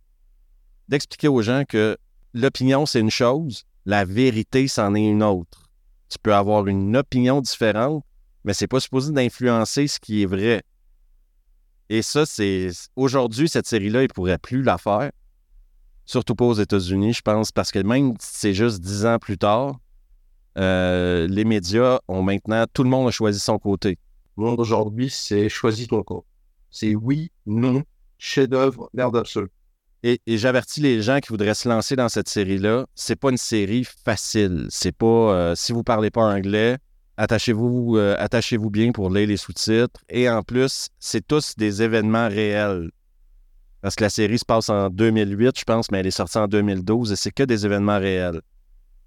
d'expliquer 0.89 1.29
aux 1.29 1.41
gens 1.41 1.63
que 1.67 1.97
l'opinion, 2.33 2.85
c'est 2.85 2.99
une 2.99 3.09
chose, 3.09 3.63
la 3.85 4.05
vérité, 4.05 4.67
c'en 4.67 4.95
est 4.95 5.05
une 5.05 5.23
autre. 5.23 5.69
Tu 6.09 6.17
peux 6.21 6.33
avoir 6.33 6.67
une 6.67 6.95
opinion 6.95 7.41
différente, 7.41 8.03
mais 8.43 8.53
c'est 8.53 8.67
pas 8.67 8.79
supposé 8.79 9.11
d'influencer 9.11 9.87
ce 9.87 9.99
qui 9.99 10.21
est 10.21 10.25
vrai. 10.25 10.63
Et 11.89 12.01
ça, 12.01 12.25
c'est. 12.25 12.69
Aujourd'hui, 12.95 13.49
cette 13.49 13.67
série-là, 13.67 14.03
il 14.03 14.09
pourrait 14.09 14.37
plus 14.37 14.63
la 14.63 14.77
faire. 14.77 15.11
Surtout 16.05 16.35
pas 16.35 16.45
aux 16.45 16.53
États-Unis, 16.53 17.13
je 17.13 17.21
pense, 17.21 17.51
parce 17.51 17.71
que 17.71 17.79
même 17.79 18.13
si 18.19 18.29
c'est 18.33 18.53
juste 18.53 18.81
dix 18.81 19.05
ans 19.05 19.19
plus 19.19 19.37
tard, 19.37 19.79
euh, 20.57 21.27
les 21.27 21.45
médias 21.45 21.99
ont 22.07 22.21
maintenant. 22.21 22.65
Tout 22.73 22.83
le 22.83 22.89
monde 22.89 23.07
a 23.07 23.11
choisi 23.11 23.39
son 23.39 23.57
côté. 23.57 23.97
Le 24.37 24.43
monde 24.43 24.59
aujourd'hui, 24.59 25.09
c'est 25.09 25.49
choisi 25.49 25.87
ton 25.87 26.03
camp. 26.03 26.25
C'est 26.69 26.95
oui, 26.95 27.31
non, 27.45 27.83
chef-d'œuvre, 28.17 28.89
merde 28.93 29.15
absolue. 29.15 29.49
Et, 30.05 30.19
j'avertis 30.27 30.81
les 30.81 31.01
gens 31.01 31.19
qui 31.19 31.29
voudraient 31.29 31.53
se 31.53 31.69
lancer 31.69 31.95
dans 31.95 32.09
cette 32.09 32.27
série-là, 32.27 32.85
c'est 32.93 33.15
pas 33.15 33.29
une 33.31 33.37
série 33.37 33.85
facile. 33.85 34.67
C'est 34.69 34.91
pas 34.91 35.05
euh, 35.05 35.55
si 35.55 35.71
vous 35.71 35.83
parlez 35.83 36.11
pas 36.11 36.23
anglais, 36.23 36.77
attachez-vous 37.15 37.95
euh, 37.95 38.15
attachez-vous 38.19 38.69
bien 38.69 38.91
pour 38.91 39.09
lire 39.09 39.29
les 39.29 39.37
sous-titres. 39.37 40.01
Et 40.09 40.29
en 40.29 40.43
plus, 40.43 40.89
c'est 40.99 41.25
tous 41.25 41.55
des 41.55 41.81
événements 41.81 42.27
réels. 42.27 42.91
Parce 43.81 43.95
que 43.95 44.03
la 44.03 44.09
série 44.09 44.37
se 44.37 44.45
passe 44.45 44.69
en 44.69 44.89
2008, 44.89 45.57
je 45.59 45.63
pense, 45.63 45.89
mais 45.89 45.99
elle 45.99 46.07
est 46.07 46.11
sortie 46.11 46.37
en 46.37 46.47
2012 46.47 47.13
et 47.13 47.15
c'est 47.15 47.31
que 47.31 47.43
des 47.43 47.65
événements 47.65 47.99
réels. 47.99 48.41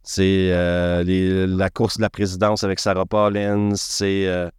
C'est 0.03 0.51
euh, 0.53 1.47
la 1.47 1.69
course 1.69 1.99
de 1.99 2.03
la 2.03 2.11
présidence 2.11 2.65
avec 2.65 2.81
Sarah 2.81 3.05
Paulins, 3.05 3.75
c'est 3.75 4.51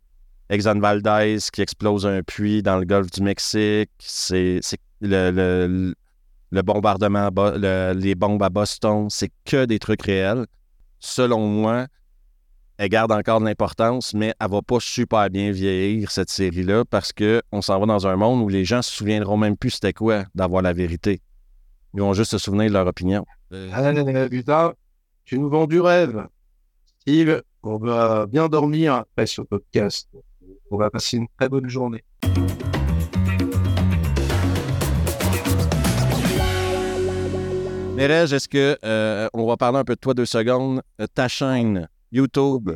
Exxon 0.49 0.79
Valdez 0.79 1.37
qui 1.51 1.61
explose 1.61 2.05
un 2.05 2.21
puits 2.21 2.61
dans 2.61 2.77
le 2.77 2.85
golfe 2.85 3.09
du 3.09 3.23
Mexique, 3.23 3.89
c'est 3.99 4.59
le 5.01 5.93
bombardement, 6.51 7.29
les 7.95 8.15
bombes 8.15 8.43
à 8.43 8.49
Boston, 8.49 9.09
c'est 9.09 9.31
que 9.45 9.65
des 9.65 9.79
trucs 9.79 10.03
réels. 10.03 10.45
Selon 10.99 11.45
moi, 11.47 11.87
elle 12.77 12.89
garde 12.89 13.11
encore 13.11 13.39
de 13.39 13.45
l'importance, 13.45 14.13
mais 14.13 14.33
elle 14.39 14.49
va 14.49 14.61
pas 14.61 14.79
super 14.79 15.29
bien 15.29 15.51
vieillir, 15.51 16.11
cette 16.11 16.29
série-là, 16.29 16.85
parce 16.85 17.11
qu'on 17.11 17.61
s'en 17.61 17.79
va 17.79 17.85
dans 17.85 18.07
un 18.07 18.15
monde 18.15 18.43
où 18.43 18.49
les 18.49 18.65
gens 18.65 18.81
se 18.81 18.91
souviendront 18.93 19.37
même 19.37 19.57
plus 19.57 19.71
c'était 19.71 19.93
quoi 19.93 20.25
d'avoir 20.35 20.61
la 20.61 20.73
vérité. 20.73 21.21
Ils 21.93 22.01
vont 22.01 22.13
juste 22.13 22.31
se 22.31 22.37
souvenir 22.37 22.67
de 22.67 22.73
leur 22.73 22.85
opinion. 22.85 23.25
Euh... 23.51 24.27
Tu 25.25 25.39
nous 25.39 25.49
vends 25.49 25.67
du 25.67 25.81
rêve. 25.81 26.27
Steve, 27.01 27.41
on 27.63 27.77
va 27.77 28.27
bien 28.27 28.47
dormir 28.47 28.93
après 28.93 29.25
ce 29.25 29.41
podcast. 29.41 30.07
On 30.71 30.77
va 30.77 30.89
passer 30.89 31.17
une 31.17 31.27
très 31.37 31.49
bonne 31.49 31.67
journée. 31.67 32.03
Nerej, 37.97 38.31
est-ce 38.31 38.47
que 38.47 38.77
euh, 38.85 39.27
on 39.33 39.47
va 39.47 39.57
parler 39.57 39.79
un 39.79 39.83
peu 39.83 39.95
de 39.95 39.99
toi 39.99 40.13
deux 40.13 40.27
secondes? 40.27 40.83
Euh, 41.01 41.07
ta 41.11 41.27
chaîne, 41.27 41.89
YouTube. 42.11 42.69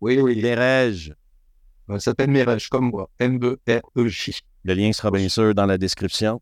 Oui, 0.00 0.18
oui. 0.18 0.40
Nerej. 0.42 1.12
Ça 1.86 1.98
s'appelle 2.00 2.30
Merej, 2.30 2.70
comme 2.70 2.88
moi. 2.88 3.10
M-E-R-E-J. 3.18 4.40
Le 4.64 4.72
lien 4.72 4.90
sera 4.94 5.10
bien 5.10 5.28
sûr 5.28 5.54
dans 5.54 5.66
la 5.66 5.76
description. 5.76 6.40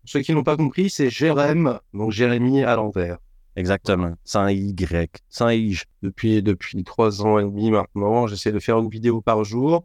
Pour 0.00 0.08
ceux 0.08 0.20
qui 0.20 0.32
n'ont 0.32 0.44
pas 0.44 0.56
compris, 0.56 0.88
c'est 0.88 1.10
Jérém, 1.10 1.78
donc 1.92 2.10
Jérémy 2.10 2.64
à 2.64 2.74
l'envers. 2.74 3.18
Exactement. 3.54 4.14
Sans 4.24 4.48
Y. 4.48 5.20
Sans 5.28 5.50
I. 5.50 5.78
Depuis, 6.00 6.42
depuis 6.42 6.82
trois 6.84 7.20
ans 7.20 7.38
et 7.38 7.42
demi 7.42 7.70
maintenant, 7.70 8.26
j'essaie 8.28 8.50
de 8.50 8.60
faire 8.60 8.78
une 8.78 8.88
vidéo 8.88 9.20
par 9.20 9.44
jour. 9.44 9.84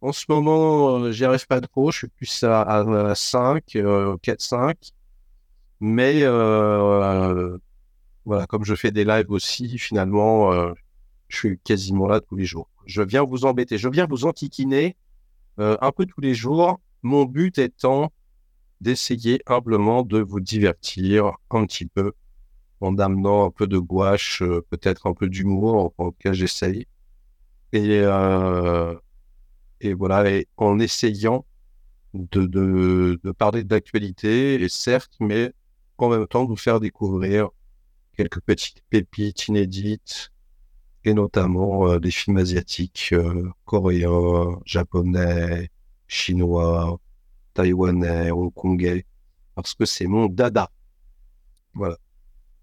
En 0.00 0.12
ce 0.12 0.24
moment, 0.30 1.00
euh, 1.00 1.12
j'y 1.12 1.26
arrive 1.26 1.46
pas 1.46 1.60
trop. 1.60 1.90
Je 1.90 1.98
suis 1.98 2.08
plus 2.08 2.42
à, 2.42 2.62
à 2.62 3.14
5, 3.14 3.62
4-5. 3.66 4.92
Mais 5.80 6.22
euh, 6.22 7.56
voilà, 8.24 8.46
comme 8.46 8.64
je 8.64 8.74
fais 8.74 8.90
des 8.90 9.04
lives 9.04 9.30
aussi, 9.30 9.78
finalement, 9.78 10.52
euh, 10.52 10.72
je 11.28 11.36
suis 11.36 11.58
quasiment 11.60 12.06
là 12.06 12.20
tous 12.20 12.36
les 12.36 12.44
jours. 12.44 12.68
Je 12.86 13.02
viens 13.02 13.24
vous 13.24 13.44
embêter, 13.44 13.78
je 13.78 13.88
viens 13.88 14.06
vous 14.06 14.24
enquiquiner 14.24 14.96
euh, 15.60 15.76
un 15.80 15.92
peu 15.92 16.06
tous 16.06 16.20
les 16.20 16.34
jours. 16.34 16.80
Mon 17.02 17.24
but 17.24 17.58
étant 17.58 18.12
d'essayer 18.80 19.40
humblement 19.46 20.02
de 20.02 20.20
vous 20.20 20.40
divertir 20.40 21.32
un 21.50 21.66
petit 21.66 21.86
peu 21.86 22.12
en 22.80 22.96
amenant 22.98 23.46
un 23.46 23.50
peu 23.50 23.66
de 23.66 23.78
gouache, 23.78 24.42
peut-être 24.70 25.06
un 25.08 25.14
peu 25.14 25.28
d'humour, 25.28 25.92
en, 25.98 26.10
tout 26.10 26.16
cas 26.20 26.32
j'essaye. 26.32 26.86
Et, 27.72 28.02
et 29.80 29.94
voilà, 29.94 30.30
et 30.30 30.46
en 30.56 30.78
essayant 30.78 31.44
de, 32.14 32.46
de, 32.46 33.20
de 33.22 33.32
parler 33.32 33.64
d'actualité, 33.64 34.62
et 34.62 34.68
certes, 34.68 35.14
mais 35.20 35.52
en 36.02 36.08
même 36.08 36.26
temps 36.26 36.44
de 36.44 36.48
vous 36.48 36.56
faire 36.56 36.80
découvrir 36.80 37.50
quelques 38.16 38.40
petites 38.40 38.82
pépites 38.90 39.48
inédites, 39.48 40.30
et 41.04 41.14
notamment 41.14 41.88
euh, 41.88 42.00
des 42.00 42.10
films 42.10 42.38
asiatiques, 42.38 43.10
euh, 43.12 43.48
coréens, 43.64 44.60
japonais, 44.64 45.70
chinois, 46.06 46.98
taïwanais, 47.54 48.30
hongkongais, 48.30 49.06
parce 49.54 49.74
que 49.74 49.84
c'est 49.84 50.06
mon 50.06 50.26
dada. 50.26 50.70
Voilà. 51.74 51.96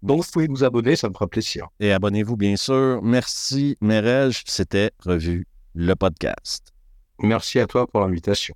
Donc, 0.02 0.22
vous 0.24 0.30
pouvez 0.30 0.46
vous 0.46 0.62
abonner, 0.62 0.94
ça 0.94 1.08
me 1.08 1.14
fera 1.14 1.26
plaisir. 1.26 1.68
Et 1.80 1.90
abonnez-vous, 1.92 2.36
bien 2.36 2.56
sûr. 2.56 3.00
Merci, 3.02 3.76
Merej. 3.80 4.42
C'était 4.46 4.92
Revu, 5.00 5.46
le 5.74 5.94
podcast. 5.94 6.72
Merci 7.18 7.58
à 7.58 7.66
toi 7.66 7.86
pour 7.86 8.00
l'invitation. 8.00 8.54